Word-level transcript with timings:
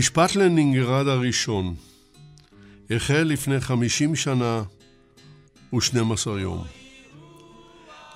משפט 0.00 0.36
לנינגרד 0.36 1.08
הראשון 1.08 1.74
החל 2.90 3.22
לפני 3.22 3.60
50 3.60 4.16
שנה 4.16 4.62
ו-12 5.72 6.30
יום. 6.40 6.64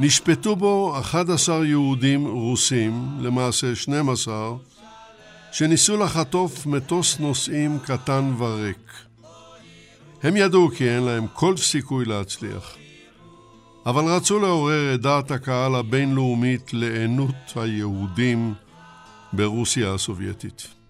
נשפטו 0.00 0.56
בו 0.56 0.98
11 1.00 1.66
יהודים 1.66 2.26
רוסים, 2.26 3.08
למעשה 3.20 3.74
12, 3.74 4.56
שניסו 5.52 5.96
לחטוף 5.96 6.66
מטוס 6.66 7.18
נוסעים 7.20 7.78
קטן 7.78 8.34
וריק. 8.38 8.92
הם 10.22 10.36
ידעו 10.36 10.70
כי 10.76 10.90
אין 10.90 11.02
להם 11.02 11.26
כל 11.32 11.56
סיכוי 11.56 12.04
להצליח, 12.04 12.76
אבל 13.86 14.04
רצו 14.04 14.38
לעורר 14.38 14.94
את 14.94 15.00
דעת 15.00 15.30
הקהל 15.30 15.74
הבינלאומית 15.74 16.74
לעינות 16.74 17.52
היהודים 17.56 18.54
ברוסיה 19.32 19.94
הסובייטית. 19.94 20.83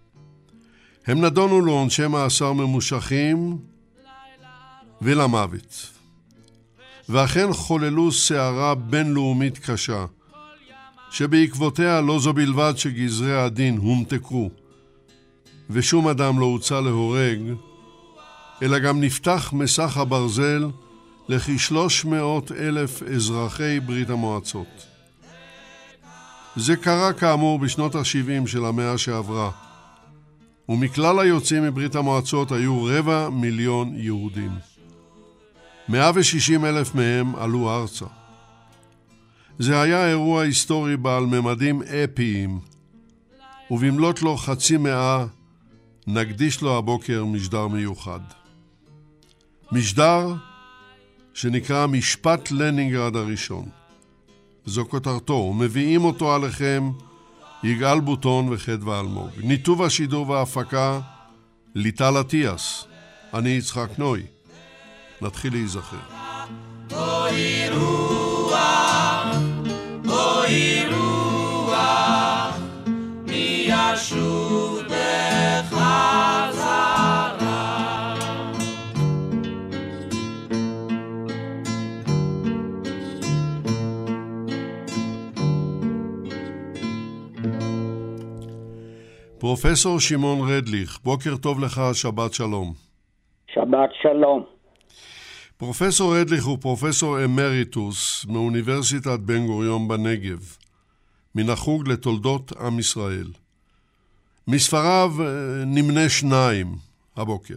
הם 1.06 1.24
נדונו 1.24 1.60
לעונשי 1.60 2.06
מאסר 2.06 2.52
ממושכים 2.52 3.58
ולמוות. 5.02 5.90
ואכן 7.08 7.52
חוללו 7.52 8.12
סערה 8.12 8.74
בינלאומית 8.74 9.58
קשה, 9.58 10.04
שבעקבותיה 11.10 12.00
לא 12.00 12.18
זו 12.18 12.32
בלבד 12.32 12.74
שגזרי 12.76 13.40
הדין 13.40 13.76
הומתקו, 13.76 14.50
ושום 15.70 16.08
אדם 16.08 16.38
לא 16.38 16.44
הוצא 16.44 16.80
להורג, 16.80 17.38
אלא 18.62 18.78
גם 18.78 19.00
נפתח 19.00 19.50
מסך 19.52 19.96
הברזל 19.96 20.68
לכ-300 21.28 22.54
אלף 22.58 23.02
אזרחי 23.02 23.80
ברית 23.80 24.10
המועצות. 24.10 24.86
זה 26.56 26.76
קרה 26.76 27.12
כאמור 27.12 27.58
בשנות 27.58 27.94
ה-70 27.94 28.46
של 28.46 28.64
המאה 28.64 28.98
שעברה, 28.98 29.50
ומכלל 30.68 31.18
היוצאים 31.18 31.62
מברית 31.62 31.94
המועצות 31.94 32.52
היו 32.52 32.84
רבע 32.84 33.28
מיליון 33.28 33.94
יהודים. 33.96 34.50
160 35.88 36.64
אלף 36.64 36.94
מהם 36.94 37.36
עלו 37.36 37.70
ארצה. 37.70 38.06
זה 39.58 39.80
היה 39.80 40.08
אירוע 40.08 40.42
היסטורי 40.42 40.96
בעל 40.96 41.26
ממדים 41.26 41.82
אפיים, 41.82 42.60
ובמלאת 43.70 44.22
לו 44.22 44.36
חצי 44.36 44.76
מאה 44.76 45.26
נקדיש 46.06 46.62
לו 46.62 46.78
הבוקר 46.78 47.24
משדר 47.24 47.68
מיוחד. 47.68 48.20
משדר 49.72 50.34
שנקרא 51.34 51.86
משפט 51.86 52.50
לנינגרד 52.50 53.16
הראשון. 53.16 53.68
זו 54.66 54.84
כותרתו, 54.88 55.32
ומביאים 55.32 56.04
אותו 56.04 56.34
עליכם 56.34 56.90
יגאל 57.64 58.00
בוטון 58.00 58.48
וחדווה 58.52 59.00
אלמוג. 59.00 59.28
ניתוב 59.36 59.82
השידור 59.82 60.28
וההפקה, 60.30 61.00
ליטל 61.74 62.20
אטיאס. 62.20 62.84
אני 63.34 63.50
יצחק 63.50 63.88
נוי. 63.98 64.22
נתחיל 65.22 65.52
להיזכר. 65.52 65.96
אוי 66.92 67.68
רוח, 67.70 69.36
אוי 70.08 70.84
רוח, 70.90 72.56
מי 73.26 73.68
ישוב 73.68 74.43
פרופסור 89.44 90.00
שמעון 90.00 90.50
רדליך, 90.50 90.98
בוקר 91.02 91.36
טוב 91.36 91.60
לך, 91.60 91.80
שבת 91.92 92.34
שלום. 92.34 92.72
שבת 93.54 93.90
שלום. 94.02 94.44
פרופסור 95.56 96.16
רדליך 96.16 96.44
הוא 96.44 96.58
פרופסור 96.60 97.24
אמריטוס 97.24 98.26
מאוניברסיטת 98.28 99.20
בן 99.20 99.46
גוריון 99.46 99.88
בנגב, 99.88 100.56
מן 101.34 101.50
החוג 101.50 101.88
לתולדות 101.88 102.52
עם 102.60 102.78
ישראל. 102.78 103.26
מספריו 104.48 105.10
אה, 105.20 105.26
נמנה 105.66 106.08
שניים 106.08 106.66
הבוקר. 107.16 107.56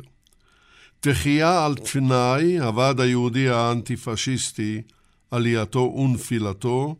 תחייה 1.00 1.66
על 1.66 1.76
תנאי, 1.76 2.60
הוועד 2.60 3.00
היהודי 3.00 3.50
האנטי-פשיסטי, 3.50 4.82
עלייתו 5.32 5.80
ונפילתו, 5.80 6.96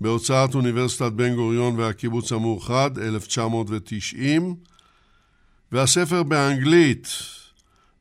בהוצאת 0.00 0.54
אוניברסיטת 0.54 1.12
בן 1.12 1.34
גוריון 1.34 1.78
והקיבוץ 1.78 2.32
המאוחד, 2.32 2.98
1990, 2.98 4.56
והספר 5.72 6.22
באנגלית, 6.22 7.08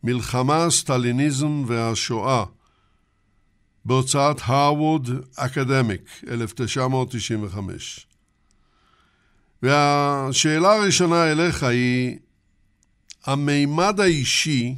מלחמה, 0.04 0.70
סטליניזם 0.70 1.64
והשואה, 1.68 2.44
בהוצאת 3.86 4.38
הרווד 4.44 5.10
אקדמיק, 5.36 6.24
1995. 6.32 8.08
והשאלה 9.64 10.74
הראשונה 10.74 11.31
אליך 11.31 11.64
היא, 11.64 12.18
המימד 13.26 14.00
האישי 14.00 14.76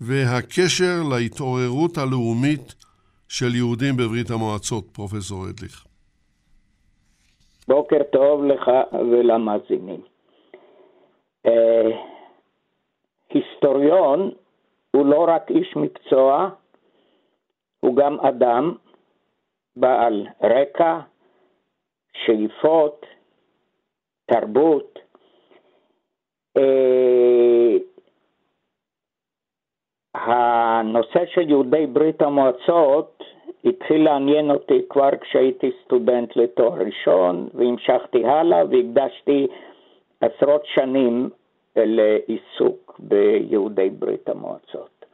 והקשר 0.00 1.02
להתעוררות 1.02 1.98
הלאומית 1.98 2.74
של 3.30 3.54
יהודים 3.54 3.96
בברית 3.96 4.30
המועצות, 4.30 4.84
פרופסור 4.94 5.38
אדליך. 5.50 5.86
בוקר 7.68 8.02
טוב 8.12 8.44
לך 8.44 8.70
ולמאזינים. 8.92 10.00
אה, 11.46 11.90
היסטוריון 13.30 14.30
הוא 14.90 15.06
לא 15.06 15.24
רק 15.28 15.50
איש 15.50 15.76
מקצוע, 15.76 16.50
הוא 17.80 17.96
גם 17.96 18.20
אדם 18.20 18.74
בעל 19.76 20.26
רקע, 20.42 21.00
שאיפות, 22.12 23.06
תרבות. 24.26 24.98
אה, 26.56 27.76
הנושא 30.24 31.26
של 31.26 31.50
יהודי 31.50 31.86
ברית 31.86 32.22
המועצות 32.22 33.24
התחיל 33.64 34.04
לעניין 34.04 34.50
אותי 34.50 34.82
כבר 34.88 35.08
כשהייתי 35.20 35.70
סטודנט 35.84 36.36
לתואר 36.36 36.72
ראשון, 36.86 37.48
והמשכתי 37.54 38.24
הלאה 38.24 38.62
והקדשתי 38.70 39.46
עשרות 40.20 40.62
שנים 40.66 41.30
לעיסוק 41.76 43.00
ביהודי 43.02 43.90
ברית 43.90 44.28
המועצות. 44.28 45.04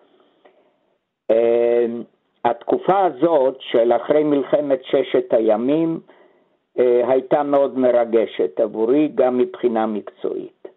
התקופה 2.45 3.05
הזאת 3.05 3.57
של 3.61 3.93
אחרי 3.93 4.25
מלחמת 4.25 4.85
ששת 4.85 5.33
הימים 5.33 6.01
הייתה 6.77 7.43
מאוד 7.43 7.79
מרגשת 7.79 8.61
עבורי 8.61 9.09
גם 9.15 9.39
מבחינה 9.39 9.87
מקצועית. 9.87 10.69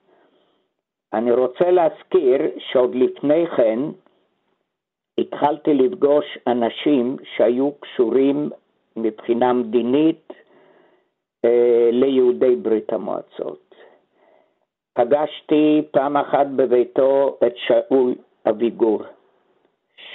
אני 1.13 1.31
רוצה 1.31 1.71
להזכיר 1.71 2.41
שעוד 2.57 2.95
לפני 2.95 3.47
כן 3.47 3.79
התחלתי 5.19 5.74
לפגוש 5.74 6.38
אנשים 6.48 7.18
שהיו 7.36 7.71
קשורים 7.71 8.50
מבחינה 8.95 9.54
מדינית 9.54 10.33
ליהודי 11.92 12.56
ברית 12.56 12.94
המועצות. 12.94 13.75
פגשתי 14.94 15.81
פעם 15.92 16.18
אחת 16.18 16.48
בביתו 16.56 17.38
את 17.48 17.54
שאול 17.57 18.16
אביגור, 18.50 19.01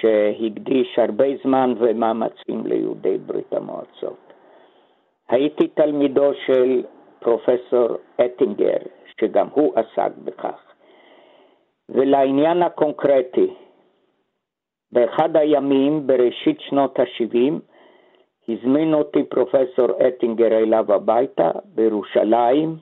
שהקדיש 0.01 0.99
הרבה 0.99 1.27
זמן 1.45 1.75
ומאמצים 1.79 2.67
ליהודי 2.67 3.19
ברית 3.19 3.53
המועצות. 3.53 4.33
הייתי 5.29 5.69
תלמידו 5.69 6.31
של 6.47 6.83
פרופסור 7.21 7.89
אטינגר, 8.25 8.79
שגם 9.21 9.49
הוא 9.53 9.73
עסק 9.77 10.13
בכך. 10.25 10.61
ולעניין 11.89 12.63
הקונקרטי, 12.63 13.55
באחד 14.93 15.37
הימים 15.37 16.07
בראשית 16.07 16.61
שנות 16.61 16.99
ה-70 17.01 17.53
הזמין 18.49 18.95
אותי 18.95 19.25
פרופסור 19.25 19.87
אטינגר 20.09 20.59
אליו 20.59 20.93
הביתה 20.93 21.51
בירושלים 21.65 22.77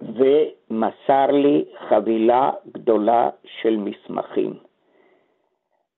ומסר 0.00 1.26
לי 1.30 1.64
חבילה 1.88 2.50
גדולה 2.72 3.30
של 3.44 3.76
מסמכים. 3.76 4.54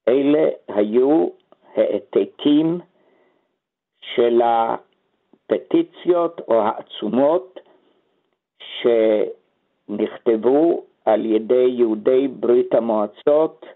אלה 0.08 0.48
היו 0.68 1.28
העתקים 1.74 2.80
של 4.00 4.40
הפטיציות 4.44 6.40
או 6.48 6.62
העצומות 6.62 7.60
שנכתבו 9.88 10.82
על 11.04 11.24
ידי 11.26 11.66
יהודי 11.68 12.28
ברית 12.28 12.74
המועצות 12.74 13.66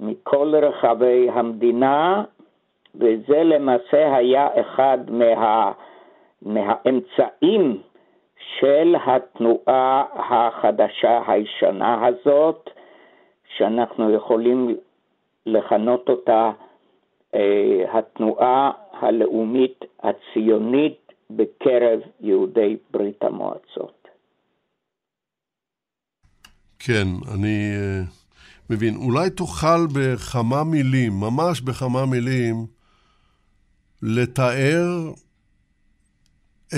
מכל 0.00 0.54
רחבי 0.62 1.28
המדינה, 1.30 2.24
וזה 2.94 3.42
למעשה 3.44 4.16
היה 4.16 4.48
אחד 4.60 4.98
מה, 5.08 5.72
מהאמצעים 6.42 7.82
של 8.58 8.96
התנועה 9.06 10.04
החדשה 10.14 11.20
הישנה 11.26 12.06
הזאת, 12.06 12.70
שאנחנו 13.56 14.10
יכולים 14.14 14.76
לכנות 15.46 16.08
אותה 16.08 16.50
אה, 17.34 17.98
התנועה 17.98 18.70
הלאומית 18.92 19.84
הציונית 20.02 21.12
בקרב 21.30 22.00
יהודי 22.20 22.76
ברית 22.90 23.24
המועצות. 23.24 24.08
כן, 26.78 27.06
אני 27.34 27.72
אה, 27.76 28.19
מבין. 28.70 28.94
אולי 28.96 29.30
תוכל 29.30 29.86
בכמה 29.94 30.64
מילים, 30.64 31.12
ממש 31.20 31.60
בכמה 31.60 32.06
מילים, 32.06 32.66
לתאר 34.02 34.88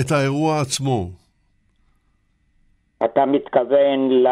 את 0.01 0.11
האירוע 0.11 0.61
עצמו. 0.61 1.09
אתה 3.05 3.25
מתכוון 3.25 4.09
ל... 4.11 4.27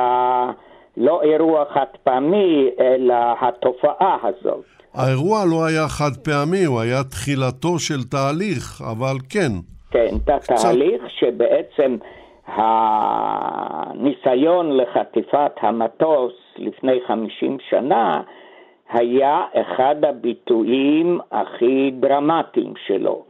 לא 0.98 1.22
אירוע 1.24 1.66
חד 1.74 1.86
פעמי, 2.04 2.70
אלא 2.80 3.16
התופעה 3.42 4.18
הזאת. 4.24 4.66
האירוע 4.94 5.46
לא 5.46 5.66
היה 5.66 5.88
חד 5.88 6.18
פעמי, 6.24 6.64
הוא 6.64 6.80
היה 6.80 7.04
תחילתו 7.04 7.80
של 7.80 8.04
תהליך, 8.04 8.82
אבל 8.92 9.16
כן. 9.30 9.52
כן, 9.92 10.16
קצת... 10.40 10.54
תהליך 10.62 11.02
שבעצם 11.08 11.98
הניסיון 12.48 13.98
לחטיפת 14.78 15.52
המטוס 15.62 16.34
לפני 16.58 17.00
50 17.08 17.58
שנה 17.70 18.22
היה 18.90 19.44
אחד 19.54 19.96
הביטויים 20.06 21.20
הכי 21.32 21.92
דרמטיים 22.00 22.74
שלו. 22.88 23.24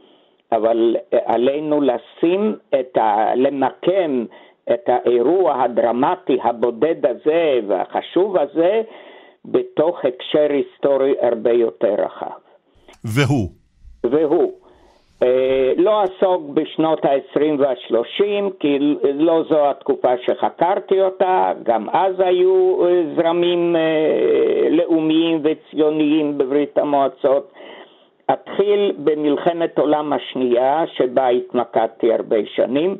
אבל 0.52 0.96
עלינו 1.24 1.80
לשים 1.80 2.56
את 2.80 2.96
ה... 2.96 3.34
למקם 3.34 4.24
את 4.72 4.88
האירוע 4.88 5.62
הדרמטי 5.62 6.38
הבודד 6.42 7.06
הזה 7.06 7.60
והחשוב 7.68 8.36
הזה 8.36 8.82
בתוך 9.44 10.04
הקשר 10.04 10.46
היסטורי 10.52 11.14
הרבה 11.20 11.52
יותר 11.52 11.94
רחב. 11.98 12.40
והוא? 13.04 13.48
והוא. 14.04 14.61
אה, 15.22 15.72
לא 15.76 16.00
אעסוק 16.00 16.42
בשנות 16.54 17.04
ה-20 17.04 17.40
וה-30, 17.58 18.50
כי 18.60 18.78
לא 19.14 19.42
זו 19.48 19.70
התקופה 19.70 20.12
שחקרתי 20.26 21.02
אותה, 21.02 21.52
גם 21.62 21.88
אז 21.92 22.20
היו 22.20 22.84
אה, 22.86 23.02
זרמים 23.16 23.76
אה, 23.76 24.68
לאומיים 24.70 25.42
וציוניים 25.44 26.38
בברית 26.38 26.78
המועצות. 26.78 27.52
אתחיל 28.32 28.92
במלחמת 28.98 29.78
עולם 29.78 30.12
השנייה, 30.12 30.84
שבה 30.94 31.28
התמקדתי 31.28 32.12
הרבה 32.12 32.36
שנים. 32.54 32.96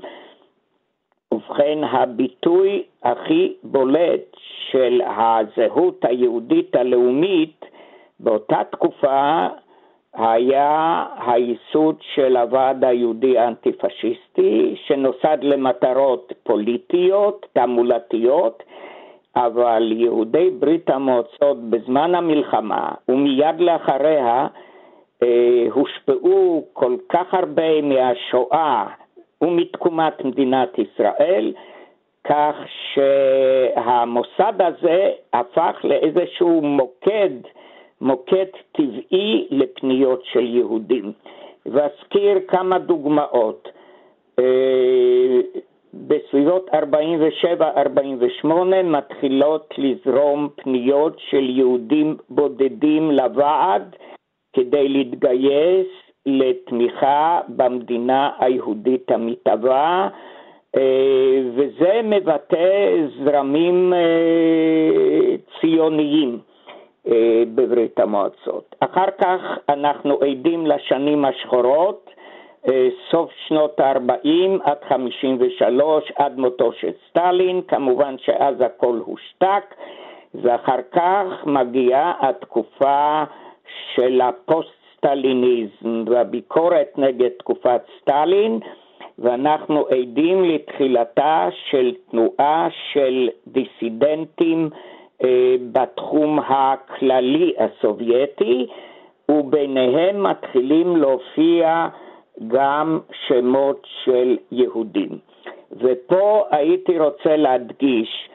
ובכן, 1.32 1.78
הביטוי 1.84 2.82
הכי 3.02 3.54
בולט 3.62 4.36
של 4.70 5.02
הזהות 5.06 6.04
היהודית 6.04 6.76
הלאומית 6.76 7.64
באותה 8.20 8.62
תקופה 8.70 9.46
היה 10.14 11.04
הייסוד 11.26 11.96
של 12.14 12.36
הוועד 12.36 12.84
היהודי 12.84 13.38
האנטי-פשיסטי, 13.38 14.74
שנוסד 14.86 15.38
למטרות 15.42 16.32
פוליטיות, 16.42 17.46
תעמולתיות, 17.52 18.62
אבל 19.36 19.92
יהודי 19.92 20.50
ברית 20.50 20.90
המועצות 20.90 21.70
בזמן 21.70 22.14
המלחמה 22.14 22.88
ומיד 23.08 23.60
לאחריה 23.60 24.46
אה, 25.22 25.66
הושפעו 25.70 26.64
כל 26.72 26.96
כך 27.08 27.34
הרבה 27.34 27.82
מהשואה 27.82 28.86
ומתקומת 29.40 30.24
מדינת 30.24 30.78
ישראל, 30.78 31.52
כך 32.24 32.54
שהמוסד 32.94 34.52
הזה 34.58 35.10
הפך 35.32 35.76
לאיזשהו 35.84 36.60
מוקד 36.62 37.30
מוקד 38.02 38.46
טבעי 38.72 39.46
לפניות 39.50 40.22
של 40.24 40.46
יהודים. 40.54 41.12
ואזכיר 41.66 42.38
כמה 42.48 42.78
דוגמאות. 42.78 43.68
אה, 44.38 45.40
בסביבות 45.94 46.70
47-48 48.44 48.46
מתחילות 48.84 49.74
לזרום 49.78 50.48
פניות 50.56 51.16
של 51.30 51.50
יהודים 51.50 52.16
בודדים 52.30 53.10
לוועד 53.10 53.96
כדי 54.52 54.88
להתגייס 54.88 55.86
לתמיכה 56.26 57.40
במדינה 57.48 58.30
היהודית 58.38 59.10
המתהווה, 59.10 60.08
אה, 60.76 61.40
וזה 61.54 62.00
מבטא 62.04 63.06
זרמים 63.24 63.92
אה, 63.92 65.36
ציוניים. 65.60 66.51
אה, 67.08 67.42
בברית 67.54 68.00
המועצות. 68.00 68.74
אחר 68.80 69.10
כך 69.20 69.40
אנחנו 69.68 70.18
עדים 70.20 70.66
לשנים 70.66 71.24
השחורות, 71.24 72.10
אה, 72.68 72.88
סוף 73.10 73.30
שנות 73.48 73.80
ה-40 73.80 74.62
עד 74.64 74.78
53, 74.88 76.12
עד 76.16 76.38
מותו 76.38 76.72
של 76.72 76.90
סטלין, 77.08 77.62
כמובן 77.68 78.14
שאז 78.18 78.54
הכל 78.60 79.00
הושתק, 79.04 79.74
ואחר 80.34 80.80
כך 80.92 81.46
מגיעה 81.46 82.12
התקופה 82.20 83.24
של 83.94 84.20
הפוסט-סטליניזם 84.20 86.04
והביקורת 86.06 86.98
נגד 86.98 87.28
תקופת 87.28 87.80
סטלין, 88.00 88.60
ואנחנו 89.18 89.86
עדים 89.86 90.44
לתחילתה 90.44 91.48
של 91.70 91.94
תנועה 92.10 92.68
של 92.92 93.28
דיסידנטים 93.46 94.70
בתחום 95.72 96.38
הכללי 96.38 97.52
הסובייטי, 97.58 98.66
וביניהם 99.28 100.22
מתחילים 100.22 100.96
להופיע 100.96 101.88
גם 102.48 103.00
שמות 103.26 103.86
של 104.04 104.36
יהודים. 104.52 105.18
ופה 105.72 106.44
הייתי 106.50 106.98
רוצה 106.98 107.36
להדגיש 107.36 108.28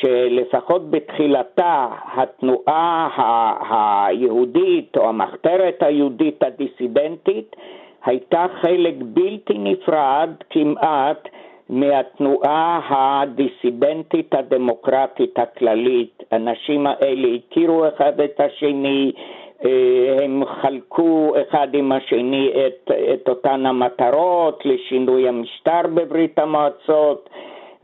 שלפחות 0.00 0.90
בתחילתה 0.90 1.86
התנועה 2.14 3.08
היהודית 4.08 4.96
או 4.96 5.08
המחתרת 5.08 5.82
היהודית 5.82 6.42
הדיסידנטית 6.42 7.56
הייתה 8.04 8.46
חלק 8.60 8.94
בלתי 9.00 9.58
נפרד 9.58 10.30
כמעט 10.50 11.28
מהתנועה 11.72 12.80
הדיסידנטית 12.88 14.34
הדמוקרטית 14.34 15.38
הכללית. 15.38 16.22
האנשים 16.30 16.86
האלה 16.86 17.28
הכירו 17.28 17.88
אחד 17.88 18.20
את 18.20 18.40
השני, 18.40 19.12
אה, 19.64 20.24
הם 20.24 20.42
חלקו 20.44 21.34
אחד 21.42 21.68
עם 21.72 21.92
השני 21.92 22.50
את, 22.66 22.90
את 23.14 23.28
אותן 23.28 23.66
המטרות 23.66 24.62
לשינוי 24.64 25.28
המשטר 25.28 25.80
בברית 25.94 26.38
המועצות, 26.38 27.30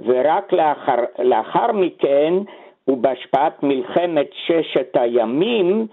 ורק 0.06 0.52
לאחר, 0.52 1.04
לאחר 1.18 1.72
מכן, 1.72 2.34
ובהשפעת 2.88 3.62
מלחמת 3.62 4.30
ששת 4.46 4.90
הימים, 4.94 5.86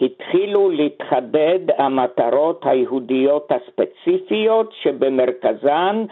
התחילו 0.00 0.70
להתחדד 0.70 1.58
המטרות 1.78 2.60
היהודיות 2.66 3.52
הספציפיות 3.52 4.72
שבמרכזן 4.82 6.04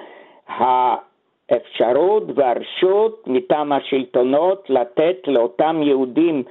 האפשרות 1.50 2.22
והרשות 2.36 3.24
מטעם 3.26 3.72
השלטונות 3.72 4.64
לתת 4.68 5.16
לאותם 5.26 5.82
יהודים 5.82 6.42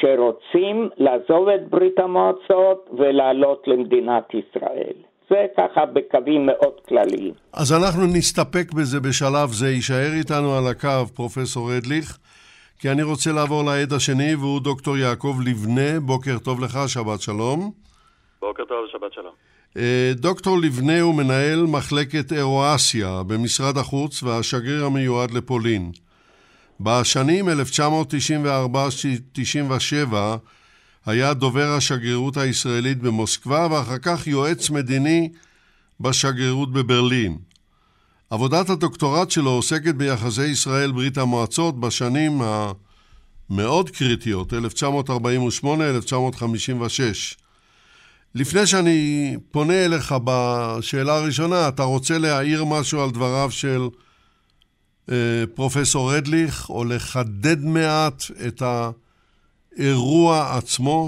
שרוצים 0.00 0.88
לעזוב 0.96 1.48
את 1.48 1.68
ברית 1.70 1.98
המועצות 1.98 2.90
ולעלות 2.98 3.68
למדינת 3.68 4.34
ישראל. 4.34 4.96
זה 5.30 5.46
ככה 5.56 5.86
בקווים 5.86 6.46
מאוד 6.46 6.80
כלליים. 6.88 7.32
אז 7.52 7.72
אנחנו 7.72 8.06
נסתפק 8.06 8.72
בזה 8.72 9.00
בשלב 9.00 9.48
זה. 9.48 9.66
יישאר 9.68 10.12
איתנו 10.18 10.54
על 10.58 10.64
הקו 10.70 11.06
פרופסור 11.16 11.68
אדליך, 11.78 12.18
כי 12.78 12.88
אני 12.88 13.02
רוצה 13.02 13.30
לעבור 13.32 13.62
לעד 13.64 13.92
השני, 13.92 14.34
והוא 14.34 14.60
דוקטור 14.60 14.96
יעקב 14.96 15.34
לבנה. 15.48 16.00
בוקר 16.00 16.38
טוב 16.44 16.60
לך, 16.64 16.74
שבת 16.88 17.20
שלום. 17.20 17.70
בוקר 18.40 18.64
טוב, 18.64 18.86
שבת 18.92 19.12
שלום. 19.12 19.45
אה, 19.76 20.12
דוקטור 20.14 20.58
לבנה 20.58 21.00
הוא 21.00 21.14
מנהל 21.14 21.66
מחלקת 21.66 22.32
אירואסיה 22.32 23.22
במשרד 23.22 23.78
החוץ 23.78 24.22
והשגריר 24.22 24.84
המיועד 24.84 25.30
לפולין. 25.30 25.92
בשנים 26.80 27.48
1994-97 27.48 27.52
היה 31.06 31.34
דובר 31.34 31.74
השגרירות 31.76 32.36
הישראלית 32.36 32.98
במוסקבה 32.98 33.66
ואחר 33.70 33.98
כך 33.98 34.26
יועץ 34.26 34.70
מדיני 34.70 35.28
בשגרירות 36.00 36.72
בברלין. 36.72 37.38
עבודת 38.30 38.70
הדוקטורט 38.70 39.30
שלו 39.30 39.50
עוסקת 39.50 39.94
ביחסי 39.94 40.46
ישראל-ברית 40.46 41.18
המועצות 41.18 41.80
בשנים 41.80 42.42
המאוד 43.50 43.90
קריטיות, 43.90 44.52
1948-1956. 44.52 44.56
לפני 48.40 48.66
שאני 48.66 48.98
פונה 49.52 49.78
אליך 49.86 50.08
בשאלה 50.26 51.12
הראשונה, 51.20 51.60
אתה 51.74 51.82
רוצה 51.82 52.14
להעיר 52.24 52.60
משהו 52.74 52.98
על 53.02 53.10
דבריו 53.14 53.50
של 53.50 53.82
אה, 55.10 55.42
פרופסור 55.56 56.02
רדליך, 56.14 56.54
או 56.70 56.80
לחדד 56.92 57.60
מעט 57.76 58.18
את 58.48 58.58
האירוע 58.68 60.34
עצמו, 60.58 60.98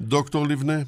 דוקטור 0.00 0.42
לבנה? 0.50 0.80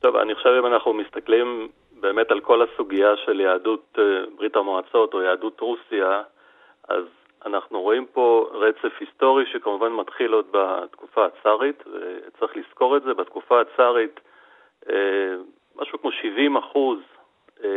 טוב, 0.00 0.16
אני 0.16 0.34
חושב 0.34 0.52
אם 0.60 0.66
אנחנו 0.66 0.92
מסתכלים 0.94 1.68
באמת 2.00 2.30
על 2.30 2.40
כל 2.40 2.62
הסוגיה 2.62 3.10
של 3.24 3.40
יהדות 3.40 3.86
אה, 3.98 4.04
ברית 4.36 4.56
המועצות 4.56 5.14
או 5.14 5.22
יהדות 5.22 5.60
רוסיה, 5.60 6.22
אז 6.88 7.04
אנחנו 7.46 7.80
רואים 7.80 8.06
פה 8.12 8.50
רצף 8.52 8.94
היסטורי 9.00 9.44
שכמובן 9.52 9.92
מתחיל 9.92 10.32
עוד 10.32 10.46
בתקופה 10.50 11.26
הצארית, 11.26 11.82
וצריך 11.86 12.56
לזכור 12.56 12.96
את 12.96 13.02
זה, 13.02 13.14
בתקופה 13.14 13.60
הצארית 13.60 14.20
משהו 15.76 15.98
כמו 16.00 16.12
70 16.12 16.56
אחוז 16.56 16.98
אה, 17.64 17.68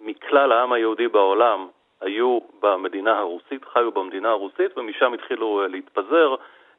מכלל 0.00 0.52
העם 0.52 0.72
היהודי 0.72 1.08
בעולם 1.08 1.66
היו 2.00 2.38
במדינה 2.60 3.18
הרוסית, 3.18 3.64
חיו 3.64 3.92
במדינה 3.92 4.30
הרוסית, 4.30 4.78
ומשם 4.78 5.12
התחילו 5.12 5.62
אה, 5.62 5.68
להתפזר, 5.68 6.34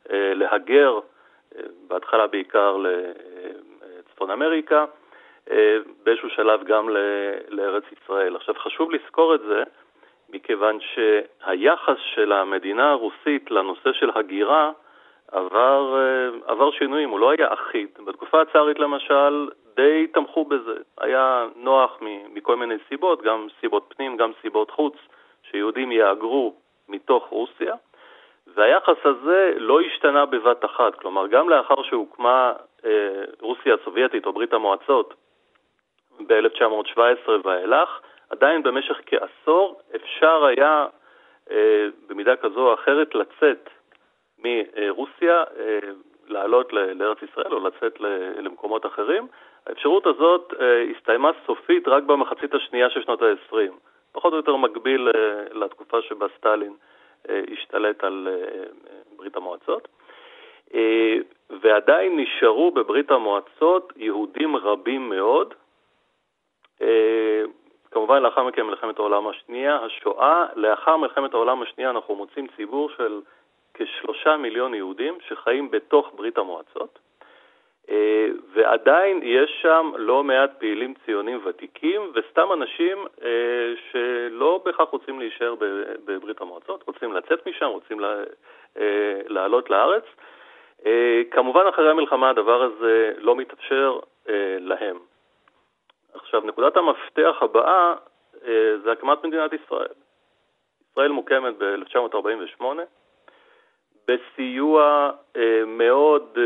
להגר, 0.09 0.99
בהתחלה 1.87 2.27
בעיקר 2.27 2.77
לצפון 2.77 4.31
אמריקה, 4.31 4.85
באיזשהו 6.03 6.29
שלב 6.29 6.63
גם 6.63 6.89
לארץ 7.49 7.83
ישראל. 7.91 8.35
עכשיו 8.35 8.55
חשוב 8.55 8.91
לזכור 8.91 9.35
את 9.35 9.39
זה, 9.41 9.63
מכיוון 10.29 10.77
שהיחס 10.79 11.97
של 12.15 12.31
המדינה 12.31 12.91
הרוסית 12.91 13.51
לנושא 13.51 13.93
של 13.93 14.09
הגירה 14.15 14.71
עבר, 15.31 15.95
עבר 16.45 16.71
שינויים, 16.71 17.09
הוא 17.09 17.19
לא 17.19 17.31
היה 17.31 17.53
אחיד. 17.53 17.89
בתקופה 18.05 18.41
הצארית 18.41 18.79
למשל, 18.79 19.47
די 19.77 20.07
תמכו 20.07 20.45
בזה. 20.45 20.75
היה 20.97 21.47
נוח 21.55 21.97
מכל 22.33 22.55
מיני 22.55 22.75
סיבות, 22.89 23.21
גם 23.21 23.47
סיבות 23.59 23.93
פנים, 23.97 24.17
גם 24.17 24.31
סיבות 24.41 24.71
חוץ, 24.71 24.95
שיהודים 25.51 25.91
יהגרו 25.91 26.53
מתוך 26.89 27.27
רוסיה, 27.27 27.75
והיחס 28.55 28.97
הזה 29.03 29.53
לא 29.57 29.81
השתנה 29.81 30.25
בבת 30.25 30.65
אחת. 30.65 30.95
כלומר, 30.95 31.27
גם 31.27 31.49
לאחר 31.49 31.83
שהוקמה 31.83 32.53
אה, 32.85 33.23
רוסיה 33.39 33.75
הסובייטית 33.81 34.25
או 34.25 34.33
ברית 34.33 34.53
המועצות 34.53 35.13
ב-1917 36.27 37.29
ואילך, 37.43 37.89
עדיין 38.29 38.63
במשך 38.63 38.97
כעשור 39.05 39.81
אפשר 39.95 40.45
היה 40.45 40.85
אה, 41.51 41.87
במידה 42.07 42.35
כזו 42.35 42.67
או 42.67 42.73
אחרת 42.73 43.15
לצאת 43.15 43.69
מרוסיה, 44.39 45.43
אה, 45.59 45.79
לעלות 46.27 46.73
לארץ 46.73 47.17
ישראל 47.23 47.53
או 47.53 47.67
לצאת 47.67 47.99
למקומות 48.37 48.85
אחרים, 48.85 49.27
האפשרות 49.69 50.07
הזאת 50.07 50.53
אה, 50.59 50.83
הסתיימה 50.95 51.31
סופית 51.45 51.87
רק 51.87 52.03
במחצית 52.03 52.53
השנייה 52.53 52.89
של 52.89 53.03
שנות 53.03 53.21
ה-20, 53.21 53.55
פחות 54.11 54.33
או 54.33 54.37
יותר 54.37 54.55
מקביל 54.55 55.09
אה, 55.15 55.43
לתקופה 55.51 56.01
שבה 56.01 56.27
סטלין 56.37 56.73
אה, 57.29 57.41
השתלט 57.53 58.03
על 58.03 58.27
ברית 59.17 59.35
המועצות. 59.35 59.87
ועדיין 61.49 62.19
נשארו 62.19 62.71
בברית 62.71 63.11
המועצות 63.11 63.93
יהודים 63.95 64.55
רבים 64.55 65.09
מאוד. 65.09 65.53
כמובן 67.91 68.23
לאחר 68.23 68.43
מכן 68.43 68.61
מלחמת 68.61 68.99
העולם 68.99 69.27
השנייה, 69.27 69.75
השואה, 69.75 70.45
לאחר 70.55 70.97
מלחמת 70.97 71.33
העולם 71.33 71.61
השנייה 71.61 71.89
אנחנו 71.89 72.15
מוצאים 72.15 72.47
ציבור 72.55 72.89
של 72.97 73.21
כשלושה 73.73 74.37
מיליון 74.37 74.73
יהודים 74.73 75.17
שחיים 75.27 75.71
בתוך 75.71 76.11
ברית 76.15 76.37
המועצות. 76.37 76.99
אה, 77.89 78.27
ועדיין 78.53 79.19
יש 79.23 79.59
שם 79.61 79.91
לא 79.95 80.23
מעט 80.23 80.51
פעילים 80.59 80.93
ציונים 81.05 81.39
ותיקים 81.45 82.01
וסתם 82.13 82.53
אנשים 82.53 82.97
אה, 83.23 83.73
שלא 83.91 84.61
בהכרח 84.65 84.89
רוצים 84.89 85.19
להישאר 85.19 85.55
בברית 86.05 86.41
המועצות, 86.41 86.83
רוצים 86.87 87.13
לצאת 87.13 87.47
משם, 87.47 87.65
רוצים 87.65 88.03
אה, 88.03 89.21
לעלות 89.27 89.69
לארץ. 89.69 90.03
כמובן 91.31 91.61
אחרי 91.69 91.89
המלחמה 91.89 92.29
הדבר 92.29 92.61
הזה 92.61 93.13
לא 93.17 93.35
מתאפשר 93.35 93.99
להם. 94.59 94.97
עכשיו, 96.13 96.41
נקודת 96.45 96.77
המפתח 96.77 97.35
הבאה 97.41 97.95
זה 98.83 98.91
הקמת 98.91 99.23
מדינת 99.23 99.51
ישראל. 99.53 99.93
ישראל 100.97 101.11
מוקמת 101.11 101.53
ב-1948. 101.57 102.63
בסיוע 104.07 105.09
אה, 105.37 105.41
מאוד 105.77 106.21
אה, 106.37 106.43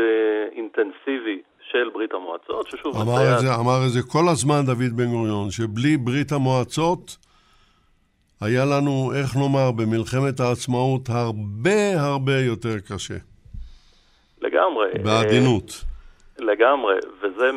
אינטנסיבי 0.52 1.42
של 1.70 1.90
ברית 1.92 2.14
המועצות, 2.14 2.66
ששוב... 2.66 2.96
אמר 2.96 3.34
את, 3.34 3.38
זה, 3.40 3.54
אמר 3.60 3.78
את 3.86 3.90
זה 3.90 4.00
כל 4.12 4.28
הזמן 4.32 4.62
דוד 4.66 4.96
בן 4.96 5.06
גוריון, 5.06 5.50
שבלי 5.50 5.96
ברית 5.96 6.32
המועצות 6.32 7.16
היה 8.40 8.64
לנו, 8.64 9.12
איך 9.18 9.36
נאמר, 9.36 9.70
במלחמת 9.70 10.40
העצמאות 10.40 11.08
הרבה 11.08 12.00
הרבה 12.00 12.38
יותר 12.38 12.78
קשה. 12.88 13.14
לגמרי. 14.40 14.88
בעדינות. 15.04 15.70
אה, 15.70 16.44
לגמרי, 16.44 16.94
וזה 17.20 17.50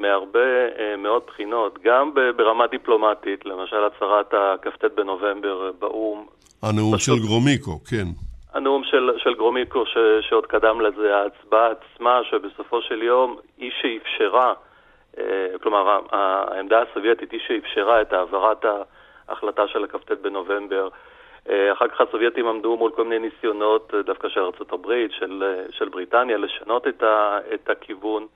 מהרבה 0.00 0.40
אה, 0.78 0.96
מאוד 0.96 1.22
בחינות, 1.26 1.78
גם 1.84 2.10
ברמה 2.36 2.66
דיפלומטית, 2.66 3.46
למשל 3.46 3.76
הצהרת 3.84 4.34
הכ"ט 4.34 4.84
בנובמבר 4.96 5.70
באו"ם. 5.78 6.26
הנאום 6.62 6.96
פשוט... 6.96 7.16
של 7.16 7.26
גרומיקו, 7.26 7.84
כן. 7.84 8.06
הנאום 8.54 8.84
של, 8.84 9.10
של 9.16 9.34
גרומיקו 9.34 9.86
ש, 9.86 9.96
שעוד 10.20 10.46
קדם 10.46 10.80
לזה, 10.80 11.16
ההצבעה 11.16 11.70
עצמה, 11.70 12.20
שבסופו 12.24 12.82
של 12.82 13.02
יום 13.02 13.36
היא 13.58 13.70
שאפשרה, 13.80 14.54
אה, 15.18 15.46
כלומר 15.62 16.00
העמדה 16.10 16.82
הסובייטית 16.82 17.32
היא 17.32 17.40
שאפשרה 17.46 18.00
את 18.00 18.12
העברת 18.12 18.64
ההחלטה 19.28 19.68
של 19.68 19.84
הכ"ט 19.84 20.10
בנובמבר. 20.10 20.88
אה, 21.48 21.72
אחר 21.72 21.88
כך 21.88 22.00
הסובייטים 22.00 22.46
עמדו 22.46 22.76
מול 22.76 22.90
כל 22.90 23.04
מיני 23.04 23.28
ניסיונות, 23.28 23.94
אה, 23.94 24.02
דווקא 24.02 24.28
של 24.28 24.40
ארה"ב, 24.40 25.06
של, 25.10 25.64
של 25.70 25.88
בריטניה, 25.88 26.36
לשנות 26.36 26.88
את, 26.88 27.02
ה, 27.02 27.38
את 27.54 27.70
הכיוון. 27.70 28.26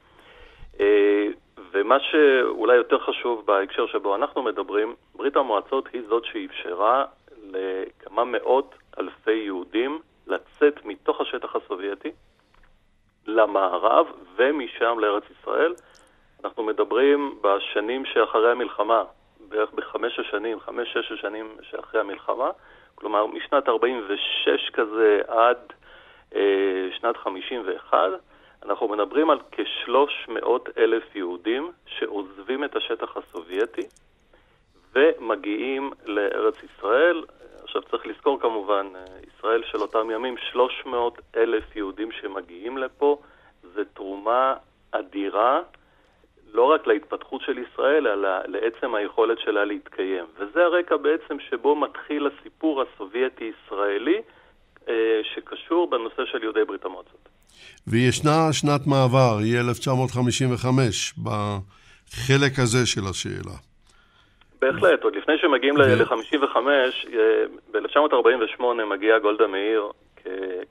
ומה 1.72 2.00
שאולי 2.00 2.76
יותר 2.76 2.98
חשוב 2.98 3.46
בהקשר 3.46 3.86
שבו 3.86 4.14
אנחנו 4.14 4.42
מדברים, 4.42 4.94
ברית 5.14 5.36
המועצות 5.36 5.88
היא 5.92 6.02
זאת 6.08 6.24
שאפשרה 6.24 7.04
לכמה 7.52 8.24
מאות 8.24 8.74
אלפי 9.00 9.32
יהודים 9.32 10.00
לצאת 10.26 10.84
מתוך 10.84 11.20
השטח 11.20 11.56
הסובייטי 11.56 12.12
למערב 13.26 14.06
ומשם 14.36 14.98
לארץ 14.98 15.22
ישראל. 15.30 15.74
אנחנו 16.44 16.62
מדברים 16.62 17.38
בשנים 17.42 18.04
שאחרי 18.04 18.50
המלחמה, 18.50 19.04
בערך 19.48 19.72
בחמש 19.72 20.18
השנים, 20.18 20.60
חמש-שש 20.60 21.12
השנים 21.12 21.56
שאחרי 21.62 22.00
המלחמה, 22.00 22.50
כלומר 22.94 23.26
משנת 23.26 23.68
46 23.68 24.70
כזה 24.72 25.20
עד 25.28 25.58
אה, 26.34 26.88
שנת 27.00 27.16
51, 27.16 27.98
אנחנו 28.62 28.88
מדברים 28.88 29.30
על 29.30 29.38
כ-300 29.52 30.48
אלף 30.78 31.16
יהודים 31.16 31.72
שעוזבים 31.86 32.64
את 32.64 32.76
השטח 32.76 33.16
הסובייטי 33.16 33.82
ומגיעים 34.94 35.90
לארץ 36.06 36.54
ישראל. 36.62 37.24
עכשיו 37.68 37.82
צריך 37.90 38.06
לזכור 38.06 38.40
כמובן, 38.40 38.86
אה, 38.94 39.04
ישראל 39.34 39.62
של 39.72 39.78
אותם 39.78 40.10
ימים, 40.10 40.34
300 40.52 41.18
אלף 41.36 41.76
יהודים 41.76 42.12
שמגיעים 42.12 42.78
לפה, 42.78 43.18
זה 43.74 43.84
תרומה 43.94 44.54
אדירה 44.90 45.60
לא 46.52 46.62
רק 46.62 46.86
להתפתחות 46.86 47.42
של 47.46 47.58
ישראל, 47.58 48.06
אלא 48.06 48.28
לעצם 48.46 48.94
היכולת 48.94 49.38
שלה 49.38 49.64
להתקיים. 49.64 50.24
וזה 50.38 50.60
הרקע 50.64 50.96
בעצם 50.96 51.36
שבו 51.50 51.76
מתחיל 51.76 52.26
הסיפור 52.26 52.82
הסובייטי-ישראלי 52.82 54.20
אה, 54.88 55.20
שקשור 55.34 55.90
בנושא 55.90 56.22
של 56.32 56.42
יהודי 56.42 56.64
ברית 56.64 56.84
המועצות. 56.84 57.28
וישנה 57.86 58.52
שנת 58.52 58.86
מעבר, 58.86 59.38
היא 59.38 59.60
1955, 59.60 61.14
בחלק 61.24 62.58
הזה 62.58 62.86
של 62.86 63.06
השאלה. 63.10 63.56
בהחלט, 64.60 65.02
עוד 65.02 65.16
לפני 65.16 65.38
שמגיעים 65.38 65.76
ל-55, 65.76 66.56
אה, 66.56 67.44
ב-1948 67.70 68.62
מגיעה 68.86 69.18
גולדה 69.18 69.46
מאיר 69.46 69.90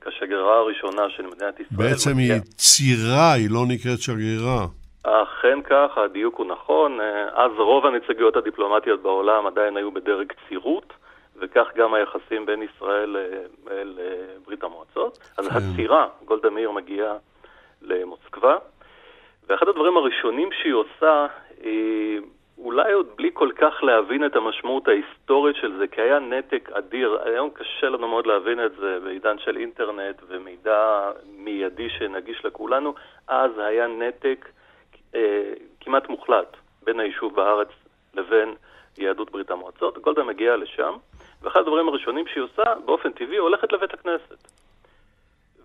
כשגרירה 0.00 0.56
הראשונה 0.58 1.10
של 1.10 1.26
מדינת 1.26 1.60
ישראל. 1.60 1.88
בעצם 1.88 2.10
מגיע... 2.16 2.34
היא 2.34 2.42
צירה, 2.42 3.32
היא 3.32 3.48
לא 3.50 3.60
נקראת 3.68 3.98
שגרירה. 3.98 4.66
אכן 5.02 5.62
כך, 5.62 5.98
הדיוק 5.98 6.38
הוא 6.38 6.46
נכון. 6.46 7.00
אה, 7.00 7.44
אז 7.44 7.50
רוב 7.58 7.86
הנציגויות 7.86 8.36
הדיפלומטיות 8.36 9.02
בעולם 9.02 9.46
עדיין 9.46 9.76
היו 9.76 9.92
בדרג 9.92 10.32
צירות, 10.48 10.92
וכך 11.40 11.66
גם 11.76 11.94
היחסים 11.94 12.46
בין 12.46 12.62
ישראל 12.62 13.16
אה, 13.16 13.82
לברית 13.84 14.64
המועצות. 14.64 15.18
אז 15.38 15.48
כן. 15.48 15.54
הצירה, 15.56 16.06
גולדה 16.24 16.50
מאיר 16.50 16.70
מגיעה 16.70 17.14
למוסקבה, 17.82 18.56
ואחד 19.48 19.68
הדברים 19.68 19.96
הראשונים 19.96 20.48
שהיא 20.62 20.72
עושה, 20.72 21.26
היא 21.62 22.20
אולי 22.78 22.92
עוד 22.92 23.06
בלי 23.16 23.30
כל 23.32 23.50
כך 23.56 23.82
להבין 23.82 24.26
את 24.26 24.36
המשמעות 24.36 24.88
ההיסטורית 24.88 25.56
של 25.56 25.76
זה, 25.78 25.86
כי 25.86 26.00
היה 26.00 26.18
נתק 26.18 26.70
אדיר. 26.72 27.18
היום 27.24 27.50
קשה 27.50 27.88
לנו 27.88 28.08
מאוד 28.08 28.26
להבין 28.26 28.64
את 28.64 28.72
זה 28.76 28.98
בעידן 29.04 29.38
של 29.38 29.56
אינטרנט 29.56 30.22
ומידע 30.28 31.10
מיידי 31.36 31.90
שנגיש 31.90 32.44
לכולנו. 32.44 32.94
אז 33.28 33.50
היה 33.58 33.86
נתק 33.86 34.48
אה, 35.14 35.52
כמעט 35.80 36.08
מוחלט 36.08 36.56
בין 36.82 37.00
היישוב 37.00 37.34
בארץ 37.34 37.68
לבין 38.14 38.54
יהדות 38.98 39.30
ברית 39.30 39.50
המועצות. 39.50 39.98
גולדה 39.98 40.22
מגיעה 40.22 40.56
לשם, 40.56 40.94
ואחד 41.42 41.60
הדברים 41.60 41.88
הראשונים 41.88 42.26
שהיא 42.26 42.44
עושה, 42.44 42.74
באופן 42.84 43.12
טבעי, 43.12 43.36
הולכת 43.36 43.72
לבית 43.72 43.94
הכנסת. 43.94 44.52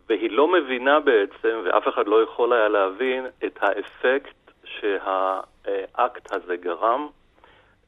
והיא 0.09 0.31
לא 0.31 0.47
מבינה 0.47 0.99
בעצם, 0.99 1.61
ואף 1.65 1.87
אחד 1.87 2.07
לא 2.07 2.23
יכול 2.23 2.53
היה 2.53 2.67
להבין, 2.67 3.25
את 3.45 3.57
האפקט 3.61 4.42
שהאקט 4.79 6.33
הזה 6.33 6.55
גרם. 6.55 7.07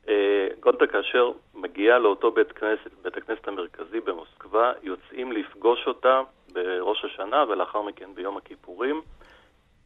אה, 0.09 0.47
גולדה 0.59 0.87
כאשר 0.87 1.31
מגיעה 1.55 1.99
לאותו 1.99 2.31
בית 2.31 2.51
כנסת, 2.51 2.91
בית 3.03 3.17
הכנסת 3.17 3.47
המרכזי 3.47 3.99
במוסקבה, 3.99 4.71
יוצאים 4.83 5.31
לפגוש 5.31 5.87
אותה 5.87 6.21
בראש 6.53 7.05
השנה 7.05 7.43
ולאחר 7.49 7.81
מכן 7.81 8.09
ביום 8.15 8.37
הכיפורים. 8.37 9.01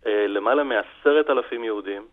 אה, 0.06 0.28
למעלה 0.28 0.64
מעשרת 0.64 1.30
אלפים 1.30 1.64
יהודים 1.64 2.06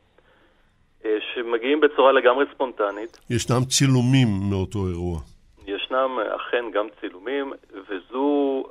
אה, 1.04 1.16
שמגיעים 1.34 1.80
בצורה 1.80 2.12
לגמרי 2.12 2.44
ספונטנית. 2.54 3.18
ישנם 3.30 3.64
צילומים 3.64 4.28
מאותו 4.50 4.78
אירוע. 4.88 5.18
ישנם 5.66 6.18
אכן 6.36 6.70
גם 6.70 6.86
צילומים, 7.00 7.52
וזו 7.88 8.64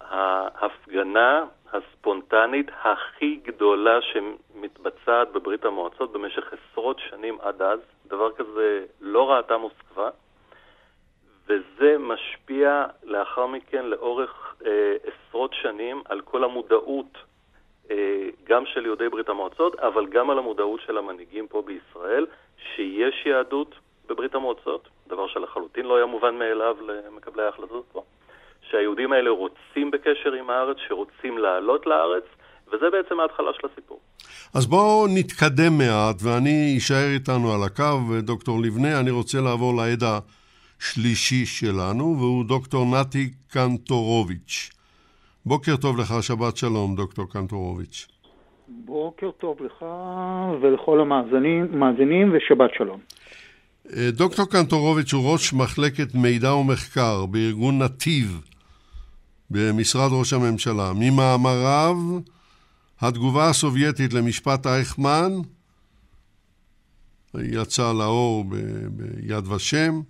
ההפגנה 0.00 1.44
הספונטנית 1.72 2.66
הכי 2.82 3.40
גדולה 3.44 3.98
שמתבצעת 4.02 5.32
בברית 5.32 5.64
המועצות 5.64 6.12
במשך 6.12 6.52
עשרות 6.52 6.98
שנים 6.98 7.38
עד 7.40 7.62
אז. 7.62 7.80
דבר 8.06 8.32
כזה 8.32 8.84
לא 9.00 9.30
ראתה 9.30 9.56
מוסקבה, 9.56 10.10
וזה 11.46 11.96
משפיע 11.98 12.86
לאחר 13.04 13.46
מכן 13.46 13.84
לאורך 13.86 14.54
אה, 14.66 14.96
עשרות 15.04 15.54
שנים 15.54 16.02
על 16.04 16.20
כל 16.20 16.44
המודעות 16.44 17.18
אה, 17.90 18.28
גם 18.44 18.66
של 18.66 18.86
יהודי 18.86 19.08
ברית 19.08 19.28
המועצות, 19.28 19.74
אבל 19.78 20.06
גם 20.06 20.30
על 20.30 20.38
המודעות 20.38 20.80
של 20.80 20.98
המנהיגים 20.98 21.48
פה 21.48 21.62
בישראל, 21.62 22.26
שיש 22.58 23.26
יהדות 23.26 23.74
בברית 24.08 24.34
המועצות, 24.34 24.88
דבר 25.06 25.26
שלחלוטין 25.26 25.86
לא 25.86 25.96
היה 25.96 26.06
מובן 26.06 26.38
מאליו 26.38 26.76
למקבלי 26.80 27.42
ההחלטות 27.42 27.84
פה, 27.92 28.02
שהיהודים 28.70 29.12
האלה 29.12 29.30
רוצים 29.30 29.90
בקשר 29.90 30.32
עם 30.32 30.50
הארץ, 30.50 30.76
שרוצים 30.88 31.38
לעלות 31.38 31.86
לארץ, 31.86 32.24
וזה 32.68 32.90
בעצם 32.92 33.20
ההתחלה 33.20 33.50
של 33.60 33.66
הסיפור. 33.72 34.00
אז 34.54 34.66
בואו 34.66 35.06
נתקדם 35.14 35.78
מעט, 35.78 36.16
ואני 36.22 36.74
אשאר 36.78 37.08
איתנו 37.14 37.54
על 37.54 37.62
הקו, 37.66 37.98
דוקטור 38.22 38.60
לבנה, 38.62 39.00
אני 39.00 39.10
רוצה 39.10 39.38
לעבור 39.40 39.76
לעד 39.76 40.02
השלישי 40.02 41.46
שלנו, 41.46 42.16
והוא 42.18 42.44
דוקטור 42.44 42.84
נתי 43.00 43.30
קנטורוביץ'. 43.52 44.70
בוקר 45.46 45.76
טוב 45.76 45.98
לך, 46.00 46.14
שבת 46.22 46.56
שלום, 46.56 46.96
דוקטור 46.96 47.24
קנטורוביץ'. 47.32 48.06
בוקר 48.68 49.30
טוב 49.30 49.62
לך 49.62 49.84
ולכל 50.60 51.00
המאזינים 51.00 52.32
ושבת 52.32 52.70
שלום. 52.78 53.00
אה, 53.96 54.10
דוקטור 54.10 54.46
קנטורוביץ' 54.50 55.12
הוא 55.12 55.32
ראש 55.32 55.52
מחלקת 55.52 56.14
מידע 56.14 56.54
ומחקר 56.54 57.26
בארגון 57.26 57.82
נתיב 57.82 58.40
במשרד 59.50 60.12
ראש 60.12 60.32
הממשלה. 60.32 60.92
ממאמריו, 60.94 61.96
התגובה 63.00 63.48
הסובייטית 63.48 64.12
למשפט 64.12 64.66
אייכמן 64.66 65.32
יצא 67.34 67.92
לאור 67.92 68.44
ביד 68.90 69.48
ושם. 69.48 70.00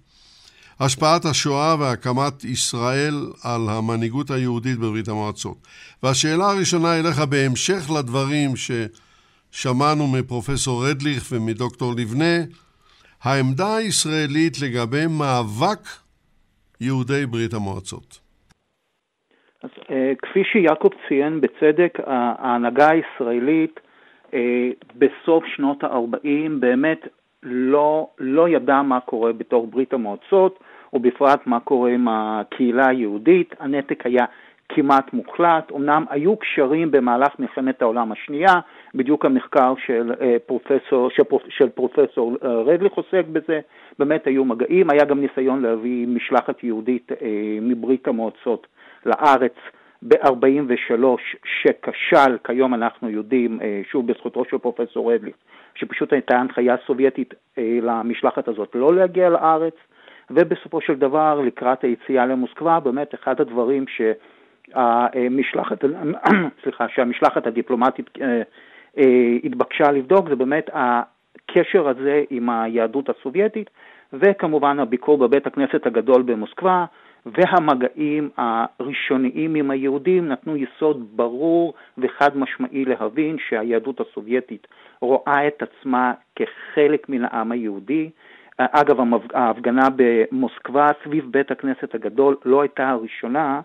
השפעת 0.81 1.25
השואה 1.25 1.77
והקמת 1.79 2.45
ישראל 2.45 3.33
על 3.43 3.69
המנהיגות 3.69 4.31
היהודית 4.31 4.79
בברית 4.79 5.09
המועצות. 5.09 5.67
והשאלה 6.03 6.51
הראשונה 6.51 6.99
אליך 6.99 7.19
בהמשך 7.19 7.91
לדברים 7.99 8.55
ששמענו 9.53 10.09
מפרופסור 10.09 10.89
רדליך 10.89 11.27
ומדוקטור 11.31 11.95
לבנה, 11.95 12.45
העמדה 13.23 13.77
הישראלית 13.77 14.61
לגבי 14.61 15.07
מאבק 15.07 15.89
יהודי 16.81 17.27
ברית 17.27 17.55
המועצות. 17.55 18.26
אז 19.63 19.71
אה, 19.91 20.13
כפי 20.23 20.45
שיעקב 20.45 20.89
ציין 21.09 21.41
בצדק, 21.41 21.99
ההנהגה 22.07 22.89
הישראלית 22.91 23.81
אה, 24.35 24.71
בסוף 24.95 25.45
שנות 25.47 25.85
ה-40 25.85 26.51
באמת 26.61 27.09
לא, 27.43 28.09
לא 28.19 28.49
ידע 28.49 28.83
מה 28.83 29.01
קורה 29.01 29.33
בתוך 29.33 29.67
ברית 29.71 29.93
המועצות, 29.93 30.59
ובפרט 30.93 31.47
מה 31.47 31.61
קורה 31.61 31.91
עם 31.91 32.09
הקהילה 32.09 32.89
היהודית. 32.89 33.55
הנתק 33.61 34.07
היה 34.07 34.25
כמעט 34.69 35.13
מוחלט. 35.13 35.73
אמנם 35.73 36.05
היו 36.11 36.37
קשרים 36.37 36.91
במהלך 36.91 37.39
מלחמת 37.39 37.83
העולם 37.83 38.13
השנייה, 38.13 38.55
בדיוק 38.95 39.25
המחקר 39.25 39.75
של 39.87 40.13
אה, 40.21 40.37
פרופסור, 40.47 41.11
של, 41.11 41.23
של 41.49 41.69
פרופסור 41.69 42.37
אה, 42.45 42.49
רדליך 42.49 42.93
עוסק 42.93 43.25
בזה, 43.33 43.61
באמת 43.99 44.27
היו 44.27 44.45
מגעים, 44.45 44.91
היה 44.91 45.05
גם 45.05 45.21
ניסיון 45.21 45.63
להביא 45.63 46.07
משלחת 46.07 46.65
יהודית 46.65 47.13
אה, 47.13 47.59
מברית 47.63 48.09
המועצות 48.09 48.67
לארץ. 49.07 49.55
ב-43 50.03 51.05
שכשל, 51.45 52.39
כיום 52.45 52.75
אנחנו 52.75 53.11
יודעים, 53.11 53.61
שוב 53.91 54.07
בזכותו 54.07 54.45
של 54.51 54.59
פרופסור 54.59 55.13
רדליך, 55.13 55.35
שפשוט 55.75 56.13
הייתה 56.13 56.39
הנחיה 56.39 56.77
סובייטית 56.87 57.35
למשלחת 57.59 58.49
הזאת 58.49 58.71
לא 58.75 58.95
להגיע 58.95 59.29
לארץ. 59.29 59.75
ובסופו 60.31 60.81
של 60.81 60.95
דבר, 60.95 61.41
לקראת 61.41 61.85
היציאה 61.85 62.27
למוסקבה, 62.27 62.81
באמת 62.81 63.15
אחד 63.15 63.41
הדברים 63.41 63.85
שהמשלחת, 63.89 65.85
סליחה, 66.63 66.89
שהמשלחת 66.89 67.47
הדיפלומטית 67.47 68.11
אה, 68.21 68.43
אה, 68.99 69.37
התבקשה 69.45 69.91
לבדוק 69.91 70.29
זה 70.29 70.37
באמת 70.37 70.71
הקשר 70.73 71.89
הזה 71.89 72.23
עם 72.31 72.51
היהדות 72.51 73.09
הסובייטית, 73.09 73.71
וכמובן 74.13 74.79
הביקור 74.81 75.19
בבית 75.19 75.47
הכנסת 75.47 75.87
הגדול 75.87 76.23
במוסקבה, 76.23 76.85
והמגעים 77.27 78.31
הראשוניים 78.37 79.55
עם 79.55 79.71
היהודים 79.71 80.29
נתנו 80.29 80.57
יסוד 80.57 81.07
ברור 81.17 81.75
וחד 81.99 82.37
משמעי 82.37 82.85
להבין 82.85 83.37
שהיהדות 83.49 84.01
הסובייטית 84.01 84.67
רואה 85.01 85.49
את 85.49 85.63
עצמה 85.63 86.13
כחלק 86.37 87.09
מן 87.09 87.25
העם 87.25 87.53
היהודי, 87.53 88.11
אגב, 88.59 88.97
ההפגנה 89.35 89.89
במוסקבה 89.97 90.87
סביב 91.05 91.25
בית 91.31 91.51
הכנסת 91.51 91.95
הגדול 91.95 92.37
לא 92.45 92.63
הייתה 92.63 92.89
הראשונה. 92.89 93.61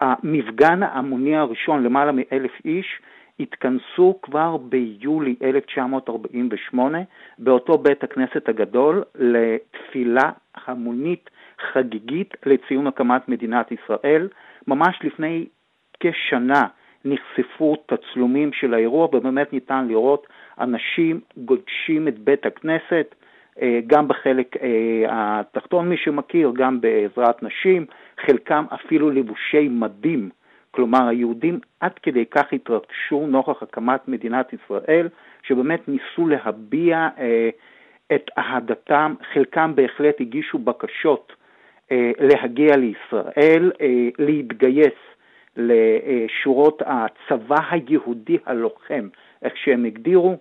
המפגן 0.00 0.82
ההמוני 0.82 1.36
הראשון, 1.36 1.82
למעלה 1.82 2.12
מאלף 2.12 2.52
איש, 2.64 3.00
התכנסו 3.40 4.18
כבר 4.22 4.56
ביולי 4.56 5.34
1948 5.42 6.98
באותו 7.38 7.78
בית 7.78 8.04
הכנסת 8.04 8.48
הגדול 8.48 9.02
לתפילה 9.14 10.30
המונית 10.66 11.30
חגיגית 11.72 12.34
לציון 12.46 12.86
הקמת 12.86 13.28
מדינת 13.28 13.72
ישראל. 13.72 14.28
ממש 14.66 14.98
לפני 15.02 15.46
כשנה 16.00 16.62
נחשפו 17.04 17.76
תצלומים 17.86 18.52
של 18.52 18.74
האירוע 18.74 19.04
ובאמת 19.04 19.52
ניתן 19.52 19.88
לראות 19.88 20.26
אנשים 20.60 21.20
גודשים 21.36 22.08
את 22.08 22.18
בית 22.18 22.46
הכנסת, 22.46 23.14
אה, 23.62 23.80
גם 23.86 24.08
בחלק 24.08 24.56
אה, 24.56 25.04
התחתון, 25.10 25.88
מי 25.88 25.96
שמכיר, 25.96 26.52
גם 26.54 26.80
בעזרת 26.80 27.42
נשים, 27.42 27.86
חלקם 28.26 28.64
אפילו 28.74 29.10
לבושי 29.10 29.68
מדים, 29.68 30.30
כלומר, 30.70 31.08
היהודים 31.08 31.58
עד 31.80 31.92
כדי 32.02 32.26
כך 32.26 32.52
התרגשו 32.52 33.26
נוכח 33.26 33.62
הקמת 33.62 34.08
מדינת 34.08 34.52
ישראל, 34.52 35.08
שבאמת 35.42 35.88
ניסו 35.88 36.28
להביע 36.28 37.08
אה, 37.18 37.50
את 38.14 38.30
אהדתם, 38.38 39.14
חלקם 39.32 39.72
בהחלט 39.74 40.20
הגישו 40.20 40.58
בקשות 40.58 41.32
להגיע 42.18 42.76
לישראל, 42.76 43.72
אה, 43.80 44.08
להתגייס 44.18 44.98
לשורות 45.56 46.82
הצבא 46.86 47.56
היהודי 47.70 48.38
הלוחם, 48.46 49.08
איך 49.42 49.56
שהם 49.56 49.84
הגדירו. 49.84 50.36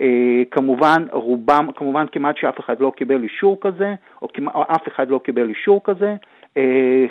אה, 0.00 0.42
כמובן, 0.50 1.06
רובם, 1.12 1.66
כמובן 1.76 2.06
כמעט 2.12 2.36
שאף 2.36 2.60
אחד 2.60 2.80
לא 2.80 2.92
קיבל 2.96 3.22
אישור 3.22 3.58
כזה, 3.60 3.94
או, 4.22 4.28
כמעט, 4.28 4.54
או 4.54 4.62
אף 4.62 4.88
אחד 4.88 5.08
לא 5.10 5.18
קיבל 5.24 5.48
אישור 5.48 5.80
כזה. 5.84 6.14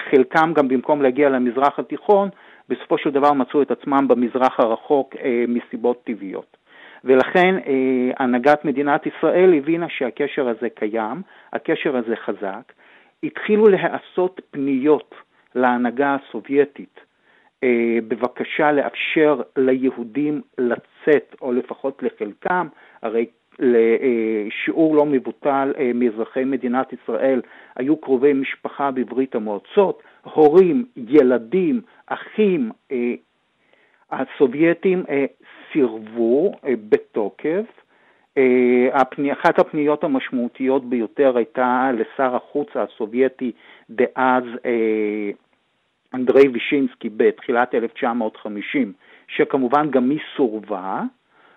חלקם 0.09 0.53
גם 0.53 0.67
במקום 0.67 1.01
להגיע 1.01 1.29
למזרח 1.29 1.79
התיכון, 1.79 2.29
בסופו 2.69 2.97
של 2.97 3.09
דבר 3.09 3.33
מצאו 3.33 3.61
את 3.61 3.71
עצמם 3.71 4.07
במזרח 4.07 4.59
הרחוק 4.59 5.15
מסיבות 5.47 6.03
טבעיות. 6.03 6.57
ולכן 7.03 7.55
הנהגת 8.19 8.65
מדינת 8.65 9.05
ישראל 9.05 9.53
הבינה 9.53 9.85
שהקשר 9.89 10.47
הזה 10.47 10.69
קיים, 10.69 11.21
הקשר 11.53 11.97
הזה 11.97 12.15
חזק, 12.15 12.73
התחילו 13.23 13.67
להיעשות 13.67 14.41
פניות 14.51 15.15
להנהגה 15.55 16.15
הסובייטית 16.15 16.99
אה, 17.63 17.97
בבקשה 18.07 18.71
לאפשר 18.71 19.41
ליהודים 19.57 20.41
לצאת, 20.57 21.35
או 21.41 21.51
לפחות 21.53 22.03
לחלקם, 22.03 22.67
הרי 23.01 23.25
לשיעור 23.59 24.95
לא 24.95 25.05
מבוטל 25.05 25.73
אה, 25.77 25.91
מאזרחי 25.93 26.43
מדינת 26.43 26.93
ישראל 26.93 27.41
היו 27.75 27.97
קרובי 27.97 28.33
משפחה 28.33 28.91
בברית 28.91 29.35
המועצות, 29.35 30.03
הורים, 30.23 30.85
ילדים, 30.95 31.81
אחים, 32.05 32.71
אה, 32.91 33.13
הסובייטים 34.11 35.03
סירבו 35.73 36.51
בתוקף 36.89 37.65
אה, 38.37 39.01
אחת 39.33 39.59
הפניות 39.59 40.03
המשמעותיות 40.03 40.85
ביותר 40.85 41.37
הייתה 41.37 41.89
לשר 41.93 42.35
החוץ 42.35 42.67
הסובייטי 42.75 43.51
דאז 43.89 44.43
אה, 44.65 45.31
אנדרי 46.13 46.47
וישינסקי 46.47 47.09
בתחילת 47.17 47.75
1950, 47.75 48.93
שכמובן 49.27 49.91
גם 49.91 50.09
היא 50.09 50.19
סורבה, 50.37 51.01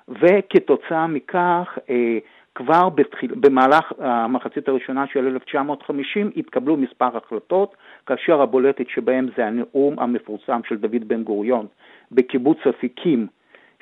וכתוצאה 0.08 1.06
מכך 1.06 1.78
אה, 1.90 2.18
כבר 2.54 2.88
בתחיל, 2.88 3.34
במהלך 3.34 3.92
המחצית 3.98 4.68
הראשונה 4.68 5.06
של 5.06 5.26
1950 5.26 6.30
התקבלו 6.36 6.76
מספר 6.76 7.16
החלטות, 7.16 7.76
כאשר 8.06 8.42
הבולטת 8.42 8.88
שבהם 8.88 9.28
זה 9.36 9.46
הנאום 9.46 9.98
המפורסם 9.98 10.60
של 10.68 10.76
דוד 10.76 11.08
בן 11.08 11.22
גוריון 11.22 11.66
בקיבוץ 12.12 12.58
אפיקים 12.68 13.26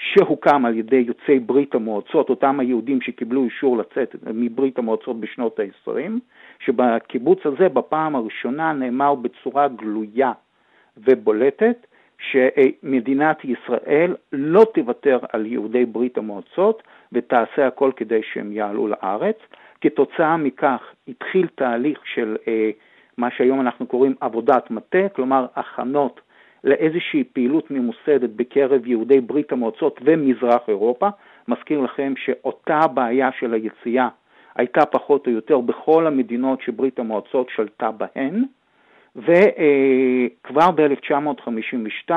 שהוקם 0.02 0.66
על 0.66 0.78
ידי 0.78 1.04
יוצאי 1.06 1.38
ברית 1.38 1.74
המועצות, 1.74 2.30
אותם 2.30 2.60
היהודים 2.60 3.00
שקיבלו 3.00 3.44
אישור 3.44 3.78
לצאת 3.78 4.16
מברית 4.34 4.78
המועצות 4.78 5.20
בשנות 5.20 5.60
ה-20, 5.60 6.10
שבקיבוץ 6.58 7.38
הזה 7.44 7.68
בפעם 7.68 8.16
הראשונה 8.16 8.72
נאמר 8.72 9.14
בצורה 9.14 9.68
גלויה 9.68 10.32
ובולטת 10.96 11.86
שמדינת 12.18 13.44
ישראל 13.44 14.16
לא 14.32 14.66
תוותר 14.74 15.18
על 15.32 15.46
יהודי 15.46 15.84
ברית 15.84 16.18
המועצות 16.18 16.82
ותעשה 17.12 17.66
הכל 17.66 17.90
כדי 17.96 18.20
שהם 18.32 18.52
יעלו 18.52 18.88
לארץ. 18.88 19.36
כתוצאה 19.80 20.36
מכך 20.36 20.80
התחיל 21.08 21.46
תהליך 21.54 22.00
של 22.04 22.36
אה, 22.48 22.70
מה 23.18 23.30
שהיום 23.30 23.60
אנחנו 23.60 23.86
קוראים 23.86 24.14
עבודת 24.20 24.70
מטה, 24.70 25.08
כלומר 25.12 25.46
הכנות 25.56 26.20
לאיזושהי 26.64 27.24
פעילות 27.24 27.70
ממוסדת 27.70 28.30
בקרב 28.36 28.86
יהודי 28.86 29.20
ברית 29.20 29.52
המועצות 29.52 30.00
ומזרח 30.04 30.60
אירופה. 30.68 31.08
מזכיר 31.48 31.80
לכם 31.80 32.12
שאותה 32.16 32.78
הבעיה 32.78 33.30
של 33.38 33.54
היציאה 33.54 34.08
הייתה 34.54 34.86
פחות 34.86 35.26
או 35.26 35.32
יותר 35.32 35.60
בכל 35.60 36.06
המדינות 36.06 36.62
שברית 36.62 36.98
המועצות 36.98 37.48
שלטה 37.54 37.90
בהן, 37.90 38.44
וכבר 39.16 40.70
ב-1952, 40.70 42.10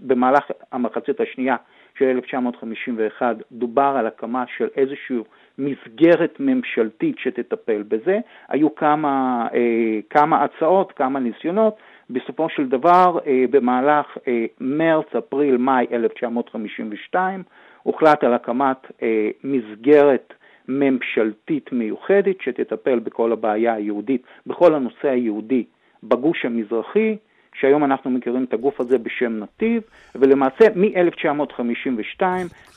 במהלך 0.00 0.44
המחצית 0.72 1.20
השנייה 1.20 1.56
של 1.98 2.04
1951, 2.04 3.36
דובר 3.52 3.94
על 3.98 4.06
הקמה 4.06 4.44
של 4.56 4.68
איזושהי 4.76 5.16
מסגרת 5.58 6.36
ממשלתית 6.40 7.18
שתטפל 7.18 7.82
בזה. 7.82 8.18
היו 8.48 8.74
כמה, 8.74 9.46
אה, 9.54 10.00
כמה 10.10 10.44
הצעות, 10.44 10.92
כמה 10.92 11.20
ניסיונות, 11.20 11.76
בסופו 12.12 12.48
של 12.48 12.68
דבר, 12.68 13.18
אה, 13.26 13.44
במהלך 13.50 14.06
אה, 14.28 14.44
מרץ, 14.60 15.06
אפריל, 15.18 15.56
מאי 15.56 15.86
1952, 15.92 17.42
הוחלט 17.82 18.24
על 18.24 18.34
הקמת 18.34 18.76
אה, 19.02 19.28
מסגרת 19.44 20.34
ממשלתית 20.68 21.72
מיוחדת 21.72 22.40
שתטפל 22.40 22.98
בכל 22.98 23.32
הבעיה 23.32 23.74
היהודית, 23.74 24.22
בכל 24.46 24.74
הנושא 24.74 25.08
היהודי 25.08 25.64
בגוש 26.02 26.44
המזרחי, 26.44 27.16
שהיום 27.54 27.84
אנחנו 27.84 28.10
מכירים 28.10 28.44
את 28.44 28.54
הגוף 28.54 28.80
הזה 28.80 28.98
בשם 28.98 29.38
נתיב, 29.38 29.82
ולמעשה 30.14 30.64
מ-1952 30.76 32.22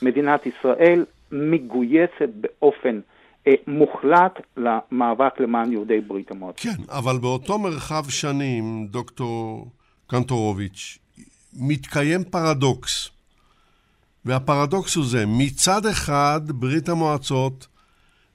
מדינת 0.02 0.46
ישראל 0.46 1.04
מגויסת 1.32 2.28
באופן 2.34 3.00
מוחלט 3.66 4.40
למאבק 4.56 5.40
למען 5.40 5.72
יהודי 5.72 6.00
ברית 6.00 6.30
המועצות. 6.30 6.60
כן, 6.60 6.82
אבל 6.88 7.18
באותו 7.18 7.58
מרחב 7.58 8.08
שנים, 8.08 8.86
דוקטור 8.90 9.70
קנטורוביץ', 10.06 10.98
מתקיים 11.56 12.24
פרדוקס. 12.24 13.10
והפרדוקס 14.24 14.94
הוא 14.94 15.04
זה, 15.06 15.24
מצד 15.26 15.86
אחד 15.86 16.40
ברית 16.46 16.88
המועצות 16.88 17.66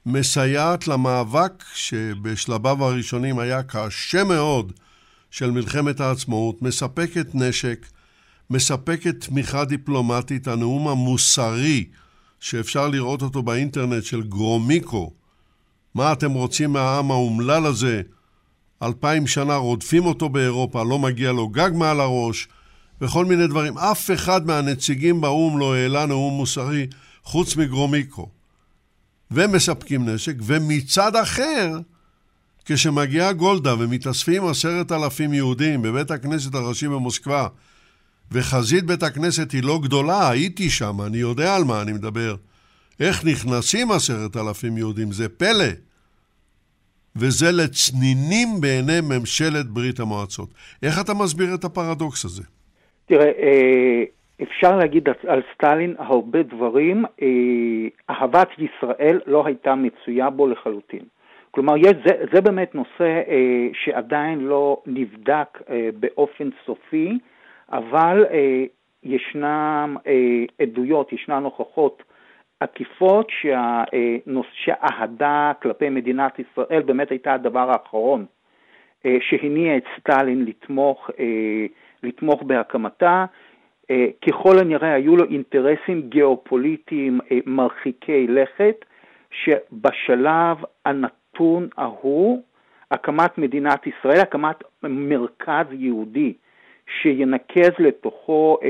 מסייעת 0.06 0.88
למאבק 0.88 1.64
שבשלביו 1.74 2.84
הראשונים 2.84 3.40
היה 3.40 3.64
קשה 3.64 4.24
מאוד 4.24 4.72
של 5.32 5.52
מלחמת 5.52 6.00
העצמאות, 6.00 6.62
מספקת 6.62 7.28
נשק, 7.34 7.86
מספקת 8.50 9.26
תמיכה 9.26 9.66
דיפלומטית, 9.66 10.48
הנאום 10.48 10.88
המוסרי 10.88 11.86
שאפשר 12.40 12.88
לראות 12.88 13.22
אותו 13.22 13.44
באינטרנט 13.44 14.04
של 14.04 14.22
גרומיקו. 14.22 15.14
מה 15.96 16.12
אתם 16.14 16.32
רוצים 16.32 16.74
מהעם 16.74 17.12
האומלל 17.12 17.66
הזה? 17.66 18.02
אלפיים 18.84 19.28
שנה 19.28 19.56
רודפים 19.56 20.06
אותו 20.06 20.30
באירופה, 20.30 20.84
לא 20.84 21.00
מגיע 21.00 21.32
לו 21.32 21.48
גג 21.48 21.72
מעל 21.74 22.00
הראש, 22.00 22.48
וכל 23.02 23.26
מיני 23.26 23.48
דברים. 23.48 23.78
אף 23.78 24.12
אחד 24.12 24.48
מהנציגים 24.48 25.22
באו"ם 25.22 25.60
לא 25.60 25.76
העלה 25.76 26.06
נאום 26.06 26.34
מוסרי 26.34 26.88
חוץ 27.24 27.56
מגרומיקו. 27.56 28.30
ומספקים 29.32 30.10
נשק, 30.10 30.36
ומצד 30.42 31.16
אחר, 31.16 31.80
כשמגיעה 32.66 33.34
גולדה 33.34 33.76
ומתאספים 33.80 34.46
עשרת 34.46 34.92
אלפים 34.92 35.34
יהודים 35.34 35.82
בבית 35.82 36.12
הכנסת 36.12 36.56
הראשי 36.56 36.88
במוסקבה, 36.88 37.48
וחזית 38.32 38.84
בית 38.84 39.04
הכנסת 39.04 39.52
היא 39.52 39.64
לא 39.64 39.80
גדולה, 39.84 40.30
הייתי 40.30 40.70
שם, 40.70 40.94
אני 41.08 41.18
יודע 41.18 41.56
על 41.56 41.64
מה 41.64 41.82
אני 41.82 41.92
מדבר. 41.92 42.36
איך 43.00 43.26
נכנסים 43.26 43.92
עשרת 43.92 44.38
אלפים 44.38 44.78
יהודים, 44.78 45.12
זה 45.12 45.30
פלא. 45.30 45.72
וזה 47.16 47.46
לצנינים 47.52 48.48
בעיני 48.62 49.00
ממשלת 49.02 49.66
ברית 49.66 50.00
המועצות. 50.00 50.50
איך 50.84 50.96
אתה 51.02 51.14
מסביר 51.24 51.56
את 51.56 51.64
הפרדוקס 51.64 52.26
הזה? 52.26 52.44
תראה, 53.06 53.32
אה, 53.40 54.04
אפשר 54.44 54.78
להגיד 54.78 55.10
על 55.28 55.42
סטלין 55.54 55.96
הרבה 55.98 56.44
דברים. 56.44 57.06
אה, 57.22 57.28
אהבת 58.10 58.50
ישראל 58.58 59.20
לא 59.28 59.46
הייתה 59.46 59.76
מצויה 59.76 60.30
בו 60.30 60.48
לחלוטין. 60.48 61.04
כלומר, 61.52 61.78
יש, 61.78 61.94
זה, 62.06 62.12
זה 62.34 62.42
באמת 62.42 62.76
נושא 62.76 62.90
אה, 63.28 63.68
שעדיין 63.74 64.40
לא 64.40 64.82
נבדק 64.86 65.62
באופן 66.00 66.50
סופי. 66.66 67.18
אבל 67.72 68.26
אה, 68.32 68.64
ישנן 69.04 69.96
אה, 70.08 70.44
עדויות, 70.62 71.14
ישנן 71.14 71.44
הוכחות 71.44 72.04
עקיפות 72.60 73.28
אה, 73.46 73.84
שהאהדה 74.54 75.52
כלפי 75.62 75.90
מדינת 75.90 76.40
ישראל 76.40 76.82
באמת 76.82 77.10
הייתה 77.10 77.34
הדבר 77.34 77.72
האחרון 77.72 78.26
אה, 79.06 79.18
שהניע 79.22 79.78
את 79.78 79.84
סטלין 80.00 80.46
לתמוך, 80.46 81.10
אה, 81.20 81.66
לתמוך 82.04 82.44
בהקמתה. 82.44 83.26
אה, 83.92 84.06
ככל 84.28 84.60
הנראה 84.60 84.94
היו 84.94 85.16
לו 85.16 85.26
אינטרסים 85.26 86.02
גיאופוליטיים 86.10 87.20
אה, 87.32 87.38
מרחיקי 87.46 88.28
לכת, 88.28 88.86
שבשלב 89.32 90.58
הנתון 90.86 91.68
ההוא, 91.78 92.42
הקמת 92.92 93.38
מדינת 93.38 93.88
ישראל, 93.88 94.20
הקמת 94.20 94.64
מרכז 94.84 95.66
יהודי 95.72 96.34
שינקז 97.02 97.72
לתוכו 97.80 98.58
אה, 98.64 98.70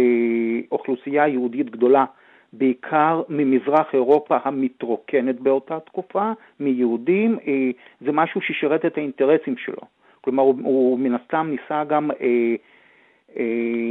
אוכלוסייה 0.72 1.28
יהודית 1.28 1.70
גדולה, 1.70 2.06
בעיקר 2.54 3.22
ממזרח 3.30 3.94
אירופה 3.94 4.38
המתרוקנת 4.44 5.40
באותה 5.40 5.80
תקופה, 5.80 6.32
מיהודים, 6.60 7.40
אה, 7.48 7.70
זה 8.02 8.12
משהו 8.12 8.42
ששירת 8.42 8.86
את 8.86 8.98
האינטרסים 8.98 9.58
שלו. 9.58 9.82
כלומר, 10.22 10.44
הוא, 10.44 10.56
הוא 10.64 11.00
מן 11.00 11.16
הסתם 11.16 11.48
ניסה 11.52 11.84
גם 11.84 12.12
אה, 12.12 12.56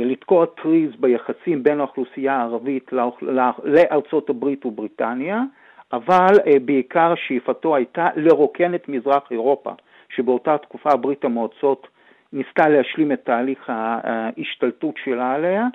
לתקוע 0.05 0.47
טריז 0.47 0.91
ביחסים 1.01 1.63
בין 1.63 1.81
האוכלוסייה 1.81 2.37
הערבית 2.37 2.91
לארצות 3.63 4.31
הברית 4.31 4.67
ובריטניה, 4.67 5.43
אבל 5.93 6.35
בעיקר 6.65 7.15
שאיפתו 7.17 7.77
הייתה 7.77 8.09
לרוקן 8.17 8.75
את 8.75 8.89
מזרח 8.89 9.23
אירופה, 9.31 9.71
שבאותה 10.09 10.59
תקופה 10.59 10.97
ברית 10.97 11.25
המועצות 11.25 11.89
ניסתה 12.33 12.69
להשלים 12.69 13.13
את 13.13 13.21
תהליך 13.25 13.65
ההשתלטות 13.69 14.95
שלה 15.05 15.33
עליה, 15.35 15.67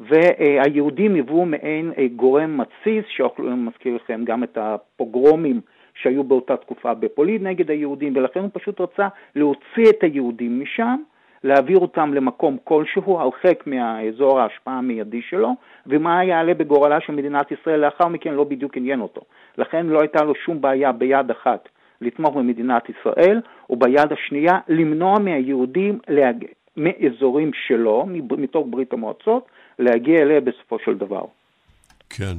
והיהודים 0.00 1.14
היוו 1.14 1.44
מעין 1.44 1.92
גורם 2.16 2.58
מתסיס, 2.58 3.04
שאני 3.08 3.54
מזכיר 3.54 3.96
לכם 3.96 4.24
גם 4.24 4.44
את 4.44 4.58
הפוגרומים 4.60 5.60
שהיו 5.94 6.24
באותה 6.24 6.56
תקופה 6.56 6.94
בפולין 6.94 7.46
נגד 7.46 7.70
היהודים, 7.70 8.16
ולכן 8.16 8.40
הוא 8.40 8.50
פשוט 8.52 8.80
רצה 8.80 9.08
להוציא 9.36 9.90
את 9.90 10.02
היהודים 10.02 10.60
משם, 10.60 10.96
להעביר 11.44 11.78
אותם 11.78 12.14
למקום 12.14 12.56
כלשהו, 12.64 13.18
הרחק 13.18 13.66
מהאזור 13.66 14.40
ההשפעה 14.40 14.78
המיידי 14.78 15.22
שלו, 15.22 15.54
ומה 15.86 16.24
יעלה 16.24 16.54
בגורלה 16.54 17.00
של 17.00 17.12
מדינת 17.12 17.52
ישראל 17.52 17.80
לאחר 17.80 18.08
מכן 18.08 18.34
לא 18.34 18.44
בדיוק 18.44 18.76
עניין 18.76 19.00
אותו. 19.00 19.20
לכן 19.58 19.86
לא 19.86 20.00
הייתה 20.00 20.24
לו 20.24 20.34
שום 20.34 20.60
בעיה 20.60 20.92
ביד 20.92 21.30
אחת 21.30 21.68
לתמוך 22.02 22.36
במדינת 22.36 22.82
ישראל, 22.88 23.40
וביד 23.70 24.12
השנייה 24.12 24.58
למנוע 24.68 25.18
מהיהודים 25.18 25.98
להג... 26.08 26.44
מאזורים 26.76 27.50
שלו, 27.66 28.06
מתוך 28.38 28.66
ברית 28.70 28.92
המועצות, 28.92 29.46
להגיע 29.78 30.22
אליה 30.22 30.40
בסופו 30.40 30.76
של 30.84 30.98
דבר. 30.98 31.24
כן. 32.10 32.36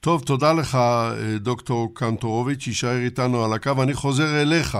טוב, 0.00 0.22
תודה 0.22 0.52
לך, 0.52 0.78
דוקטור 1.36 1.94
קנטורוביץ', 1.94 2.66
יישאר 2.66 2.96
איתנו 3.04 3.44
על 3.44 3.52
הקו. 3.52 3.82
אני 3.82 3.94
חוזר 3.94 4.42
אליך, 4.42 4.78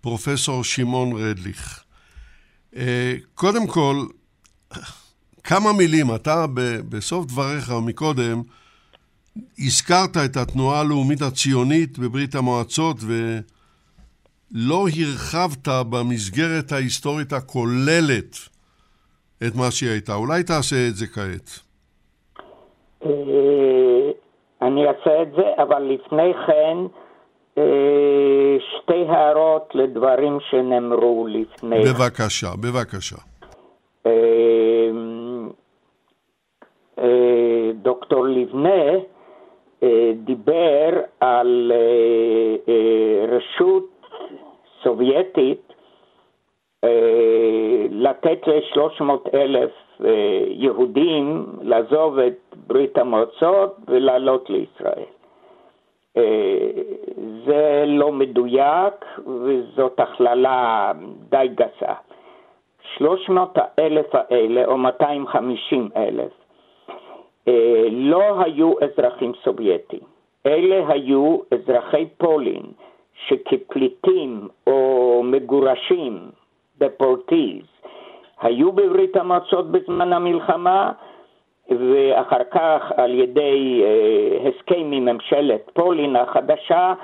פרופסור 0.00 0.64
שמעון 0.64 1.12
רדליך. 1.12 1.84
קודם 3.34 3.66
כל, 3.66 3.96
כמה 5.44 5.72
מילים. 5.78 6.14
אתה 6.14 6.46
בסוף 6.88 7.26
דבריך 7.26 7.72
מקודם 7.86 8.42
הזכרת 9.58 10.16
את 10.24 10.36
התנועה 10.36 10.80
הלאומית 10.80 11.22
הציונית 11.22 11.98
בברית 11.98 12.34
המועצות 12.34 12.96
ולא 13.06 14.86
הרחבת 14.98 15.68
במסגרת 15.90 16.72
ההיסטורית 16.72 17.32
הכוללת 17.32 18.36
את 19.46 19.54
מה 19.54 19.70
שהיא 19.70 19.90
הייתה. 19.90 20.14
אולי 20.14 20.42
תעשה 20.42 20.88
את 20.88 20.96
זה 20.96 21.06
כעת. 21.06 21.50
אני 24.62 24.86
אעשה 24.88 25.22
את 25.22 25.28
זה, 25.36 25.62
אבל 25.62 25.82
לפני 25.82 26.32
כן 26.46 26.76
שתי 28.58 29.04
הערות 29.08 29.68
לדברים 29.74 30.38
שנאמרו 30.50 31.26
לפני. 31.26 31.76
בבקשה, 31.84 32.48
בבקשה. 32.62 33.16
דוקטור 37.82 38.26
לבנה 38.26 38.84
דיבר 40.14 40.88
על 41.20 41.72
רשות 43.28 44.06
סובייטית 44.82 45.72
לתת 47.90 48.46
ל-300 48.46 49.10
אלף 49.34 49.70
יהודים 50.46 51.46
לעזוב 51.62 52.18
את 52.18 52.38
ברית 52.66 52.98
המועצות 52.98 53.76
ולעלות 53.88 54.50
לישראל. 54.50 55.04
זה 57.46 57.84
לא 57.86 58.12
מדויק 58.12 59.04
וזאת 59.26 60.00
הכללה 60.00 60.92
די 61.28 61.48
גסה. 61.54 61.92
300 62.96 63.50
האלף 63.54 64.06
האלה, 64.12 64.64
או 64.64 64.76
250 64.78 65.88
אלף, 65.96 66.32
לא 67.90 68.40
היו 68.40 68.72
אזרחים 68.80 69.32
סובייטים. 69.44 70.00
אלה 70.46 70.88
היו 70.88 71.38
אזרחי 71.54 72.06
פולין 72.18 72.62
שכפליטים 73.26 74.48
או 74.66 75.20
מגורשים, 75.24 76.18
דפורטיז, 76.78 77.64
היו 78.40 78.72
בברית 78.72 79.16
המועצות 79.16 79.70
בזמן 79.70 80.12
המלחמה, 80.12 80.92
ואחר 81.70 82.44
כך 82.50 82.92
על 82.96 83.14
ידי 83.14 83.82
אה, 83.84 84.48
הסכם 84.48 84.90
מממשלת 84.90 85.70
פולין 85.74 86.16
החדשה, 86.16 86.94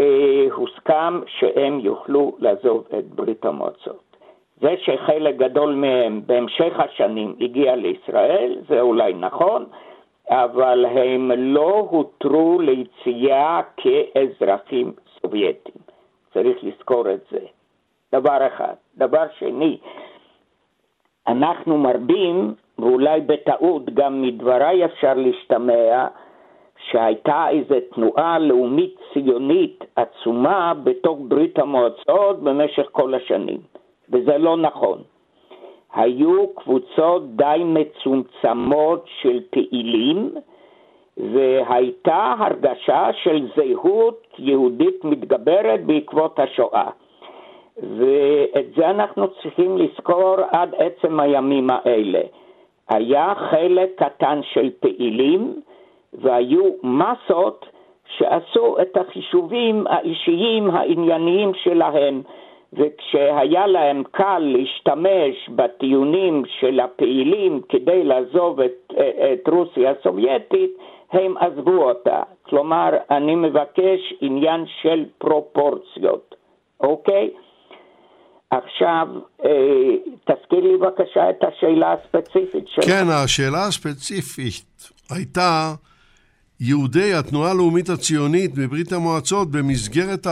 אה, 0.00 0.46
הוסכם 0.52 1.20
שהם 1.26 1.80
יוכלו 1.80 2.36
לעזוב 2.38 2.84
את 2.98 3.04
ברית 3.04 3.44
המועצות. 3.44 4.03
זה 4.64 4.74
שחלק 4.78 5.36
גדול 5.36 5.74
מהם 5.74 6.20
בהמשך 6.26 6.80
השנים 6.80 7.34
הגיע 7.40 7.76
לישראל, 7.76 8.56
זה 8.68 8.80
אולי 8.80 9.14
נכון, 9.14 9.64
אבל 10.28 10.86
הם 10.86 11.30
לא 11.36 11.86
הותרו 11.90 12.60
ליציאה 12.60 13.60
כאזרחים 13.76 14.92
סובייטים. 15.20 15.74
צריך 16.34 16.56
לזכור 16.62 17.10
את 17.10 17.20
זה. 17.30 17.38
דבר 18.12 18.46
אחד. 18.46 18.74
דבר 18.96 19.24
שני, 19.38 19.78
אנחנו 21.26 21.78
מרבים, 21.78 22.54
ואולי 22.78 23.20
בטעות 23.20 23.94
גם 23.94 24.22
מדבריי 24.22 24.84
אפשר 24.84 25.14
להשתמע, 25.14 26.06
שהייתה 26.90 27.48
איזו 27.48 27.74
תנועה 27.94 28.38
לאומית 28.38 28.94
ציונית 29.12 29.84
עצומה 29.96 30.72
בתוך 30.84 31.18
ברית 31.28 31.58
המועצות 31.58 32.40
במשך 32.42 32.86
כל 32.92 33.14
השנים, 33.14 33.60
וזה 34.14 34.38
לא 34.38 34.56
נכון. 34.56 34.98
היו 35.94 36.48
קבוצות 36.54 37.36
די 37.36 37.62
מצומצמות 37.64 39.04
של 39.22 39.40
פעילים, 39.50 40.34
והייתה 41.16 42.34
הרגשה 42.38 43.08
של 43.22 43.48
זהות 43.56 44.26
יהודית 44.38 45.04
מתגברת 45.04 45.84
בעקבות 45.84 46.38
השואה. 46.38 46.90
ואת 47.76 48.66
זה 48.76 48.90
אנחנו 48.90 49.28
צריכים 49.28 49.78
לזכור 49.78 50.36
עד 50.50 50.74
עצם 50.78 51.20
הימים 51.20 51.70
האלה. 51.70 52.20
היה 52.88 53.34
חלק 53.50 53.90
קטן 54.02 54.40
של 54.42 54.70
פעילים 54.80 55.60
והיו 56.12 56.70
מסות 56.82 57.66
שעשו 58.16 58.76
את 58.82 58.96
החישובים 58.96 59.86
האישיים 59.86 60.70
הענייניים 60.70 61.54
שלהם 61.54 62.22
וכשהיה 62.76 63.66
להם 63.66 64.02
קל 64.10 64.38
להשתמש 64.38 65.48
בטיעונים 65.48 66.42
של 66.60 66.80
הפעילים 66.80 67.60
כדי 67.68 68.04
לעזוב 68.04 68.60
את, 68.60 68.92
את 69.32 69.48
רוסיה 69.48 69.90
הסובייטית, 69.90 70.70
הם 71.12 71.34
עזבו 71.36 71.88
אותה. 71.88 72.22
כלומר, 72.42 72.90
אני 73.10 73.34
מבקש 73.34 74.14
עניין 74.20 74.64
של 74.82 75.04
פרופורציות, 75.18 76.34
אוקיי? 76.80 77.30
עכשיו, 78.50 79.08
אה, 79.44 79.50
תזכיר 80.24 80.60
לי 80.60 80.76
בבקשה 80.76 81.30
את 81.30 81.44
השאלה 81.44 81.92
הספציפית 81.92 82.68
שלך. 82.68 82.84
כן, 82.84 83.04
השאלה 83.24 83.66
הספציפית 83.66 84.90
הייתה 85.10 85.74
יהודי 86.60 87.14
התנועה 87.14 87.50
הלאומית 87.50 87.88
הציונית 87.88 88.54
בברית 88.54 88.92
המועצות 88.92 89.50
במסגרת. 89.50 90.26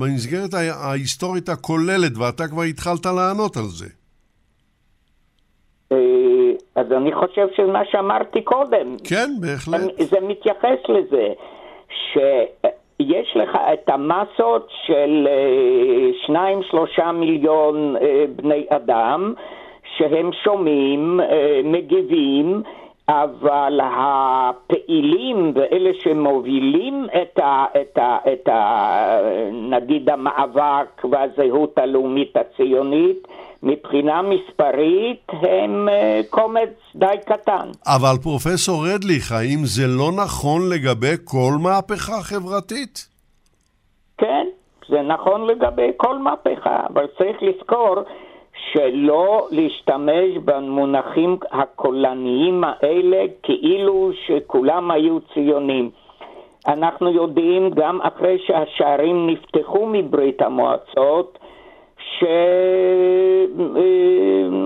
במסגרת 0.00 0.54
ההיסטורית 0.54 1.48
הכוללת, 1.48 2.18
ואתה 2.18 2.48
כבר 2.48 2.62
התחלת 2.62 3.06
לענות 3.06 3.56
על 3.56 3.62
זה. 3.62 3.86
אה, 5.92 6.52
אז 6.74 6.92
אני 6.92 7.12
חושב 7.14 7.46
שמה 7.56 7.82
שאמרתי 7.90 8.42
קודם. 8.42 8.96
כן, 9.04 9.30
בהחלט. 9.40 9.80
זה 9.98 10.16
מתייחס 10.20 10.78
לזה, 10.88 11.28
ש... 11.88 12.18
יש 13.00 13.36
לך 13.36 13.58
את 13.72 13.88
המסות 13.88 14.68
של 14.86 15.28
אה, 15.30 16.10
שניים 16.26 16.62
שלושה 16.70 17.12
מיליון 17.12 17.96
אה, 17.96 18.24
בני 18.36 18.66
אדם 18.68 19.34
שהם 19.96 20.30
שומעים, 20.44 21.20
מגיבים, 21.64 22.62
אבל 23.08 23.80
הפעילים 23.82 25.52
ואלה 25.54 25.90
שמובילים 26.02 27.06
את 27.22 27.38
ה, 27.38 27.64
את 27.80 27.98
ה, 27.98 28.18
את 28.32 28.48
ה... 28.48 29.20
נגיד 29.52 30.10
המאבק 30.10 31.04
והזהות 31.10 31.78
הלאומית 31.78 32.36
הציונית 32.36 33.28
מבחינה 33.62 34.22
מספרית 34.22 35.26
הם 35.28 35.88
אה, 35.88 36.20
קומץ 36.30 36.70
די 36.94 37.16
קטן. 37.26 37.68
אבל 37.86 38.16
פרופסור 38.22 38.86
רדליך, 38.86 39.32
האם 39.32 39.58
זה 39.64 39.86
לא 39.86 40.10
נכון 40.24 40.60
לגבי 40.72 41.14
כל 41.24 41.52
מהפכה 41.62 42.22
חברתית? 42.22 43.08
כן, 44.18 44.46
זה 44.88 45.02
נכון 45.02 45.46
לגבי 45.46 45.90
כל 45.96 46.18
מהפכה, 46.18 46.80
אבל 46.94 47.06
צריך 47.18 47.36
לזכור 47.42 47.94
שלא 48.72 49.46
להשתמש 49.50 50.36
במונחים 50.44 51.38
הקולניים 51.50 52.64
האלה 52.64 53.24
כאילו 53.42 54.10
שכולם 54.26 54.90
היו 54.90 55.18
ציונים. 55.20 55.90
אנחנו 56.68 57.10
יודעים 57.10 57.70
גם 57.70 58.00
אחרי 58.02 58.38
שהשערים 58.38 59.26
נפתחו 59.26 59.86
מברית 59.86 60.42
המועצות, 60.42 61.38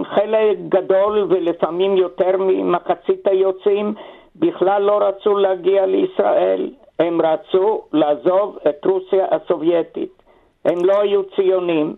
חלק 0.05 0.59
גדול 0.69 1.27
ולפעמים 1.29 1.97
יותר 1.97 2.37
ממחצית 2.39 3.27
היוצאים 3.27 3.95
בכלל 4.37 4.83
לא 4.83 4.99
רצו 5.03 5.37
להגיע 5.39 5.87
לישראל, 5.87 6.71
הם 6.99 7.21
רצו 7.23 7.81
לעזוב 7.93 8.59
את 8.69 8.85
רוסיה 8.85 9.27
הסובייטית. 9.31 10.23
הם 10.65 10.85
לא 10.85 11.01
היו 11.01 11.23
ציונים, 11.25 11.95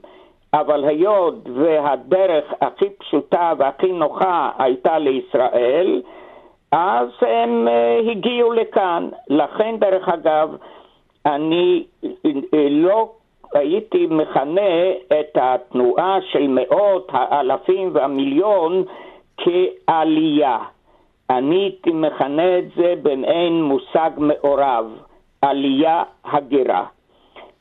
אבל 0.55 0.85
היות 0.85 1.35
והדרך 1.55 2.45
הכי 2.61 2.91
פשוטה 2.91 3.53
והכי 3.59 3.93
נוחה 3.93 4.51
הייתה 4.59 4.99
לישראל, 4.99 6.03
אז 6.73 7.09
הם 7.21 7.69
uh, 7.69 8.11
הגיעו 8.11 8.53
לכאן. 8.53 9.09
לכן, 9.29 9.77
דרך 9.79 10.09
אגב, 10.09 10.57
אני 11.27 11.85
אה, 12.55 12.67
לא 12.71 13.13
הייתי 13.55 14.07
מכנה 14.11 14.91
את 15.07 15.39
התנועה 15.41 16.19
של 16.33 16.47
מאות 16.49 17.09
האלפים 17.13 17.91
והמיליון 17.93 18.85
כעלייה. 19.37 20.59
אני 21.31 21.57
הייתי 21.57 21.91
מכנה 21.93 22.59
את 22.59 22.65
זה 22.77 22.95
במעין 23.03 23.63
מושג 23.63 24.11
מעורב, 24.17 24.87
עלייה 25.43 26.03
הגירה. 26.25 26.85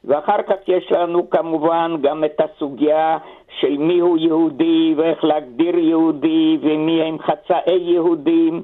ואחר 0.05 0.41
כך 0.41 0.55
יש 0.67 0.91
לנו 0.91 1.29
כמובן 1.29 1.95
גם 2.01 2.23
את 2.23 2.41
הסוגיה 2.41 3.17
של 3.59 3.77
מיהו 3.77 4.17
יהודי 4.17 4.93
ואיך 4.97 5.23
להגדיר 5.23 5.77
יהודי 5.77 6.57
ומי 6.61 7.01
הם 7.01 7.19
חצאי 7.19 7.77
יהודים. 7.77 8.63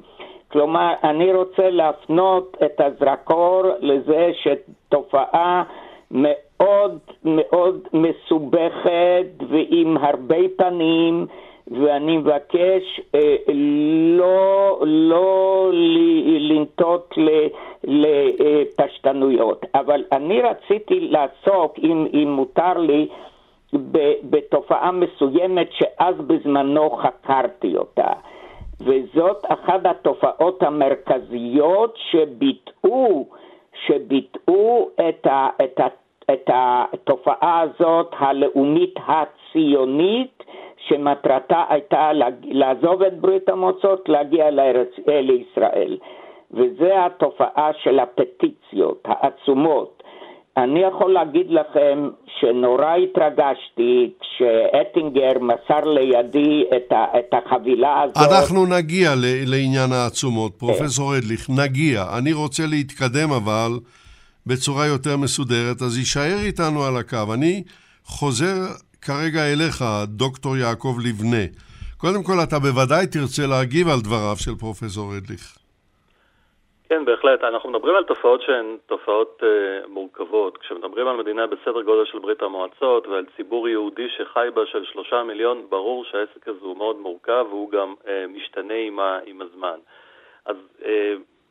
כלומר, 0.52 0.92
אני 1.04 1.32
רוצה 1.32 1.70
להפנות 1.70 2.56
את 2.64 2.80
הזרקור 2.80 3.62
לזה 3.80 4.30
שתופעה 4.42 5.62
מאוד 6.10 6.98
מאוד 7.24 7.80
מסובכת 7.92 9.26
ועם 9.48 9.96
הרבה 9.96 10.36
פנים, 10.56 11.26
ואני 11.70 12.16
מבקש 12.16 13.00
אה, 13.14 13.36
לא, 14.18 14.78
לא 14.86 15.70
לנטות 16.38 17.14
לפשטנויות. 17.84 19.66
אבל 19.74 20.04
אני 20.12 20.42
רציתי 20.42 21.00
לעסוק, 21.00 21.78
אם, 21.78 22.06
אם 22.14 22.28
מותר 22.30 22.78
לי, 22.78 23.08
בתופעה 24.30 24.90
מסוימת 24.92 25.68
שאז 25.72 26.14
בזמנו 26.26 26.90
חקרתי 26.90 27.76
אותה. 27.76 28.12
וזאת 28.80 29.44
אחת 29.48 29.86
התופעות 29.86 30.62
המרכזיות 30.62 31.94
שביטאו, 32.10 33.26
שביטאו 33.86 34.88
את, 35.08 35.26
ה, 35.26 35.48
את, 35.64 35.80
ה, 35.80 35.86
את 36.32 36.50
התופעה 36.52 37.60
הזאת 37.60 38.14
הלאומית 38.18 38.94
הציונית, 39.06 40.42
שמטרתה 40.88 41.64
הייתה 41.68 42.10
לעזוב 42.42 43.02
את 43.02 43.20
ברית 43.20 43.48
המועצות, 43.48 44.08
להגיע 44.08 44.50
לארץ, 44.50 44.88
לישראל. 45.06 45.98
וזה 46.50 47.06
התופעה 47.06 47.70
של 47.82 47.98
הפטיציות 47.98 49.02
העצומות. 49.04 50.02
אני 50.56 50.80
יכול 50.80 51.12
להגיד 51.12 51.46
לכם 51.50 52.08
שנורא 52.40 52.94
התרגשתי 52.94 54.10
כשאטינגר 54.20 55.32
מסר 55.40 55.84
לידי 55.84 56.64
את, 56.76 56.92
ה, 56.92 57.04
את 57.18 57.34
החבילה 57.34 58.02
הזאת. 58.02 58.16
אנחנו 58.16 58.66
נגיע 58.66 59.10
ל, 59.14 59.24
לעניין 59.46 59.92
העצומות, 59.92 60.52
כן. 60.52 60.58
פרופסור 60.58 61.18
אדליך, 61.18 61.50
נגיע. 61.50 62.04
אני 62.18 62.32
רוצה 62.32 62.62
להתקדם 62.66 63.32
אבל 63.36 63.70
בצורה 64.46 64.86
יותר 64.86 65.16
מסודרת, 65.16 65.82
אז 65.82 65.98
יישאר 65.98 66.38
איתנו 66.46 66.84
על 66.84 66.96
הקו. 66.96 67.34
אני 67.34 67.62
חוזר 68.04 68.54
כרגע 69.08 69.42
אליך, 69.52 69.78
דוקטור 70.04 70.56
יעקב 70.56 70.94
לבנה. 71.06 71.44
קודם 72.02 72.22
כל, 72.26 72.38
אתה 72.44 72.56
בוודאי 72.58 73.04
תרצה 73.14 73.42
להגיב 73.52 73.86
על 73.92 74.00
דבריו 74.04 74.36
של 74.44 74.54
פרופסור 74.60 75.06
אדליך. 75.16 75.44
כן, 76.88 77.04
בהחלט. 77.04 77.44
אנחנו 77.44 77.70
מדברים 77.70 77.96
על 77.96 78.04
תופעות 78.04 78.42
שהן 78.42 78.76
תופעות 78.86 79.42
uh, 79.42 79.88
מורכבות. 79.88 80.58
כשמדברים 80.58 81.06
על 81.08 81.16
מדינה 81.16 81.46
בסדר 81.46 81.82
גודל 81.82 82.04
של 82.04 82.18
ברית 82.18 82.42
המועצות 82.42 83.06
ועל 83.06 83.24
ציבור 83.36 83.68
יהודי 83.68 84.08
שחי 84.16 84.48
בה 84.54 84.62
של 84.66 84.84
שלושה 84.84 85.22
מיליון, 85.22 85.66
ברור 85.68 86.04
שהעסק 86.04 86.48
הזה 86.48 86.60
הוא 86.60 86.76
מאוד 86.76 86.96
מורכב 87.00 87.44
והוא 87.48 87.70
גם 87.70 87.94
uh, 88.04 88.08
משתנה 88.36 88.74
עם, 88.74 89.00
ה, 89.00 89.18
עם 89.26 89.40
הזמן. 89.42 89.78
אז 90.44 90.56
uh, 90.80 90.84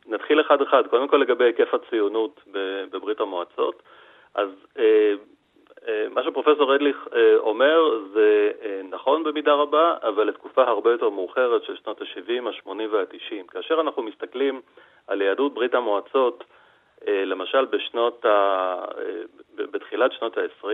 נתחיל 0.08 0.42
אחד-אחד. 0.42 0.88
קודם 0.88 1.08
כל 1.08 1.18
לגבי 1.18 1.46
היקף 1.46 1.74
הציונות 1.74 2.42
בברית 2.92 3.20
המועצות. 3.20 3.84
אז 4.36 4.50
uh, 4.76 4.82
מה 6.10 6.24
שפרופסור 6.24 6.76
אדליך 6.76 7.08
אומר 7.38 8.00
זה 8.14 8.52
נכון 8.84 9.24
במידה 9.24 9.54
רבה, 9.54 9.96
אבל 10.04 10.28
לתקופה 10.28 10.64
הרבה 10.64 10.92
יותר 10.92 11.10
מאוחרת 11.10 11.64
של 11.64 11.76
שנות 11.76 12.02
ה-70, 12.02 12.50
ה-80 12.50 12.82
וה-90. 12.92 13.48
כאשר 13.48 13.82
אנחנו 13.82 14.04
מסתכלים 14.04 14.62
על 15.08 15.22
יהדות 15.22 15.54
ברית 15.54 15.76
המועצות, 15.76 16.44
למשל 17.08 17.66
בשנות 17.66 18.26
ה... 18.26 18.76
בתחילת 19.56 20.12
שנות 20.12 20.38
ה-20, 20.38 20.68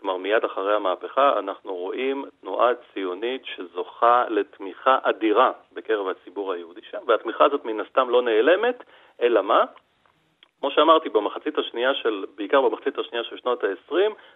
כלומר 0.00 0.16
מיד 0.16 0.44
אחרי 0.44 0.74
המהפכה, 0.74 1.38
אנחנו 1.38 1.74
רואים 1.74 2.24
תנועה 2.40 2.70
ציונית 2.94 3.42
שזוכה 3.44 4.24
לתמיכה 4.28 4.98
אדירה 5.02 5.52
בקרב 5.72 6.08
הציבור 6.08 6.52
היהודי 6.52 6.80
שם, 6.90 6.98
והתמיכה 7.06 7.44
הזאת 7.44 7.64
מן 7.64 7.80
הסתם 7.80 8.10
לא 8.10 8.22
נעלמת, 8.22 8.84
אלא 9.20 9.42
מה? 9.42 9.64
כמו 10.60 10.70
שאמרתי, 10.70 11.08
במחצית 11.08 11.58
השנייה 11.58 11.94
של, 11.94 12.24
בעיקר 12.34 12.60
במחצית 12.60 12.98
השנייה 12.98 13.24
של 13.24 13.36
שנות 13.36 13.64
ה-20, 13.64 13.94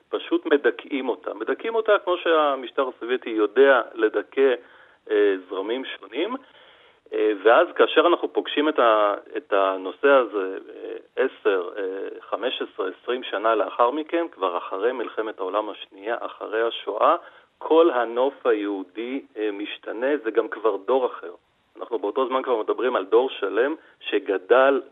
פשוט 0.09 0.47
מדכאים 0.47 1.09
אותה. 1.09 1.35
מדכאים 1.35 1.75
אותה 1.75 1.93
כמו 2.05 2.17
שהמשטר 2.17 2.89
הסובייטי 2.89 3.31
יודע 3.31 3.83
לדכא 3.95 4.55
אה, 5.11 5.35
זרמים 5.49 5.85
שונים, 5.85 6.37
אה, 7.13 7.33
ואז 7.45 7.69
כאשר 7.75 8.01
אנחנו 8.07 8.33
פוגשים 8.33 8.69
את, 8.69 8.79
ה, 8.79 9.15
את 9.37 9.53
הנושא 9.53 10.09
הזה 10.09 10.59
אה, 11.19 11.27
10, 11.41 11.69
אה, 11.77 12.21
15, 12.21 12.89
20 13.03 13.23
שנה 13.23 13.55
לאחר 13.55 13.91
מכן, 13.91 14.27
כבר 14.33 14.59
אחרי 14.59 14.93
מלחמת 14.93 15.39
העולם 15.39 15.69
השנייה, 15.69 16.17
אחרי 16.21 16.63
השואה, 16.63 17.17
כל 17.59 17.91
הנוף 17.91 18.47
היהודי 18.47 19.23
אה, 19.37 19.51
משתנה, 19.53 20.07
זה 20.25 20.31
גם 20.31 20.49
כבר 20.49 20.77
דור 20.77 21.07
אחר. 21.07 21.33
אנחנו 21.81 21.99
באותו 21.99 22.29
זמן 22.29 22.43
כבר 22.43 22.57
מדברים 22.57 22.97
על 22.97 23.05
דור 23.05 23.31
שלם 23.31 23.75
שגדל 24.01 24.83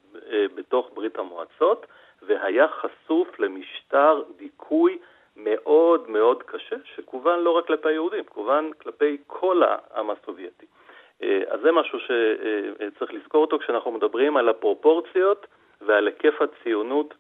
בתוך 0.55 0.91
ברית 0.95 1.19
המועצות 1.19 1.87
והיה 2.23 2.67
חשוף 2.69 3.41
למשטר 3.41 4.23
דיכוי 4.37 4.99
מאוד 5.37 6.11
מאוד 6.11 6.43
קשה, 6.43 6.77
שכוון 6.85 7.41
לא 7.41 7.51
רק 7.51 7.67
כלפי 7.67 7.88
היהודים, 7.88 8.25
כוון 8.25 8.71
כלפי 8.73 9.17
כל 9.27 9.62
העם 9.62 10.11
הסובייטי. 10.11 10.67
אה, 11.23 11.41
אז 11.49 11.61
זה 11.61 11.73
משהו 11.73 11.99
שצריך 11.99 13.12
לזכור 13.14 13.41
אותו 13.41 13.59
כשאנחנו 13.59 13.93
מדברים 13.93 14.37
על 14.37 14.49
הפרופורציות 14.49 15.47
ועל 15.81 16.07
היקף 16.07 16.35
הציונות 16.43 17.14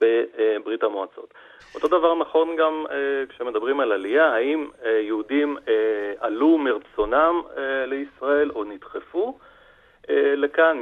בברית 0.00 0.82
המועצות. 0.82 1.34
אותו 1.74 1.88
דבר 1.88 2.14
נכון 2.14 2.56
גם 2.56 2.84
אה, 2.90 3.26
כשמדברים 3.28 3.80
על 3.80 3.92
עלייה, 3.92 4.34
האם 4.34 4.70
אה, 4.84 4.90
יהודים 4.90 5.56
אה, 5.68 6.12
עלו 6.18 6.58
מרצונם 6.58 7.42
אה, 7.56 7.86
לישראל 7.86 8.50
או 8.50 8.64
נדחפו 8.64 9.38
אה, 10.10 10.34
לכאן 10.36 10.80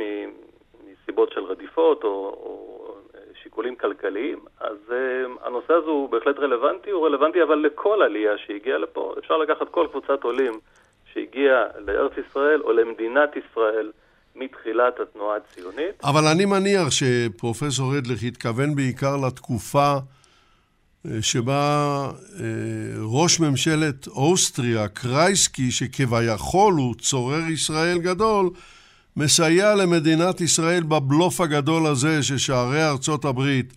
מסיבות 1.07 1.33
של 1.33 1.41
רדיפות 1.41 2.05
או, 2.05 2.09
או 2.09 2.95
אה, 3.15 3.21
שיקולים 3.43 3.77
כלכליים, 3.77 4.39
אז 4.61 4.77
אה, 4.93 5.47
הנושא 5.47 5.73
הזה 5.73 5.87
הוא 5.87 6.09
בהחלט 6.09 6.39
רלוונטי, 6.39 6.91
הוא 6.91 7.07
רלוונטי 7.07 7.43
אבל 7.43 7.59
לכל 7.59 8.03
עלייה 8.03 8.39
שהגיעה 8.47 8.79
לפה. 8.79 9.15
אפשר 9.19 9.37
לקחת 9.37 9.69
כל 9.71 9.87
קבוצת 9.91 10.23
עולים 10.23 10.61
שהגיעה 11.13 11.65
לארץ 11.79 12.13
ישראל 12.29 12.61
או 12.63 12.73
למדינת 12.73 13.31
ישראל. 13.37 13.93
מתחילת 14.39 15.01
התנועה 15.01 15.37
הציונית. 15.37 16.05
אבל 16.05 16.27
אני 16.27 16.45
מניח 16.45 16.91
שפרופסור 16.91 17.99
אדלך 17.99 18.23
התכוון 18.23 18.75
בעיקר 18.75 19.17
לתקופה 19.27 19.93
אה, 21.07 21.23
שבה 21.23 22.09
ראש 23.03 23.41
ממשלת 23.41 24.07
אוסטריה, 24.07 24.89
קרייסקי, 24.89 25.71
שכביכול 25.71 26.75
הוא 26.75 26.95
צורר 26.95 27.51
ישראל 27.53 27.99
גדול, 27.99 28.51
מסייע 29.17 29.75
למדינת 29.75 30.41
ישראל 30.41 30.83
בבלוף 30.83 31.41
הגדול 31.41 31.83
הזה 31.93 32.23
ששערי 32.23 32.83
ארצות 32.93 33.25
הברית 33.25 33.73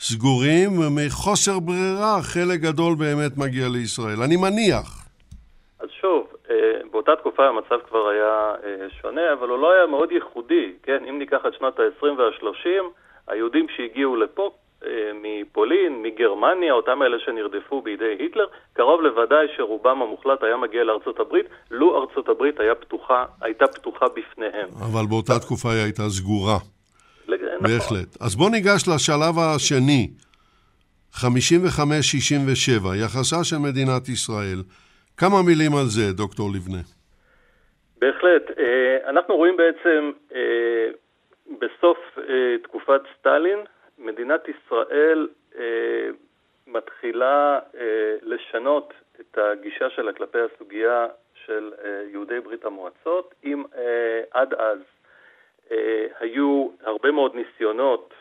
סגורים, 0.00 0.70
ומחוסר 0.78 1.58
ברירה 1.58 2.22
חלק 2.22 2.60
גדול 2.60 2.94
באמת 2.98 3.32
מגיע 3.38 3.66
לישראל. 3.68 4.22
אני 4.26 4.36
מניח. 4.36 4.88
אז 5.80 5.88
שוב, 6.00 6.26
אה, 6.50 6.56
באותה 6.90 7.16
תקופה 7.16 7.46
המצב 7.46 7.78
כבר 7.88 8.08
היה 8.08 8.54
אה, 8.64 8.86
שונה, 9.00 9.32
אבל 9.32 9.48
הוא 9.48 9.58
לא 9.58 9.72
היה 9.72 9.86
מאוד 9.86 10.12
ייחודי, 10.12 10.72
כן? 10.82 11.04
אם 11.08 11.18
ניקח 11.18 11.40
את 11.48 11.54
שנות 11.58 11.80
ה-20 11.80 12.06
וה-30, 12.18 12.68
היהודים 13.28 13.66
שהגיעו 13.76 14.16
לפה 14.16 14.50
מפולין, 15.22 16.02
מגרמניה, 16.02 16.72
אותם 16.72 17.02
אלה 17.02 17.16
שנרדפו 17.18 17.82
בידי 17.82 18.16
היטלר, 18.18 18.46
קרוב 18.72 19.02
לוודאי 19.02 19.46
שרובם 19.56 20.02
המוחלט 20.02 20.42
היה 20.42 20.56
מגיע 20.56 20.84
לארצות 20.84 21.20
הברית, 21.20 21.46
לו 21.70 22.00
ארצות 22.00 22.28
הברית 22.28 22.60
היה 22.60 22.74
פתוחה, 22.74 23.24
הייתה 23.40 23.66
פתוחה 23.66 24.06
בפניהם. 24.08 24.68
אבל 24.78 25.06
באותה 25.08 25.38
תקופה 25.38 25.68
היא 25.72 25.82
הייתה 25.82 26.02
סגורה. 26.02 26.58
לג... 27.28 27.40
נכון. 27.44 27.66
בהחלט. 27.66 28.16
אז 28.20 28.36
בואו 28.36 28.48
ניגש 28.48 28.88
לשלב 28.94 29.38
השני, 29.38 30.10
55-67, 31.14 31.26
יחסה 33.04 33.44
של 33.44 33.56
מדינת 33.56 34.08
ישראל 34.08 34.58
כמה 35.16 35.42
מילים 35.46 35.76
על 35.76 35.86
זה, 35.86 36.12
דוקטור 36.12 36.50
לבנה. 36.54 36.82
בהחלט. 37.98 38.50
אנחנו 39.08 39.36
רואים 39.36 39.56
בעצם 39.56 40.10
בסוף 41.60 41.98
תקופת 42.62 43.00
סטלין, 43.18 43.58
מדינת 44.02 44.48
ישראל 44.48 45.28
מתחילה 46.66 47.60
לשנות 48.22 48.94
את 49.20 49.38
הגישה 49.38 49.90
שלה 49.90 50.12
כלפי 50.12 50.38
הסוגיה 50.38 51.06
של 51.34 51.72
יהודי 52.06 52.40
ברית 52.40 52.64
המועצות, 52.64 53.34
אם 53.44 53.64
עד 54.30 54.54
אז 54.54 54.78
היו 56.20 56.68
הרבה 56.80 57.10
מאוד 57.10 57.34
ניסיונות 57.34 58.14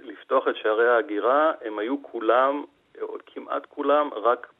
לפתוח 0.00 0.48
את 0.48 0.56
שערי 0.56 0.88
ההגירה, 0.88 1.52
הם 1.60 1.78
היו 1.78 2.02
כולם, 2.02 2.64
או 3.00 3.16
כמעט 3.26 3.66
כולם, 3.66 4.10
רק 4.14 4.52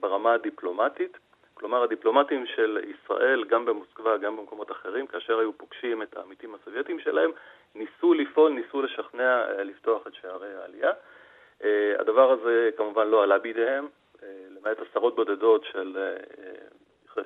ברמה 0.00 0.32
הדיפלומטית. 0.32 1.18
כלומר, 1.54 1.82
הדיפלומטים 1.82 2.46
של 2.46 2.78
ישראל, 2.84 3.44
גם 3.44 3.64
במוסקבה, 3.64 4.16
גם 4.16 4.36
במקומות 4.36 4.70
אחרים, 4.70 5.06
כאשר 5.06 5.38
היו 5.38 5.52
פוגשים 5.52 6.02
את 6.02 6.16
העמיתים 6.16 6.54
הסובייטיים 6.54 7.00
שלהם, 7.00 7.30
ניסו 7.74 8.14
לפעול, 8.14 8.52
ניסו 8.52 8.82
לשכנע 8.82 9.62
לפתוח 9.62 10.06
את 10.06 10.14
שערי 10.14 10.54
העלייה. 10.54 10.92
הדבר 11.98 12.30
הזה 12.30 12.70
כמובן 12.76 13.08
לא 13.08 13.22
עלה 13.22 13.38
בידיהם, 13.38 13.88
למעט 14.50 14.76
עשרות 14.80 15.16
בודדות 15.16 15.64
של 15.64 16.14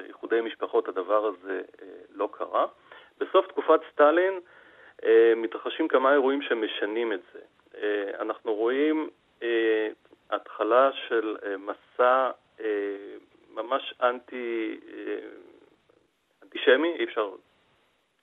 איחודי 0.08 0.40
משפחות, 0.40 0.88
הדבר 0.88 1.26
הזה 1.26 1.62
לא 2.14 2.28
קרה. 2.32 2.66
בסוף 3.18 3.46
תקופת 3.46 3.80
סטלין 3.92 4.40
מתרחשים 5.36 5.88
כמה 5.88 6.12
אירועים 6.12 6.42
שמשנים 6.42 7.12
את 7.12 7.20
זה. 7.32 7.40
אנחנו 8.20 8.54
רואים 8.54 9.10
התחלה 10.30 10.90
של 10.92 11.36
מסע 11.58 12.30
ממש 13.50 13.94
אנטי, 14.02 14.80
אנטישמי, 16.42 16.96
אי 16.98 17.04
אפשר 17.04 17.30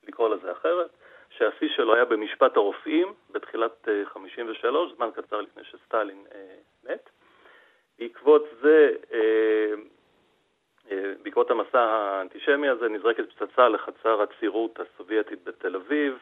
לקרוא 0.07 0.35
לזה 0.35 0.51
אחרת, 0.51 0.89
שהשיא 1.37 1.69
שלו 1.69 1.95
היה 1.95 2.05
במשפט 2.05 2.57
הרופאים 2.57 3.13
בתחילת 3.31 3.87
53, 4.05 4.91
זמן 4.95 5.09
קצר 5.15 5.41
לפני 5.41 5.63
שסטלין 5.63 6.25
מת. 6.83 7.09
בעקבות 7.99 8.43
זה, 8.61 8.91
בעקבות 11.23 11.51
המסע 11.51 11.81
האנטישמי 11.81 12.69
הזה, 12.69 12.89
נזרקת 12.89 13.23
פצצה 13.31 13.69
לחצר 13.69 14.21
הצירות 14.21 14.79
הסובייטית 14.79 15.43
בתל 15.43 15.75
אביב, 15.75 16.17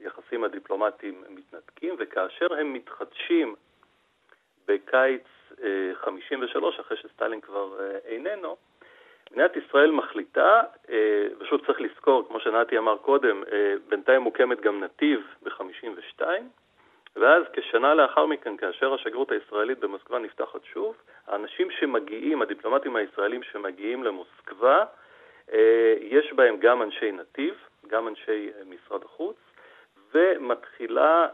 היחסים 0.00 0.44
הדיפלומטיים 0.44 1.24
מתנתקים, 1.28 1.94
וכאשר 1.98 2.54
הם 2.54 2.72
מתחדשים 2.72 3.54
בקיץ 4.66 5.22
53, 5.94 6.80
אחרי 6.80 6.96
שסטלין 6.96 7.40
כבר 7.40 7.80
איננו, 8.04 8.56
מדינת 9.34 9.56
ישראל 9.56 9.90
מחליטה, 9.90 10.62
ושוב 11.38 11.66
צריך 11.66 11.80
לזכור, 11.80 12.28
כמו 12.28 12.40
שנתי 12.40 12.78
אמר 12.78 12.96
קודם, 12.96 13.42
בינתיים 13.88 14.22
מוקמת 14.22 14.60
גם 14.60 14.84
נתיב 14.84 15.20
ב-52, 15.42 16.22
ואז 17.16 17.42
כשנה 17.52 17.94
לאחר 17.94 18.26
מכן, 18.26 18.56
כאשר 18.56 18.94
השגרירות 18.94 19.32
הישראלית 19.32 19.78
במוסקבה 19.78 20.18
נפתחת 20.18 20.64
שוב, 20.64 20.96
האנשים 21.26 21.70
שמגיעים, 21.70 22.42
הדיפלומטים 22.42 22.96
הישראלים 22.96 23.42
שמגיעים 23.42 24.04
למוסקבה, 24.04 24.84
יש 26.00 26.32
בהם 26.32 26.56
גם 26.56 26.82
אנשי 26.82 27.12
נתיב, 27.12 27.54
גם 27.86 28.08
אנשי 28.08 28.50
משרד 28.66 29.02
החוץ, 29.04 29.36
ומתחילה 30.14 31.28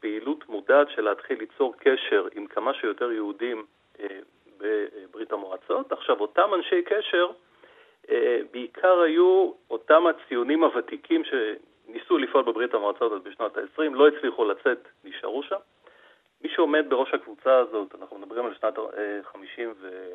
פעילות 0.00 0.48
מודעת 0.48 0.90
של 0.90 1.02
להתחיל 1.02 1.38
ליצור 1.38 1.74
קשר 1.78 2.26
עם 2.34 2.46
כמה 2.46 2.74
שיותר 2.74 3.12
יהודים 3.12 3.66
בברית 4.58 5.32
המועצות. 5.32 5.92
עכשיו, 5.92 6.20
אותם 6.20 6.54
אנשי 6.54 6.82
קשר 6.82 7.30
בעיקר 8.50 9.00
היו 9.00 9.52
אותם 9.70 10.06
הציונים 10.06 10.64
הוותיקים 10.64 11.22
שניסו 11.24 12.18
לפעול 12.18 12.44
בברית 12.44 12.74
המועצות 12.74 13.12
עוד 13.12 13.24
בשנות 13.24 13.56
ה-20, 13.56 13.82
לא 13.92 14.08
הצליחו 14.08 14.44
לצאת, 14.44 14.88
נשארו 15.04 15.42
שם. 15.42 15.56
מי 16.42 16.48
שעומד 16.48 16.84
בראש 16.88 17.14
הקבוצה 17.14 17.58
הזאת, 17.58 17.94
אנחנו 18.00 18.18
מדברים 18.18 18.46
על 18.46 18.54
שנת 18.54 18.78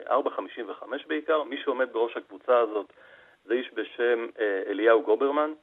54-55 0.07 1.07
בעיקר, 1.07 1.43
מי 1.43 1.57
שעומד 1.57 1.93
בראש 1.93 2.17
הקבוצה 2.17 2.59
הזאת 2.59 2.93
זה 3.45 3.53
איש 3.53 3.73
בשם 3.73 4.27
אליהו 4.67 5.01
גוברמן. 5.01 5.53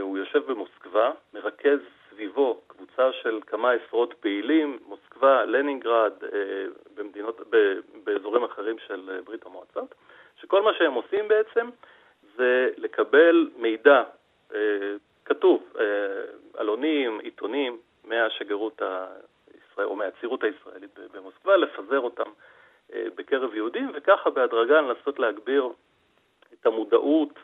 הוא 0.00 0.18
יושב 0.18 0.52
במוסקבה, 0.52 1.12
מרכז 1.34 1.78
סביבו 2.10 2.60
קבוצה 2.66 3.12
של 3.12 3.40
כמה 3.46 3.70
עשרות 3.72 4.14
פעילים, 4.20 4.78
מוסקבה, 4.86 5.44
לנינגרד, 5.44 6.12
במדינות, 6.94 7.40
באזורים 8.04 8.44
אחרים 8.44 8.76
של 8.86 9.20
ברית 9.24 9.46
המועצות, 9.46 9.94
שכל 10.40 10.62
מה 10.62 10.70
שהם 10.78 10.92
עושים 10.92 11.28
בעצם 11.28 11.70
זה 12.36 12.70
לקבל 12.76 13.50
מידע 13.56 14.02
כתוב, 15.24 15.72
עלונים, 16.54 17.18
עיתונים, 17.18 17.78
מהשגרירות 18.04 18.82
הישראל, 18.82 19.86
או 19.86 19.96
מהצירות 19.96 20.44
הישראלית 20.44 20.98
במוסקבה, 21.12 21.56
לפזר 21.56 22.00
אותם 22.00 22.30
בקרב 22.94 23.54
יהודים, 23.54 23.92
וככה 23.94 24.30
בהדרגה 24.30 24.80
לנסות 24.80 25.18
להגביר 25.18 25.68
את 26.52 26.66
המודעות 26.66 27.38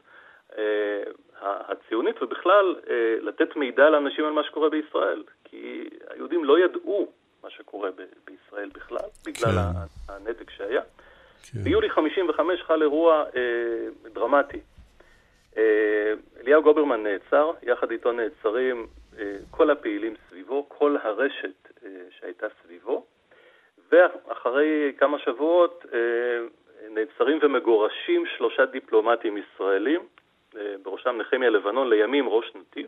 הציונית, 1.41 2.23
ובכלל 2.23 2.77
לתת 3.21 3.57
מידע 3.57 3.91
לאנשים 3.91 4.25
על 4.25 4.33
מה 4.33 4.45
שקורה 4.45 4.71
בישראל. 4.71 5.23
כי 5.45 5.89
היהודים 6.11 6.45
לא 6.45 6.59
ידעו 6.59 7.13
מה 7.43 7.51
שקורה 7.51 7.91
ב- 7.91 8.03
בישראל 8.25 8.69
בכלל, 8.69 9.09
בגלל 9.27 9.51
כן. 9.51 10.13
הנתק 10.13 10.51
שהיה. 10.51 10.83
כן. 11.43 11.59
ביולי 11.59 11.91
55 11.91 12.63
חל 12.63 12.83
אירוע 12.83 13.25
אה, 13.37 14.11
דרמטי. 14.13 14.61
אה, 15.57 16.13
אליהו 16.41 16.63
גוברמן 16.63 17.03
נעצר, 17.03 17.51
יחד 17.63 17.91
איתו 17.91 18.13
נעצרים 18.13 18.87
אה, 19.19 19.37
כל 19.51 19.71
הפעילים 19.71 20.15
סביבו, 20.29 20.69
כל 20.69 20.97
הרשת 21.03 21.69
אה, 21.85 21.91
שהייתה 22.11 22.47
סביבו, 22.63 23.07
ואחרי 23.93 24.93
כמה 24.99 25.19
שבועות 25.19 25.85
אה, 25.95 25.99
נעצרים 26.91 27.39
ומגורשים 27.43 28.25
שלושה 28.37 28.67
דיפלומטים 28.67 29.37
ישראלים, 29.39 30.01
אה, 30.57 30.75
בראשם 30.83 31.17
נחמיה 31.19 31.51
לבנון, 31.51 31.91
לימים 31.91 32.29
ראש 32.29 32.53
נתיב. 32.55 32.87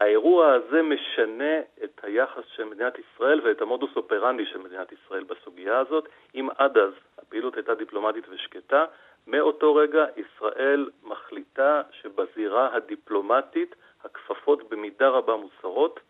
האירוע 0.00 0.52
הזה 0.52 0.82
משנה 0.82 1.60
את 1.84 2.00
היחס 2.02 2.44
של 2.56 2.64
מדינת 2.64 2.94
ישראל 2.98 3.40
ואת 3.44 3.62
המודוס 3.62 3.90
אופרנדי 3.96 4.46
של 4.46 4.58
מדינת 4.58 4.92
ישראל 4.92 5.24
בסוגיה 5.24 5.78
הזאת. 5.78 6.08
אם 6.34 6.48
עד 6.58 6.78
אז 6.78 6.92
הפעילות 7.18 7.56
הייתה 7.56 7.74
דיפלומטית 7.74 8.24
ושקטה, 8.28 8.84
מאותו 9.26 9.74
רגע 9.74 10.06
ישראל 10.16 10.90
מחליטה 11.02 11.82
שבזירה 11.90 12.74
הדיפלומטית 12.76 13.74
הכפפות 14.04 14.68
במידה 14.68 15.08
רבה 15.08 15.36
מוסרות 15.36 16.00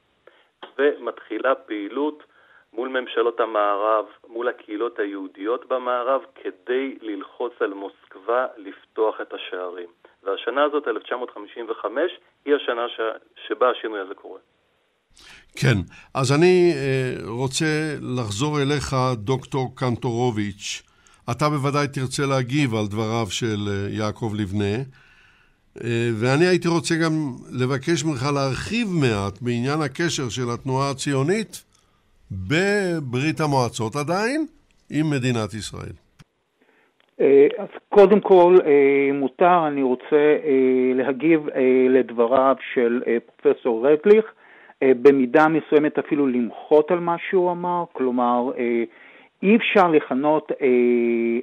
ומתחילה 0.79 1.55
פעילות 1.55 2.23
מול 2.73 2.89
ממשלות 2.89 3.41
המערב, 3.41 4.07
מול 4.29 4.49
הקהילות 4.49 4.99
היהודיות 4.99 5.67
במערב, 5.67 6.25
כדי 6.35 6.99
ללחוץ 7.01 7.53
על 7.61 7.75
מוסקבה 7.75 8.47
לפתוח 8.57 9.21
את 9.21 9.33
השערים. 9.33 9.89
והשנה 10.25 10.65
הזאת, 10.65 10.89
1955, 10.89 12.13
היא 12.45 12.55
השנה 12.55 12.89
ש... 12.89 13.01
שבה 13.49 13.71
השינוי 13.71 14.01
הזה 14.01 14.15
קורה. 14.15 14.41
כן, 15.57 15.77
אז 16.15 16.33
אני 16.33 16.73
uh, 16.75 17.27
רוצה 17.27 17.97
לחזור 18.01 18.63
אליך, 18.63 18.97
דוקטור 19.15 19.77
קנטורוביץ'. 19.77 20.83
אתה 21.31 21.49
בוודאי 21.49 21.89
תרצה 21.89 22.27
להגיב 22.27 22.75
על 22.75 22.87
דבריו 22.87 23.27
של 23.31 23.57
uh, 23.67 23.99
יעקב 23.99 24.33
לבנה, 24.37 24.77
uh, 25.79 25.83
ואני 26.21 26.47
הייתי 26.47 26.69
רוצה 26.69 26.95
גם 26.95 27.13
לבקש 27.53 28.05
ממך 28.05 28.27
להרחיב 28.35 28.89
מעט 28.89 29.43
בעניין 29.43 29.83
הקשר 29.83 30.29
של 30.29 30.51
התנועה 30.55 30.91
הציונית 30.91 31.65
בברית 32.31 33.41
המועצות 33.41 33.97
עדיין 33.97 34.47
עם 34.91 35.11
מדינת 35.11 35.55
ישראל. 35.55 36.10
אה, 37.21 37.47
אז 37.59 37.69
קודם 37.89 38.21
כל 38.21 38.57
אה, 38.67 39.13
מותר, 39.13 39.67
אני 39.67 39.83
רוצה 39.83 40.37
אה, 40.45 40.93
להגיב 40.95 41.49
לדבריו 41.89 42.57
של 42.75 43.03
פרופסור 43.37 43.89
רטליך, 43.89 44.33
במידה 44.85 45.49
מסוימת 45.49 45.99
אפילו 45.99 46.27
למחות 46.27 46.91
על 46.91 47.01
מה 47.01 47.17
שהוא 47.29 47.51
אמר, 47.51 47.85
כלומר 47.93 48.51
אי 49.43 49.57
אפשר 49.57 49.89
לכנות 49.89 50.53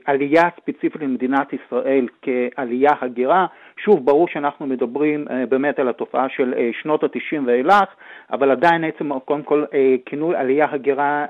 עלייה 0.05 0.43
ספציפית 0.57 1.01
למדינת 1.01 1.53
ישראל 1.53 2.07
כעלייה 2.21 2.91
הגירה, 3.01 3.45
שוב 3.77 4.05
ברור 4.05 4.27
שאנחנו 4.27 4.65
מדברים 4.65 5.25
באמת 5.49 5.79
על 5.79 5.89
התופעה 5.89 6.29
של 6.29 6.53
שנות 6.81 7.03
ה-90 7.03 7.41
ואילך, 7.45 7.89
אבל 8.31 8.51
עדיין 8.51 8.83
עצם 8.83 9.19
קודם 9.19 9.43
כל 9.43 9.63
כינוי 10.05 10.35
עלייה 10.35 10.67
הגירה 10.71 11.25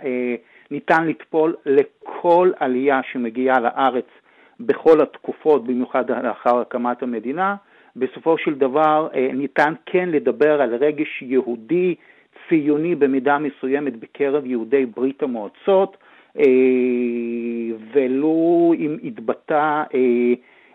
ניתן 0.71 1.07
לטפול 1.07 1.55
לכל 1.65 2.51
עלייה 2.59 3.01
שמגיעה 3.11 3.59
לארץ 3.59 4.07
בכל 4.59 5.01
התקופות, 5.01 5.67
במיוחד 5.67 6.11
לאחר 6.11 6.59
הקמת 6.59 7.03
המדינה. 7.03 7.55
בסופו 7.95 8.37
של 8.37 8.53
דבר 8.53 9.07
אה, 9.15 9.29
ניתן 9.33 9.73
כן 9.85 10.09
לדבר 10.09 10.61
על 10.61 10.75
רגש 10.75 11.21
יהודי 11.21 11.95
ציוני 12.49 12.95
במידה 12.95 13.37
מסוימת 13.37 13.99
בקרב 13.99 14.45
יהודי 14.45 14.85
ברית 14.85 15.23
המועצות, 15.23 15.97
אה, 16.39 16.43
ולו 17.93 18.73
אם 18.77 18.97
התבטא 19.03 19.83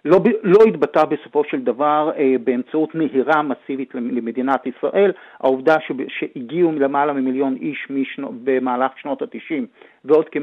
לא, 0.05 0.20
לא 0.43 0.59
התבטא 0.68 1.05
בסופו 1.05 1.45
של 1.45 1.61
דבר 1.61 2.11
אה, 2.16 2.35
באמצעות 2.45 2.95
נהירה 2.95 3.43
מסיבית 3.43 3.95
למדינת 3.95 4.66
ישראל. 4.66 5.12
העובדה 5.41 5.76
ש, 5.80 5.93
שהגיעו 6.09 6.72
למעלה 6.72 7.12
ממיליון 7.12 7.57
איש 7.61 7.87
משנו, 7.91 8.33
במהלך 8.45 8.93
שנות 8.97 9.22
ה-90 9.22 9.64
ועוד 10.05 10.28
כ-160 10.28 10.41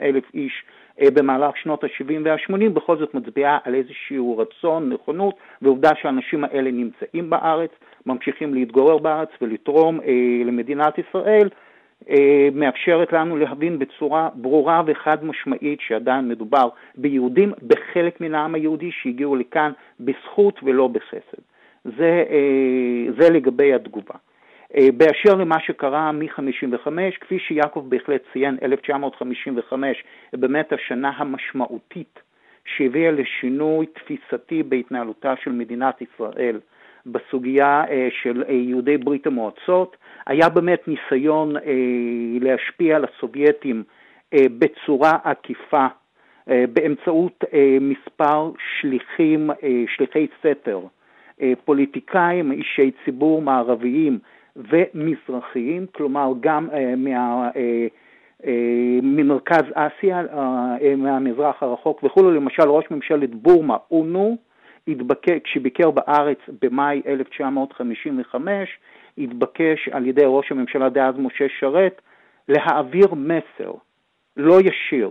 אה, 0.00 0.08
אלף 0.08 0.24
איש 0.34 0.52
אה, 0.52 0.85
במהלך 1.04 1.56
שנות 1.56 1.84
ה-70 1.84 2.12
וה-80 2.24 2.68
בכל 2.72 2.96
זאת 2.96 3.14
מצביעה 3.14 3.58
על 3.64 3.74
איזשהו 3.74 4.38
רצון, 4.38 4.92
נכונות, 4.92 5.34
ועובדה 5.62 5.90
שהאנשים 6.02 6.44
האלה 6.44 6.70
נמצאים 6.70 7.30
בארץ, 7.30 7.70
ממשיכים 8.06 8.54
להתגורר 8.54 8.98
בארץ 8.98 9.28
ולתרום 9.40 10.00
אה, 10.00 10.44
למדינת 10.44 10.98
ישראל. 10.98 11.48
אה, 12.10 12.48
מאפשרת 12.52 13.12
לנו 13.12 13.36
להבין 13.36 13.78
בצורה 13.78 14.28
ברורה 14.34 14.82
וחד 14.86 15.24
משמעית 15.24 15.80
שעדיין 15.80 16.28
מדובר 16.28 16.68
ביהודים 16.94 17.52
בחלק 17.66 18.20
מן 18.20 18.34
העם 18.34 18.54
היהודי 18.54 18.90
שהגיעו 18.92 19.36
לכאן 19.36 19.72
בזכות 20.00 20.60
ולא 20.62 20.88
בחסד. 20.88 21.42
זה, 21.84 22.24
אה, 22.30 23.12
זה 23.18 23.30
לגבי 23.30 23.74
התגובה. 23.74 24.14
אה, 24.76 24.88
באשר 24.96 25.34
למה 25.34 25.60
שקרה 25.60 26.12
מ-55, 26.12 26.88
כפי 27.20 27.38
שיעקב 27.38 27.84
בהחלט 27.88 28.22
ציין, 28.32 28.56
1955 28.62 30.04
באמת 30.32 30.72
השנה 30.72 31.10
המשמעותית 31.16 32.20
שהביאה 32.76 33.10
לשינוי 33.10 33.86
תפיסתי 33.86 34.62
בהתנהלותה 34.62 35.34
של 35.44 35.52
מדינת 35.52 36.02
ישראל 36.02 36.60
בסוגיה 37.06 37.84
של 38.22 38.44
יהודי 38.48 38.96
ברית 38.96 39.26
המועצות, 39.26 39.96
היה 40.26 40.48
באמת 40.48 40.88
ניסיון 40.88 41.56
אה, 41.56 41.62
להשפיע 42.40 42.96
על 42.96 43.04
הסובייטים 43.04 43.82
אה, 44.34 44.44
בצורה 44.58 45.18
עקיפה 45.24 45.86
אה, 46.50 46.64
באמצעות 46.72 47.44
אה, 47.52 47.78
מספר 47.80 48.50
שליחים, 48.80 49.50
אה, 49.50 49.84
שליחי 49.96 50.26
סתר, 50.38 50.80
אה, 51.42 51.52
פוליטיקאים, 51.64 52.52
אישי 52.52 52.90
ציבור 53.04 53.42
מערביים 53.42 54.18
ומזרחיים, 54.56 55.86
כלומר 55.92 56.32
גם 56.40 56.68
אה, 56.72 56.94
מה... 56.96 57.50
אה, 57.56 57.86
אה, 58.46 58.98
ממרכז 59.02 59.62
אסיה, 59.74 60.22
מהמזרח 60.96 61.62
הרחוק 61.62 62.04
וכולי, 62.04 62.36
למשל 62.36 62.68
ראש 62.68 62.84
ממשלת 62.90 63.34
בורמה, 63.34 63.76
אונו, 63.90 64.36
התבקש, 64.88 65.40
כשביקר 65.44 65.90
בארץ 65.90 66.38
במאי 66.62 67.02
1955, 67.06 68.78
התבקש 69.18 69.88
על 69.92 70.06
ידי 70.06 70.22
ראש 70.24 70.52
הממשלה 70.52 70.88
דאז 70.88 71.14
משה 71.18 71.44
שרת 71.58 72.02
להעביר 72.48 73.14
מסר 73.14 73.72
לא 74.36 74.58
ישיר 74.60 75.10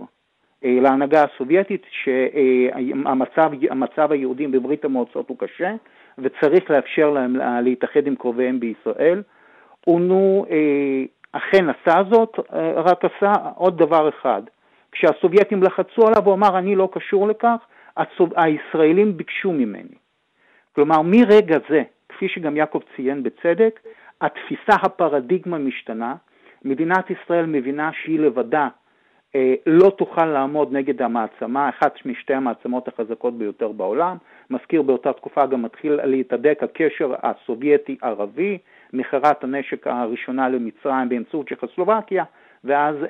להנהגה 0.61 1.23
הסובייטית 1.23 1.85
שהמצב 1.89 4.11
היהודים 4.11 4.51
בברית 4.51 4.85
המועצות 4.85 5.29
הוא 5.29 5.37
קשה 5.37 5.75
וצריך 6.17 6.71
לאפשר 6.71 7.09
להם 7.09 7.35
להתאחד 7.63 8.07
עם 8.07 8.15
קרוביהם 8.15 8.59
בישראל. 8.59 9.23
אונו 9.87 10.45
אה, 10.49 11.03
אכן 11.31 11.65
עשה 11.69 12.03
זאת, 12.09 12.39
אה, 12.53 12.71
רק 12.71 13.05
עשה 13.05 13.33
עוד 13.55 13.77
דבר 13.77 14.09
אחד. 14.09 14.41
כשהסובייטים 14.91 15.63
לחצו 15.63 16.07
עליו 16.07 16.25
הוא 16.25 16.33
אמר 16.33 16.57
אני 16.57 16.75
לא 16.75 16.89
קשור 16.91 17.27
לכך, 17.27 17.57
הישראלים 18.35 19.17
ביקשו 19.17 19.51
ממני. 19.51 19.95
כלומר 20.75 21.01
מרגע 21.01 21.57
זה 21.69 21.83
כפי 22.09 22.29
שגם 22.29 22.57
יעקב 22.57 22.79
ציין 22.95 23.23
בצדק, 23.23 23.79
התפיסה 24.21 24.75
הפרדיגמה 24.81 25.57
משתנה, 25.57 26.15
מדינת 26.65 27.09
ישראל 27.09 27.45
מבינה 27.45 27.89
שהיא 28.03 28.19
לבדה 28.19 28.67
אה, 29.35 29.53
לא 29.65 29.89
תוכל 29.89 30.25
לעמוד 30.25 30.73
נגד 30.73 31.01
המעצמה, 31.01 31.69
אחת 31.69 32.05
משתי 32.05 32.33
המעצמות 32.33 32.87
החזקות 32.87 33.37
ביותר 33.37 33.71
בעולם. 33.71 34.17
מזכיר 34.49 34.81
באותה 34.81 35.13
תקופה 35.13 35.45
גם 35.45 35.61
מתחיל 35.61 35.99
להתהדק 36.03 36.59
הקשר 36.63 37.13
הסובייטי-ערבי, 37.23 38.57
מכירת 38.93 39.43
הנשק 39.43 39.87
הראשונה 39.87 40.49
למצרים 40.49 41.09
באמצעות 41.09 41.49
צ'כוסלובקיה, 41.49 42.23
ואז 42.63 42.95
אה, 42.95 43.07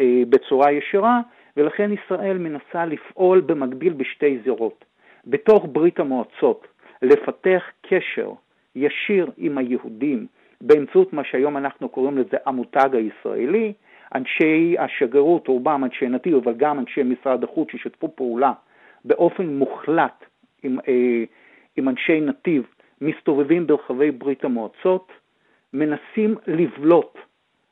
אה, 0.00 0.22
בצורה 0.28 0.72
ישירה, 0.72 1.20
ולכן 1.56 1.90
ישראל 1.92 2.38
מנסה 2.38 2.86
לפעול 2.86 3.40
במקביל 3.40 3.92
בשתי 3.92 4.38
זירות. 4.44 4.84
בתוך 5.26 5.66
ברית 5.72 6.00
המועצות, 6.00 6.66
לפתח 7.02 7.62
קשר 7.82 8.30
ישיר 8.76 9.30
עם 9.36 9.58
היהודים 9.58 10.26
באמצעות 10.60 11.12
מה 11.12 11.24
שהיום 11.24 11.56
אנחנו 11.56 11.88
קוראים 11.88 12.18
לזה 12.18 12.36
המותג 12.46 12.88
הישראלי, 12.92 13.72
אנשי 14.14 14.76
השגרירות, 14.78 15.48
רובם 15.48 15.84
אנשי 15.84 16.08
נתיב, 16.08 16.34
אבל 16.34 16.54
גם 16.56 16.78
אנשי 16.78 17.02
משרד 17.02 17.44
החוץ 17.44 17.68
ששיתפו 17.72 18.08
פעולה 18.16 18.52
באופן 19.04 19.46
מוחלט 19.46 20.24
עם, 20.64 20.78
אה, 20.88 21.24
עם 21.76 21.88
אנשי 21.88 22.20
נתיב, 22.20 22.62
מסתובבים 23.00 23.66
ברחבי 23.66 24.10
ברית 24.10 24.44
המועצות, 24.44 25.12
מנסים 25.72 26.34
לבלוט 26.46 27.18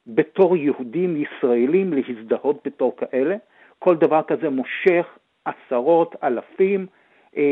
בתור 0.06 0.56
יהודים 0.56 1.16
ישראלים, 1.22 1.92
להזדהות 1.92 2.60
בתור 2.64 2.96
כאלה. 2.96 3.36
כל 3.78 3.96
דבר 3.96 4.22
כזה 4.22 4.48
מושך 4.50 5.06
עשרות, 5.44 6.16
אלפים, 6.22 6.86
אה, 7.36 7.42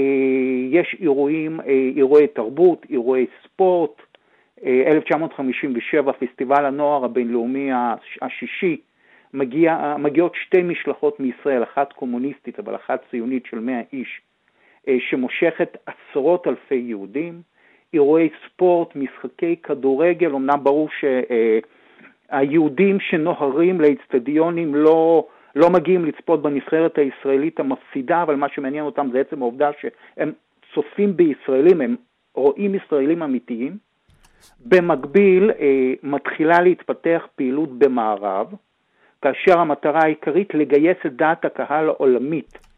יש 0.71 0.97
אירועים, 1.01 1.61
אה, 1.61 1.91
אירועי 1.97 2.27
תרבות, 2.27 2.87
אירועי 2.91 3.27
ספורט, 3.45 4.03
1957, 4.65 6.13
אה, 6.13 6.19
פסטיבל 6.19 6.65
הנוער 6.65 7.05
הבינלאומי 7.05 7.71
השישי, 8.23 8.81
מגיע, 9.35 9.97
מגיעות 9.99 10.35
שתי 10.35 10.63
משלחות 10.63 11.21
מישראל, 11.21 11.63
אחת 11.63 11.93
קומוניסטית 11.93 12.59
אבל 12.59 12.75
אחת 12.75 13.05
ציונית 13.11 13.47
של 13.47 13.59
100 13.59 13.81
איש, 13.93 14.21
שמושכת 14.99 15.77
עשרות 15.87 16.47
אלפי 16.47 16.75
יהודים, 16.75 17.43
אירועי 17.93 18.29
ספורט, 18.47 18.97
משחקי 18.97 19.57
כדורגל, 19.63 20.35
אמנם 20.35 20.65
ברור 20.65 20.89
שהיהודים 22.31 23.01
שנוהרים 23.01 23.81
לאצטדיונים 23.81 24.75
לא, 24.75 25.27
לא 25.57 25.71
מגיעים 25.71 26.05
לצפות 26.05 26.43
בנבחרת 26.43 26.99
הישראלית 26.99 27.61
המפסידה, 27.61 28.23
אבל 28.23 28.37
מה 28.37 28.49
שמעניין 28.49 28.85
אותם 28.85 29.09
זה 29.13 29.21
עצם 29.21 29.43
העובדה 29.43 29.71
שהם 29.81 30.33
צופים 30.75 31.17
בישראלים, 31.17 31.81
הם 31.81 31.97
רואים 32.35 32.75
ישראלים 32.75 33.23
אמיתיים. 33.23 33.77
במקביל 34.67 35.51
אה, 35.51 35.93
מתחילה 36.03 36.61
להתפתח 36.61 37.27
פעילות 37.37 37.79
במערב, 37.79 38.55
כאשר 39.23 39.59
המטרה 39.59 40.01
העיקרית 40.03 40.55
לגייס 40.55 40.97
את 41.07 41.17
דעת 41.17 41.45
הקהל 41.45 41.89
העולמית 41.89 42.70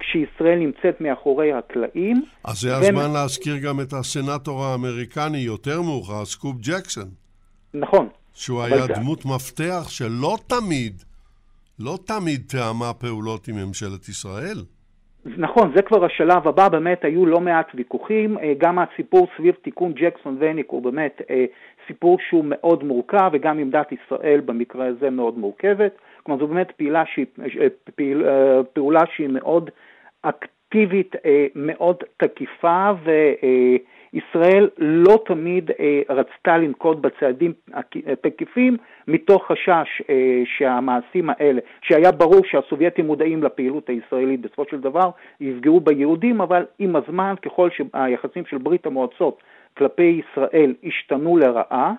כשישראל 0.00 0.58
נמצאת 0.58 1.00
מאחורי 1.00 1.52
הקלעים. 1.52 2.22
אז 2.44 2.60
זה 2.60 2.76
הזמן 2.76 3.10
ו... 3.10 3.14
להזכיר 3.14 3.54
גם 3.64 3.80
את 3.80 3.92
הסנטור 3.92 4.64
האמריקני 4.64 5.38
יותר 5.38 5.82
מאוחר, 5.82 6.24
סקופ 6.24 6.56
ג'קסון. 6.60 7.08
נכון. 7.74 8.08
שהוא 8.34 8.62
היה 8.62 8.86
דמות 8.86 9.24
מפתח 9.24 9.88
שלא 9.88 10.36
תמיד 10.48 10.92
לא 11.80 11.98
תמיד 12.06 12.40
תאמה 12.48 12.94
פעולות 13.00 13.48
עם 13.48 13.54
ממשלת 13.56 14.08
ישראל. 14.08 14.58
נכון, 15.24 15.72
זה 15.76 15.82
כבר 15.82 16.04
השלב 16.04 16.48
הבא, 16.48 16.68
באמת 16.68 17.04
היו 17.04 17.26
לא 17.26 17.40
מעט 17.40 17.66
ויכוחים, 17.74 18.38
אה, 18.38 18.52
גם 18.58 18.78
הסיפור 18.78 19.26
סביב 19.36 19.54
תיקון 19.62 19.92
ג'קסון 19.92 20.36
וניק 20.40 20.70
הוא 20.70 20.82
באמת 20.82 21.22
אה, 21.30 21.44
סיפור 21.86 22.18
שהוא 22.28 22.44
מאוד 22.46 22.84
מורכב, 22.84 23.30
וגם 23.32 23.58
עמדת 23.58 23.92
ישראל 23.92 24.40
במקרה 24.40 24.86
הזה 24.86 25.10
מאוד 25.10 25.38
מורכבת. 25.38 25.92
כלומר, 26.22 26.40
זו 26.40 26.46
באמת 26.46 26.70
פעילה 26.76 27.02
שהיא, 27.06 27.26
אה, 27.60 27.66
פעיל, 27.94 28.24
פעולה 28.72 29.00
שהיא 29.16 29.28
מאוד 29.28 29.70
אקטיבית, 30.22 31.16
מאוד 31.54 31.96
תקיפה, 32.16 32.90
ו... 33.04 33.10
ישראל 34.12 34.68
לא 34.78 35.18
תמיד 35.26 35.70
אה, 35.70 36.00
רצתה 36.08 36.58
לנקוט 36.58 36.98
בצעדים 36.98 37.52
תקיפים 38.20 38.76
מתוך 39.08 39.46
חשש 39.46 40.02
אה, 40.10 40.42
שהמעשים 40.44 41.30
האלה, 41.30 41.60
שהיה 41.82 42.12
ברור 42.12 42.40
שהסובייטים 42.44 43.06
מודעים 43.06 43.42
לפעילות 43.42 43.88
הישראלית 43.88 44.40
בסופו 44.40 44.64
של 44.70 44.80
דבר, 44.80 45.10
יפגעו 45.40 45.80
ביהודים, 45.80 46.40
אבל 46.40 46.64
עם 46.78 46.96
הזמן, 46.96 47.34
ככל 47.42 47.68
שהיחסים 47.70 48.44
של 48.46 48.58
ברית 48.58 48.86
המועצות 48.86 49.42
כלפי 49.76 50.20
ישראל 50.20 50.74
השתנו 50.84 51.36
לרעה, 51.36 51.92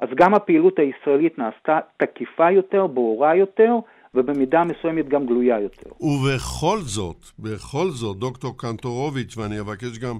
אז 0.00 0.08
גם 0.14 0.34
הפעילות 0.34 0.78
הישראלית 0.78 1.38
נעשתה 1.38 1.78
תקיפה 1.96 2.50
יותר, 2.50 2.86
ברורה 2.86 3.34
יותר, 3.34 3.74
ובמידה 4.18 4.64
מסוימת 4.64 5.08
גם 5.08 5.26
גלויה 5.26 5.60
יותר. 5.60 5.90
ובכל 6.00 6.80
זאת, 6.82 7.26
בכל 7.38 7.90
זאת, 7.90 8.18
דוקטור 8.18 8.58
קנטורוביץ', 8.58 9.36
ואני 9.36 9.60
אבקש 9.60 9.98
גם 9.98 10.18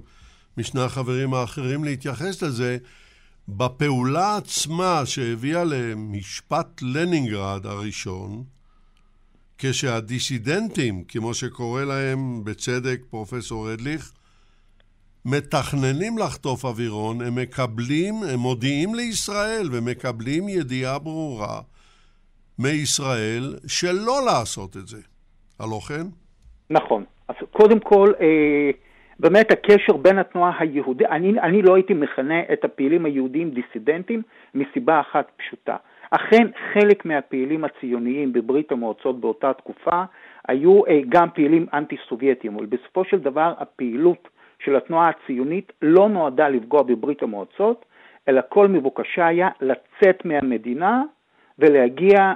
משני 0.57 0.81
החברים 0.81 1.33
האחרים 1.33 1.83
להתייחס 1.83 2.43
לזה, 2.43 2.77
בפעולה 3.47 4.37
עצמה 4.37 5.01
שהביאה 5.05 5.63
למשפט 5.63 6.81
לנינגרד 6.81 7.65
הראשון, 7.65 8.43
כשהדיסידנטים, 9.57 11.03
כמו 11.03 11.33
שקורא 11.33 11.83
להם 11.83 12.43
בצדק 12.43 13.01
פרופסור 13.09 13.73
אדליך, 13.73 14.11
מתכננים 15.25 16.17
לחטוף 16.17 16.65
אווירון, 16.65 17.21
הם 17.21 17.35
מקבלים, 17.35 18.23
הם 18.23 18.39
מודיעים 18.39 18.95
לישראל 18.95 19.69
ומקבלים 19.71 20.49
ידיעה 20.49 20.99
ברורה 20.99 21.61
מישראל 22.59 23.43
שלא 23.67 24.17
לעשות 24.25 24.77
את 24.77 24.87
זה. 24.87 24.97
הלא 25.59 25.79
כן? 25.87 26.05
נכון. 26.69 27.03
אז 27.27 27.35
קודם 27.51 27.79
כל, 27.79 28.11
אה, 28.21 28.69
באמת 29.19 29.51
הקשר 29.51 29.97
בין 29.97 30.17
התנועה 30.19 30.51
היהודית, 30.59 31.07
אני, 31.07 31.39
אני 31.39 31.61
לא 31.61 31.75
הייתי 31.75 31.93
מכנה 31.93 32.39
את 32.53 32.65
הפעילים 32.65 33.05
היהודים 33.05 33.51
דיסידנטים 33.51 34.21
מסיבה 34.55 34.99
אחת 34.99 35.31
פשוטה. 35.37 35.75
אכן 36.11 36.47
חלק 36.73 37.05
מהפעילים 37.05 37.63
הציוניים 37.63 38.33
בברית 38.33 38.71
המועצות 38.71 39.19
באותה 39.19 39.53
תקופה 39.53 40.03
היו 40.47 40.85
אה, 40.85 40.99
גם 41.09 41.27
פעילים 41.33 41.65
אנטי-סובייטים, 41.73 42.55
אבל 42.55 42.65
בסופו 42.65 43.05
של 43.05 43.19
דבר 43.19 43.53
הפעילות 43.57 44.27
של 44.65 44.75
התנועה 44.75 45.09
הציונית 45.09 45.71
לא 45.81 46.09
נועדה 46.09 46.49
לפגוע 46.49 46.83
בברית 46.83 47.23
המועצות, 47.23 47.85
אלא 48.27 48.41
כל 48.49 48.67
מבוקשה 48.67 49.27
היה 49.27 49.49
לצאת 49.61 50.25
מהמדינה 50.25 51.03
ולהגיע 51.59 52.33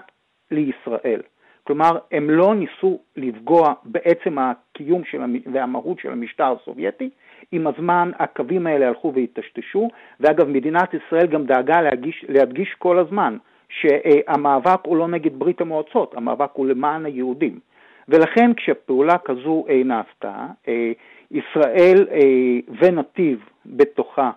לישראל. 0.54 1.22
כלומר, 1.64 1.92
הם 2.12 2.30
לא 2.30 2.56
ניסו 2.56 3.00
לפגוע 3.16 3.74
בעצם 3.84 4.38
הקיום 4.40 5.04
של 5.04 5.22
המ... 5.22 5.36
והמהות 5.54 6.00
של 6.00 6.12
המשטר 6.12 6.56
הסובייטי. 6.62 7.10
עם 7.52 7.68
הזמן 7.68 8.12
הקווים 8.20 8.68
האלה 8.68 8.88
הלכו 8.88 9.14
והיטשטשו, 9.14 9.88
ואגב, 10.20 10.48
מדינת 10.48 10.94
ישראל 10.94 11.28
גם 11.28 11.46
דאגה 11.46 11.82
להגיש, 11.82 12.26
להדגיש 12.30 12.76
כל 12.78 13.00
הזמן 13.00 13.38
שהמאבק 13.70 14.80
הוא 14.84 14.98
לא 14.98 15.08
נגד 15.08 15.40
ברית 15.40 15.62
המועצות, 15.62 16.14
המאבק 16.18 16.50
הוא 16.54 16.68
למען 16.68 17.06
היהודים. 17.06 17.60
ולכן 18.08 18.54
כשפעולה 18.54 19.18
כזו 19.18 19.66
אה, 19.70 19.82
נעשתה, 19.86 20.46
אה, 20.68 20.92
ישראל 21.32 22.08
אה, 22.12 22.76
ונתיב 22.82 23.40
בתוכה 23.66 24.32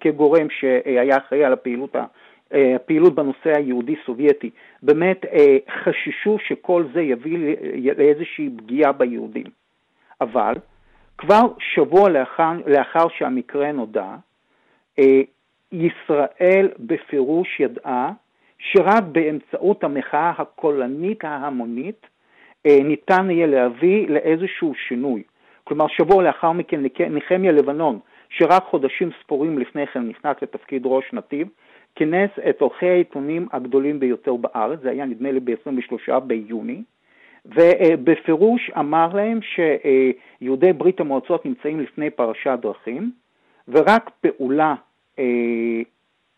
כגורם 0.00 0.46
שהיה 0.50 1.16
אחראי 1.16 1.44
על 1.44 1.52
הפעילות, 1.52 1.96
הפעילות 2.52 3.14
בנושא 3.14 3.56
היהודי-סובייטי, 3.56 4.50
באמת 4.82 5.24
חששו 5.82 6.38
שכל 6.38 6.84
זה 6.94 7.02
יביא 7.02 7.56
לאיזושהי 7.98 8.50
פגיעה 8.56 8.92
ביהודים. 8.92 9.46
אבל 10.20 10.54
כבר 11.18 11.42
שבוע 11.58 12.08
לאחר, 12.08 12.52
לאחר 12.66 13.08
שהמקרה 13.08 13.72
נודע, 13.72 14.14
ישראל 15.72 16.68
בפירוש 16.78 17.60
ידעה 17.60 18.12
שרק 18.58 19.02
באמצעות 19.12 19.84
המחאה 19.84 20.32
הקולנית 20.38 21.24
ההמונית 21.24 22.06
אה, 22.66 22.78
ניתן 22.84 23.30
יהיה 23.30 23.46
להביא 23.46 24.08
לאיזשהו 24.08 24.74
שינוי. 24.88 25.22
כלומר, 25.64 25.86
שבוע 25.88 26.22
לאחר 26.22 26.52
מכן 26.52 26.80
נחמיה 27.10 27.52
לבנון, 27.52 27.98
שרק 28.28 28.62
חודשים 28.62 29.10
ספורים 29.22 29.58
לפני 29.58 29.86
כן 29.86 30.08
נכנס 30.08 30.36
לתפקיד 30.42 30.82
ראש 30.84 31.12
נתיב, 31.12 31.48
כינס 31.96 32.30
את 32.50 32.60
עורכי 32.60 32.88
העיתונים 32.88 33.48
הגדולים 33.52 34.00
ביותר 34.00 34.36
בארץ, 34.36 34.78
זה 34.82 34.90
היה 34.90 35.04
נדמה 35.04 35.32
לי 35.32 35.40
ב-23 35.40 36.18
ביוני, 36.18 36.82
ובפירוש 37.46 38.70
אמר 38.78 39.08
להם 39.14 39.40
שיהודי 39.42 40.72
ברית 40.72 41.00
המועצות 41.00 41.46
נמצאים 41.46 41.80
לפני 41.80 42.10
פרשת 42.10 42.58
דרכים, 42.62 43.10
ורק 43.68 44.10
פעולה 44.20 44.74
אה, 45.18 45.24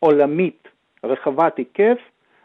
עולמית 0.00 0.68
רחבת 1.04 1.56
היקף 1.56 1.98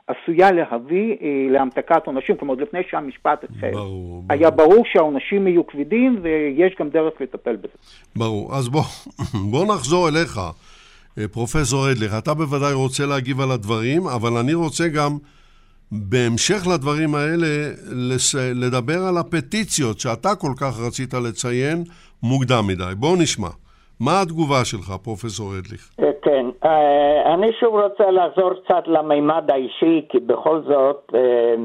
עשויה 0.07 0.51
להביא 0.51 1.16
אה, 1.22 1.47
להמתקת 1.49 2.07
עונשים, 2.07 2.38
כלומר 2.38 2.53
לפני 2.53 2.80
שהמשפט 2.89 3.43
החל. 3.43 3.72
ברור. 3.72 4.24
היה 4.30 4.49
ברור 4.49 4.74
ברור 4.74 4.86
שהעונשים 4.86 5.47
יהיו 5.47 5.68
כבדים 5.68 6.20
ויש 6.22 6.76
גם 6.80 6.89
דרך 6.89 7.22
לטפל 7.22 7.55
בזה. 7.55 7.74
ברור. 8.16 8.55
אז 8.55 8.70
בוא, 8.70 8.82
בוא 9.51 9.66
נחזור 9.66 10.09
אליך, 10.09 10.39
פרופסור 11.32 11.91
אדליך. 11.91 12.11
אתה 12.24 12.34
בוודאי 12.34 12.74
רוצה 12.74 13.03
להגיב 13.05 13.41
על 13.41 13.51
הדברים, 13.51 14.01
אבל 14.07 14.38
אני 14.38 14.53
רוצה 14.53 14.84
גם, 14.95 15.11
בהמשך 15.91 16.68
לדברים 16.74 17.16
האלה, 17.16 17.51
לס... 18.09 18.36
לדבר 18.36 18.99
על 19.09 19.18
הפטיציות 19.18 19.99
שאתה 19.99 20.36
כל 20.36 20.53
כך 20.61 20.80
רצית 20.88 21.14
לציין 21.14 21.84
מוקדם 22.24 22.64
מדי. 22.68 22.95
בואו 22.97 23.16
נשמע. 23.16 23.49
מה 23.99 24.22
התגובה 24.22 24.66
שלך, 24.66 24.95
פרופסור 25.03 25.47
אדליך? 25.59 25.84
אה, 25.99 26.11
כן, 26.22 26.45
אה, 26.66 27.34
אני 27.34 27.51
שוב 27.59 27.74
רוצה 27.76 28.11
לחזור 28.11 28.51
קצת 28.53 28.88
למימד 28.88 29.51
האישי, 29.51 30.05
כי 30.09 30.20
בכל 30.20 30.61
זאת 30.61 31.11
אה, 31.16 31.55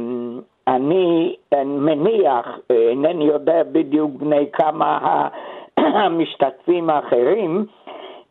אני 0.69 1.37
מניח, 1.65 2.47
אינני 2.71 3.25
יודע 3.25 3.63
בדיוק 3.73 4.11
בני 4.21 4.47
כמה 4.53 4.99
המשתתפים 6.05 6.91
האחרים, 6.91 7.67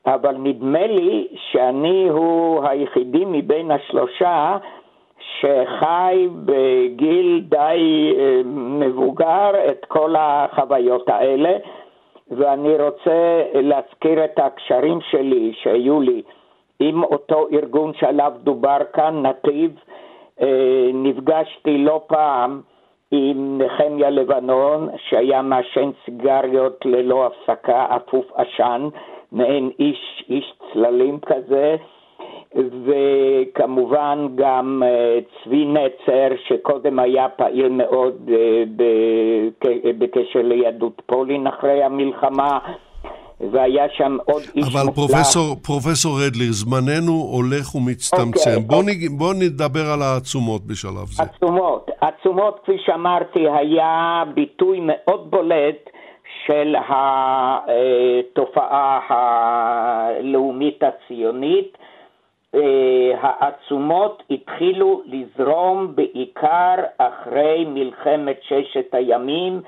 אבל 0.07 0.35
נדמה 0.37 0.87
לי 0.87 1.27
שאני 1.51 2.07
הוא 2.09 2.63
היחידי 2.67 3.23
מבין 3.25 3.71
השלושה 3.71 4.57
שחי 5.39 6.27
בגיל 6.45 7.41
די 7.49 8.13
מבוגר 8.45 9.51
את 9.71 9.85
כל 9.87 10.15
החוויות 10.17 11.09
האלה. 11.09 11.57
ואני 12.31 12.77
רוצה 12.77 13.43
להזכיר 13.53 14.25
את 14.25 14.39
הקשרים 14.39 14.99
שלי 15.01 15.53
שהיו 15.61 16.01
לי 16.01 16.21
עם 16.79 17.03
אותו 17.03 17.47
ארגון 17.53 17.93
שעליו 17.93 18.33
דובר 18.43 18.77
כאן, 18.93 19.25
נתיב. 19.25 19.71
אה, 20.41 20.89
נפגשתי 20.93 21.77
לא 21.77 22.01
פעם 22.07 22.61
עם 23.11 23.61
נחמיה 23.61 24.09
לבנון, 24.09 24.89
שהיה 24.97 25.41
מעשן 25.41 25.89
סיגריות 26.05 26.85
ללא 26.85 27.25
הפסקה, 27.25 27.85
אפוף 27.95 28.25
עשן, 28.35 28.87
מעין 29.31 29.69
איש, 29.79 30.23
איש 30.29 30.53
צללים 30.73 31.19
כזה. 31.25 31.75
וכמובן 32.85 34.27
גם 34.35 34.83
אה, 34.85 35.19
צבי 35.43 35.65
נצר, 35.65 36.27
שקודם 36.47 36.99
היה 36.99 37.29
פעיל 37.29 37.69
מאוד 37.69 38.29
אה, 38.33 38.63
בקשר 39.97 40.41
ליהדות 40.43 41.01
פולין 41.05 41.47
אחרי 41.47 41.83
המלחמה. 41.83 42.59
והיה 43.51 43.85
שם 43.97 44.17
עוד 44.25 44.41
איש 44.55 44.65
מופלא. 44.65 44.81
אבל 44.81 44.91
פרופסור, 44.91 45.55
פרופסור 45.63 46.11
רדלר, 46.25 46.51
זמננו 46.51 47.11
הולך 47.11 47.75
ומצטמצם. 47.75 48.57
Okay, 48.57 48.67
בוא, 48.67 48.83
okay. 48.83 49.11
נ, 49.13 49.17
בוא 49.17 49.33
נדבר 49.33 49.85
על 49.93 50.01
העצומות 50.01 50.61
בשלב 50.67 51.05
זה. 51.05 51.23
עצומות. 51.23 51.89
עצומות, 52.01 52.59
כפי 52.63 52.77
שאמרתי, 52.85 53.39
היה 53.39 54.23
ביטוי 54.33 54.79
מאוד 54.81 55.31
בולט 55.31 55.89
של 56.47 56.75
התופעה 57.89 58.99
הלאומית 59.09 60.83
הציונית. 60.83 61.77
אה, 62.55 63.11
העצומות 63.21 64.23
התחילו 64.31 65.01
לזרום 65.05 65.95
בעיקר 65.95 66.75
אחרי 66.97 67.65
מלחמת 67.67 68.39
ששת 68.41 68.93
הימים, 68.93 69.61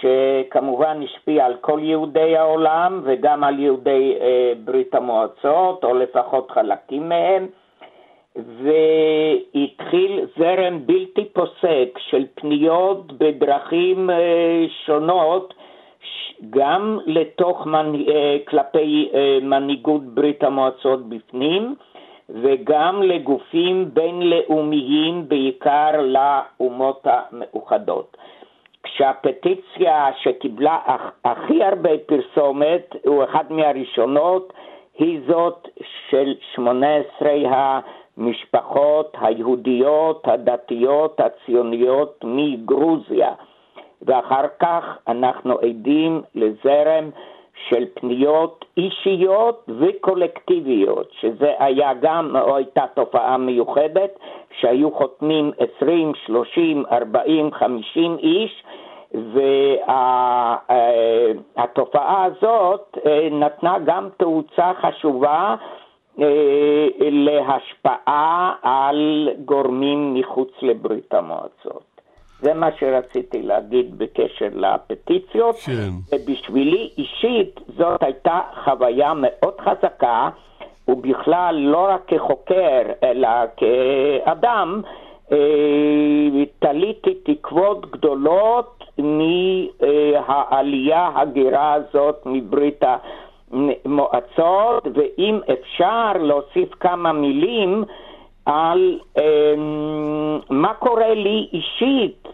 שכמובן 0.00 1.00
השפיע 1.02 1.46
על 1.46 1.56
כל 1.60 1.80
יהודי 1.82 2.36
העולם 2.36 3.00
וגם 3.04 3.44
על 3.44 3.58
יהודי 3.58 4.14
אה, 4.20 4.52
ברית 4.64 4.94
המועצות, 4.94 5.84
או 5.84 5.94
לפחות 5.94 6.50
חלקים 6.50 7.08
מהם, 7.08 7.46
והתחיל 8.36 10.26
זרם 10.38 10.86
בלתי 10.86 11.24
פוסק 11.32 11.98
של 11.98 12.26
פניות 12.34 13.12
בדרכים 13.12 14.10
אה, 14.10 14.64
שונות, 14.86 15.54
גם 16.50 16.98
לתוך 17.06 17.66
מנ... 17.66 17.92
כלפי 18.48 19.10
מנהיגות 19.42 20.02
ברית 20.02 20.44
המועצות 20.44 21.08
בפנים, 21.08 21.74
וגם 22.28 23.02
לגופים 23.02 23.90
בינלאומיים, 23.92 25.28
בעיקר 25.28 25.90
לאומות 26.02 27.02
המאוחדות. 27.04 28.16
כשהפטיציה 28.82 30.06
שקיבלה 30.22 30.78
הכי 31.24 31.64
הרבה 31.64 31.90
פרסומת, 32.06 32.96
הוא 33.06 33.24
אחת 33.24 33.50
מהראשונות, 33.50 34.52
היא 34.98 35.20
זאת 35.28 35.68
של 36.10 36.34
18 36.54 37.30
המשפחות 38.16 39.16
היהודיות, 39.20 40.28
הדתיות, 40.28 41.20
הציוניות 41.20 42.24
מגרוזיה. 42.24 43.32
ואחר 44.02 44.44
כך 44.60 44.98
אנחנו 45.08 45.58
עדים 45.58 46.22
לזרם 46.34 47.10
של 47.68 47.84
פניות 47.94 48.64
אישיות 48.76 49.68
וקולקטיביות, 49.80 51.08
שזה 51.20 51.52
היה 51.58 51.94
גם, 52.00 52.36
או 52.36 52.56
הייתה 52.56 52.84
תופעה 52.94 53.36
מיוחדת, 53.36 54.18
שהיו 54.60 54.90
חותמים 54.90 55.52
20, 55.78 56.12
30, 56.26 56.84
40, 56.92 57.52
50 57.52 58.16
איש, 58.18 58.62
והתופעה 61.56 62.24
הזאת 62.24 62.98
אה, 63.06 63.28
נתנה 63.30 63.78
גם 63.78 64.08
תאוצה 64.16 64.72
חשובה 64.80 65.54
אה, 66.20 66.86
להשפעה 67.00 68.54
על 68.62 69.28
גורמים 69.44 70.14
מחוץ 70.14 70.50
לברית 70.62 71.14
המועצות. 71.14 71.87
זה 72.40 72.54
מה 72.54 72.68
שרציתי 72.78 73.42
להגיד 73.42 73.98
בקשר 73.98 74.48
לפטיציות, 74.52 75.56
כן. 75.56 75.90
ובשבילי 76.12 76.90
אישית 76.98 77.60
זאת 77.76 78.02
הייתה 78.02 78.40
חוויה 78.64 79.12
מאוד 79.16 79.54
חזקה, 79.60 80.28
ובכלל 80.88 81.56
לא 81.58 81.88
רק 81.90 82.00
כחוקר, 82.06 82.82
אלא 83.02 83.28
כאדם, 83.56 84.82
תליתי 86.58 87.14
תקוות 87.14 87.90
גדולות 87.90 88.84
מהעלייה 88.98 91.10
הגירה 91.14 91.72
הזאת 91.72 92.22
מברית 92.26 92.82
המועצות, 93.52 94.86
ואם 94.94 95.40
אפשר 95.52 96.12
להוסיף 96.20 96.74
כמה 96.80 97.12
מילים 97.12 97.84
על 98.48 98.98
מה 100.50 100.74
קורה 100.74 101.14
לי 101.14 101.48
אישית 101.52 102.28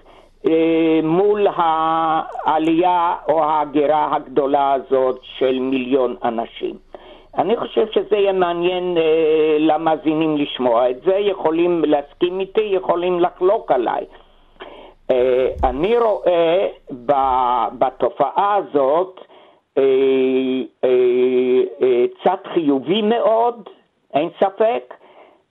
מול 1.02 1.46
העלייה 1.56 3.14
או 3.28 3.44
ההגירה 3.44 4.14
הגדולה 4.16 4.72
הזאת 4.72 5.18
של 5.38 5.58
מיליון 5.58 6.16
אנשים. 6.24 6.74
אני 7.38 7.56
חושב 7.56 7.86
שזה 7.92 8.16
יהיה 8.16 8.32
מעניין 8.32 8.98
אה, 8.98 9.56
למאזינים 9.58 10.36
לשמוע 10.36 10.90
את 10.90 11.00
זה, 11.04 11.14
יכולים 11.16 11.84
להסכים 11.86 12.40
איתי, 12.40 12.60
יכולים 12.60 13.20
לחלוק 13.20 13.72
עליי. 13.72 14.04
אה, 15.10 15.48
אני 15.64 15.98
רואה 15.98 16.68
ב, 17.06 17.12
בתופעה 17.78 18.54
הזאת 18.54 19.20
אה, 19.78 19.82
אה, 20.84 20.90
אה, 21.82 22.04
צד 22.24 22.48
חיובי 22.54 23.02
מאוד, 23.02 23.68
אין 24.14 24.28
ספק, 24.40 24.94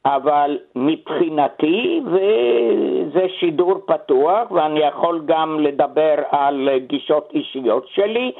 אבל 0.06 0.58
מבחינתי, 0.76 2.02
וזה 2.06 3.26
שידור 3.40 3.74
פתוח, 3.86 4.52
ואני 4.52 4.80
יכול 4.80 5.22
גם 5.26 5.60
לדבר 5.60 6.16
על 6.32 6.70
גישות 6.88 7.30
אישיות 7.34 7.88
שלי, 7.96 8.32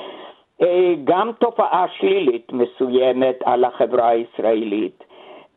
אה, 0.62 0.94
גם 1.04 1.32
תופעה 1.40 1.86
שלילית 2.00 2.52
מסוימת 2.52 3.36
על 3.46 3.64
החברה 3.64 4.10
הישראלית. 4.10 5.04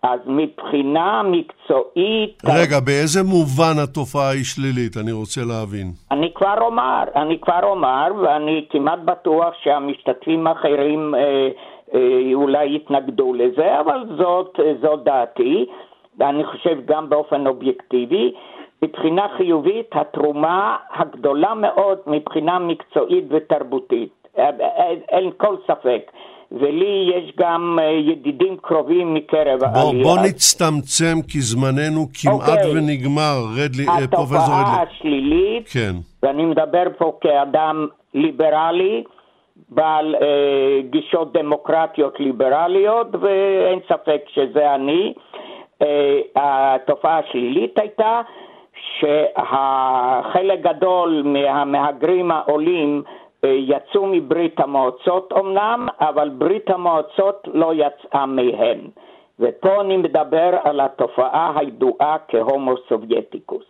אז 0.02 0.20
מבחינה 0.26 1.22
מקצועית... 1.22 2.42
רגע, 2.44 2.80
באיזה 2.80 3.22
מובן 3.22 3.76
התופעה 3.84 4.30
היא 4.30 4.44
שלילית? 4.44 4.96
אני 4.96 5.12
רוצה 5.12 5.40
להבין. 5.48 5.86
אני 6.10 6.32
כבר 6.34 6.58
אומר, 6.60 7.02
אני 7.16 7.40
כבר 7.40 7.60
אומר, 7.62 8.06
ואני 8.22 8.64
כמעט 8.70 8.98
בטוח 9.04 9.54
שהמשתתפים 9.62 10.46
האחרים 10.46 11.14
אה, 11.14 11.48
אה, 11.94 12.34
אולי 12.34 12.76
יתנגדו 12.76 13.34
לזה, 13.34 13.80
אבל 13.80 14.00
זאת, 14.18 14.60
זאת 14.82 15.04
דעתי, 15.04 15.66
ואני 16.18 16.44
חושב 16.44 16.78
גם 16.86 17.08
באופן 17.08 17.46
אובייקטיבי. 17.46 18.32
מבחינה 18.82 19.26
חיובית, 19.36 19.86
התרומה 19.92 20.76
הגדולה 20.94 21.54
מאוד 21.54 21.98
מבחינה 22.06 22.58
מקצועית 22.58 23.24
ותרבותית. 23.30 24.28
אין 25.08 25.30
כל 25.36 25.56
ספק. 25.66 26.10
ולי 26.52 27.10
יש 27.14 27.32
גם 27.38 27.78
אה, 27.82 27.90
ידידים 27.90 28.56
קרובים 28.56 29.14
מקרב 29.14 29.58
בוא, 29.58 29.68
העלייה. 29.68 30.04
בוא 30.04 30.18
נצטמצם 30.28 31.14
כי 31.28 31.40
זמננו 31.40 32.06
כמעט 32.20 32.48
okay. 32.48 32.50
אוקיי. 32.50 32.70
ונגמר, 32.70 33.36
רדלי, 33.56 33.88
אה, 33.88 34.08
פרופסור 34.10 34.38
רדלי. 34.38 34.62
התופעה 34.62 34.82
השלילית, 34.82 35.68
כן. 35.68 35.92
ואני 36.22 36.44
מדבר 36.44 36.84
פה 36.98 37.18
כאדם 37.20 37.86
ליברלי, 38.14 39.04
בעל 39.68 40.14
אה, 40.14 40.80
גישות 40.90 41.32
דמוקרטיות 41.32 42.20
ליברליות, 42.20 43.06
ואין 43.20 43.78
ספק 43.88 44.20
שזה 44.34 44.74
אני. 44.74 45.12
אה, 45.16 45.22
התופעה 46.36 47.18
השלילית 47.18 47.78
הייתה 47.78 48.20
שהחלק 48.98 50.60
גדול 50.60 51.22
מהמהגרים 51.24 52.30
העולים 52.30 53.02
אה, 53.44 53.48
יצאו 53.50 54.06
מברית 54.06 54.60
המועצות 54.60 55.32
אמנם, 55.38 55.88
אבל 56.00 56.28
ברית 56.28 56.70
המועצות 56.70 57.48
לא 57.54 57.72
יצאה 57.74 58.26
מהם. 58.26 58.78
ופה 59.40 59.80
אני 59.80 59.96
מדבר 59.96 60.56
על 60.64 60.80
התופעה 60.80 61.52
הידועה 61.56 62.16
כהומו 62.28 62.74
סובייטיקוס. 62.88 63.64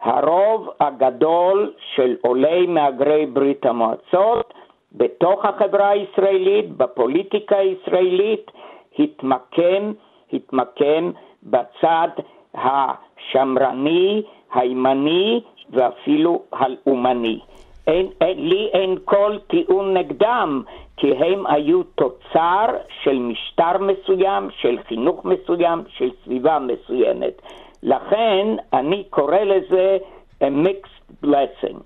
הרוב 0.00 0.70
הגדול 0.80 1.72
של 1.94 2.16
עולי 2.22 2.66
מהגרי 2.66 3.26
ברית 3.26 3.66
המועצות 3.66 4.54
בתוך 4.92 5.44
החברה 5.44 5.88
הישראלית, 5.88 6.76
בפוליטיקה 6.76 7.56
הישראלית, 7.56 8.50
התמקם, 8.98 9.92
התמקם 10.34 11.10
בצד 11.42 12.08
השמרני, 12.54 14.22
הימני 14.54 15.40
ואפילו 15.70 16.42
הלאומני. 16.52 17.38
אין, 17.86 18.06
אין, 18.20 18.48
לי 18.48 18.68
אין 18.72 18.96
כל 19.04 19.38
טיעון 19.46 19.96
נגדם, 19.96 20.62
כי 20.96 21.12
הם 21.12 21.46
היו 21.46 21.82
תוצר 21.82 22.66
של 23.02 23.18
משטר 23.18 23.78
מסוים, 23.80 24.48
של 24.60 24.78
חינוך 24.88 25.24
מסוים, 25.24 25.82
של 25.88 26.10
סביבה 26.24 26.58
מסוימת. 26.58 27.42
לכן 27.82 28.46
אני 28.72 29.04
קורא 29.10 29.38
לזה 29.38 29.98
a 30.40 30.44
mixed 30.44 31.24
blessing. 31.24 31.78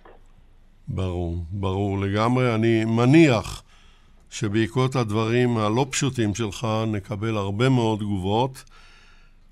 ברור, 0.88 1.34
ברור 1.50 1.98
לגמרי. 1.98 2.54
אני 2.54 2.84
מניח 2.84 3.62
שבעקבות 4.30 4.96
הדברים 4.96 5.58
הלא 5.58 5.86
פשוטים 5.90 6.34
שלך 6.34 6.66
נקבל 6.86 7.36
הרבה 7.36 7.68
מאוד 7.68 7.98
תגובות. 7.98 8.64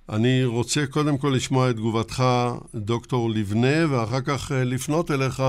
אני 0.09 0.45
רוצה 0.45 0.87
קודם 0.87 1.19
כל 1.19 1.33
לשמוע 1.37 1.71
את 1.71 1.77
תגובתך, 1.77 2.25
דוקטור 2.75 3.31
לבנה, 3.31 3.91
ואחר 3.91 4.21
כך 4.21 4.53
אה, 4.53 4.65
לפנות 4.65 5.11
אליך 5.11 5.43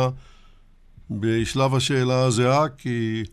בשלב 1.12 1.76
השאלה 1.76 2.24
הזהה, 2.24 2.70
כי 2.70 3.24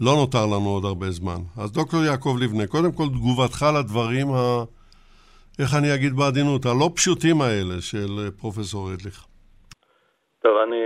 לא 0.00 0.16
נותר 0.16 0.46
לנו 0.46 0.68
עוד 0.68 0.84
הרבה 0.84 1.10
זמן. 1.10 1.42
אז 1.56 1.72
דוקטור 1.72 2.04
יעקב 2.04 2.36
לבנה, 2.40 2.66
קודם 2.66 2.92
כל 2.92 3.08
תגובתך 3.08 3.66
לדברים, 3.78 4.32
ה... 4.32 4.64
איך 5.58 5.74
אני 5.74 5.94
אגיד 5.94 6.12
בעדינות, 6.16 6.66
הלא 6.66 6.90
פשוטים 6.94 7.40
האלה 7.42 7.80
של 7.80 8.20
אה, 8.24 8.30
פרופסור 8.30 8.92
רדליך. 8.92 9.24
טוב, 10.42 10.56
אני 10.56 10.82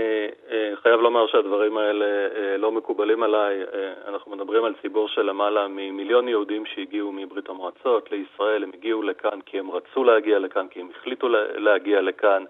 אה, 0.51 0.73
חייב 0.83 1.01
לומר 1.01 1.27
שהדברים 1.27 1.77
האלה 1.77 2.05
אה, 2.05 2.57
לא 2.57 2.73
מקובלים 2.73 3.23
עליי. 3.23 3.63
אנחנו 4.09 4.37
מדברים 4.37 4.65
על 4.65 4.75
ציבור 4.83 5.09
של 5.09 5.23
למעלה 5.23 5.69
ממיליון 5.69 6.29
יהודים 6.29 6.67
שהגיעו 6.67 7.13
מברית 7.13 7.49
המועצות 7.49 8.11
לישראל. 8.11 8.63
הם 8.63 8.71
הגיעו 8.75 9.03
לכאן 9.03 9.41
כי 9.47 9.59
הם 9.59 9.71
רצו 9.71 10.05
להגיע 10.05 10.39
לכאן, 10.39 10.69
כי 10.69 10.81
הם 10.81 10.89
החליטו 10.97 11.29
להגיע 11.57 12.01
לכאן. 12.01 12.45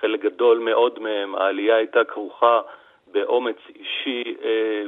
חלק 0.00 0.20
גדול 0.20 0.58
מאוד 0.58 0.98
מהם, 0.98 1.34
העלייה 1.34 1.76
הייתה 1.76 2.04
כרוכה 2.04 2.60
באומץ 3.12 3.56
אישי 3.76 4.34
אה, 4.44 4.82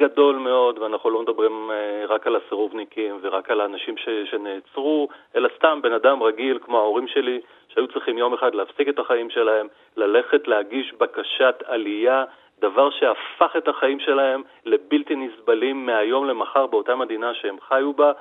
גדול 0.00 0.36
מאוד, 0.36 0.78
ואנחנו 0.78 1.10
לא 1.10 1.22
מדברים 1.22 1.70
אה, 1.70 2.04
רק 2.08 2.26
על 2.26 2.36
הסירובניקים 2.36 3.18
ורק 3.22 3.50
על 3.50 3.60
האנשים 3.60 3.94
שנעצרו, 4.24 5.08
אלא 5.36 5.48
סתם 5.56 5.78
בן 5.82 5.92
אדם 5.92 6.22
רגיל 6.22 6.58
כמו 6.58 6.78
ההורים 6.78 7.08
שלי, 7.08 7.40
שהיו 7.74 7.88
צריכים 7.88 8.18
יום 8.18 8.34
אחד 8.34 8.54
להפסיק 8.54 8.88
את 8.88 8.98
החיים 8.98 9.30
שלהם, 9.30 9.66
ללכת 9.96 10.48
להגיש 10.48 10.92
בקשת 10.98 11.62
עלייה, 11.66 12.24
דבר 12.60 12.90
שהפך 12.90 13.56
את 13.58 13.68
החיים 13.68 14.00
שלהם 14.00 14.42
לבלתי 14.64 15.16
נסבלים 15.16 15.86
מהיום 15.86 16.26
למחר 16.26 16.66
באותה 16.66 16.96
מדינה 16.96 17.34
שהם 17.34 17.56
חיו 17.68 17.92
בה. 17.92 18.12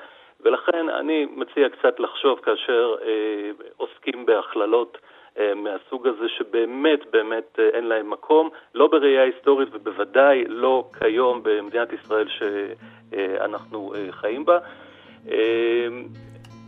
ולכן 0.42 0.90
אני 0.90 1.26
מציע 1.36 1.70
קצת 1.70 2.00
לחשוב 2.00 2.40
כאשר 2.40 2.96
אה, 3.02 3.52
עוסקים 3.78 4.26
בהכללות 4.26 4.98
אה, 5.40 5.56
מהסוג 5.56 6.08
הזה 6.08 6.30
שבאמת 6.38 7.00
באמת 7.12 7.60
אה, 7.60 7.70
אין 7.74 7.84
להם 7.84 8.10
מקום, 8.10 8.50
לא 8.76 8.88
בראייה 8.88 9.24
היסטורית 9.24 9.70
ובוודאי 9.72 10.44
לא 10.48 10.84
כיום 11.00 11.42
במדינת 11.44 11.94
ישראל 11.94 12.28
שאנחנו 12.30 13.94
אה, 13.96 14.12
חיים 14.12 14.46
בה. 14.46 14.60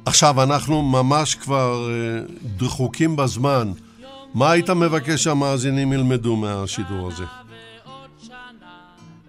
עכשיו, 0.05 0.43
אנחנו 0.43 0.81
ממש 0.81 1.35
כבר 1.35 1.87
דחוקים 2.57 3.15
בזמן. 3.15 3.67
מה 4.35 4.51
היית 4.51 4.69
מבקש 4.69 5.23
שהמאזינים 5.23 5.93
ילמדו 5.93 6.35
מהשידור 6.35 7.07
הזה? 7.07 7.23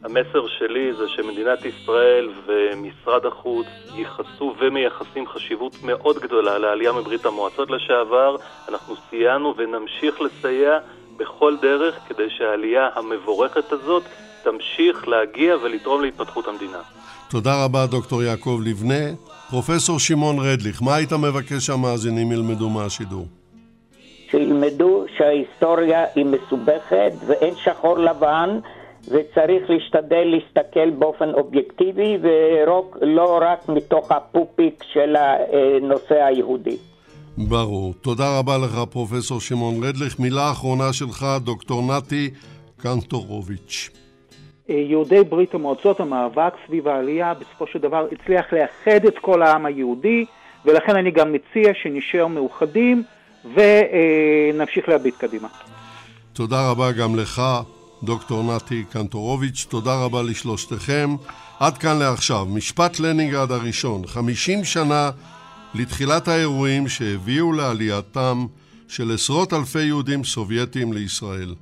המסר 0.04 0.46
שלי 0.58 0.92
זה 0.94 1.08
שמדינת 1.08 1.58
ישראל 1.64 2.28
ומשרד 2.46 3.26
החוץ 3.26 3.66
ייחסו 3.94 4.54
ומייחסים 4.60 5.26
חשיבות 5.28 5.82
מאוד 5.82 6.18
גדולה 6.18 6.58
לעלייה 6.58 6.92
מברית 6.92 7.26
המועצות 7.26 7.70
לשעבר. 7.70 8.36
אנחנו 8.68 8.94
סייענו 9.10 9.54
ונמשיך 9.56 10.20
לסייע 10.20 10.78
בכל 11.16 11.56
דרך 11.62 11.94
כדי 12.08 12.30
שהעלייה 12.30 12.88
המבורכת 12.94 13.72
הזאת 13.72 14.02
תמשיך 14.44 15.08
להגיע 15.08 15.56
ולתרום 15.56 16.02
להתפתחות 16.02 16.48
המדינה. 16.48 16.78
תודה 17.30 17.64
רבה, 17.64 17.86
דוקטור 17.86 18.22
יעקב 18.22 18.60
לבנה. 18.64 19.04
פרופסור 19.50 19.98
שמעון 19.98 20.38
רדליך, 20.38 20.82
מה 20.82 20.94
היית 20.94 21.12
מבקש 21.12 21.66
שהמאזינים 21.66 22.32
ילמדו 22.32 22.70
מהשידור? 22.70 23.26
שילמדו 24.30 25.04
שההיסטוריה 25.18 26.04
היא 26.14 26.26
מסובכת 26.26 27.12
ואין 27.26 27.54
שחור 27.64 27.98
לבן. 27.98 28.58
וצריך 29.08 29.70
להשתדל 29.70 30.24
להסתכל 30.24 30.90
באופן 30.90 31.34
אובייקטיבי 31.34 32.18
ולא 32.22 33.38
רק 33.42 33.68
מתוך 33.68 34.12
הפופיק 34.12 34.84
של 34.92 35.16
הנושא 35.16 36.14
היהודי. 36.14 36.76
ברור. 37.38 37.94
תודה 38.00 38.38
רבה 38.38 38.58
לך, 38.58 38.78
פרופסור 38.90 39.40
שמעון 39.40 39.84
רדליך. 39.84 40.20
מילה 40.20 40.50
אחרונה 40.50 40.92
שלך, 40.92 41.26
דוקטור 41.44 41.82
נתי 41.96 42.30
קנטורוביץ'. 42.76 43.90
יהודי 44.68 45.24
ברית 45.24 45.54
המועצות, 45.54 46.00
המאבק 46.00 46.54
סביב 46.66 46.88
העלייה, 46.88 47.34
בסופו 47.34 47.66
של 47.66 47.78
דבר 47.78 48.06
הצליח 48.12 48.46
לאחד 48.52 49.04
את 49.06 49.18
כל 49.18 49.42
העם 49.42 49.66
היהודי, 49.66 50.24
ולכן 50.64 50.96
אני 50.96 51.10
גם 51.10 51.32
מציע 51.32 51.72
שנשאר 51.82 52.26
מאוחדים 52.26 53.02
ונמשיך 53.44 54.88
להביט 54.88 55.14
קדימה. 55.18 55.48
תודה 56.32 56.70
רבה 56.70 56.92
גם 56.92 57.16
לך, 57.16 57.42
דוקטור 58.02 58.56
נתי 58.56 58.84
קנטורוביץ', 58.90 59.66
תודה 59.68 60.04
רבה 60.04 60.22
לשלושתכם. 60.22 61.10
עד 61.60 61.78
כאן 61.78 61.98
לעכשיו, 61.98 62.46
משפט 62.46 63.00
לנינגרד 63.00 63.52
הראשון, 63.52 64.06
50 64.06 64.64
שנה 64.64 65.10
לתחילת 65.74 66.28
האירועים 66.28 66.88
שהביאו 66.88 67.52
לעלייתם 67.52 68.46
של 68.88 69.10
עשרות 69.14 69.52
אלפי 69.52 69.82
יהודים 69.82 70.24
סובייטים 70.24 70.92
לישראל. 70.92 71.54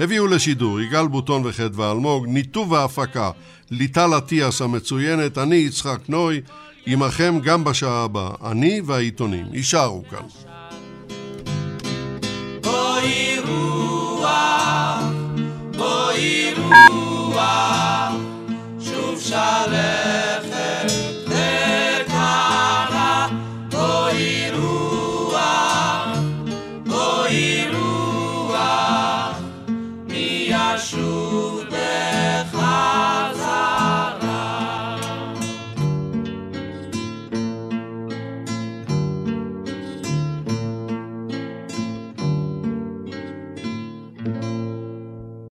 הביאו 0.00 0.26
לשידור 0.26 0.80
יגאל 0.80 1.06
בוטון 1.06 1.42
וחדווה 1.44 1.92
אלמוג, 1.92 2.26
ניתוב 2.26 2.72
והפקה, 2.72 3.30
ליטל 3.70 4.10
אטיאס 4.18 4.62
המצוינת, 4.62 5.38
אני 5.38 5.56
יצחק 5.56 5.98
נוי, 6.08 6.40
עמכם 6.86 7.38
גם 7.42 7.64
בשעה 7.64 8.04
הבאה, 8.04 8.30
אני 8.50 8.80
והעיתונים, 8.84 9.46
יישארו 9.52 10.02
כאן. 10.10 10.26
בואי 12.62 13.38
רוח, 13.48 15.02
בואי 15.76 16.54
רוח, 16.56 18.12
שוב 18.80 19.20
שלם 19.20 20.57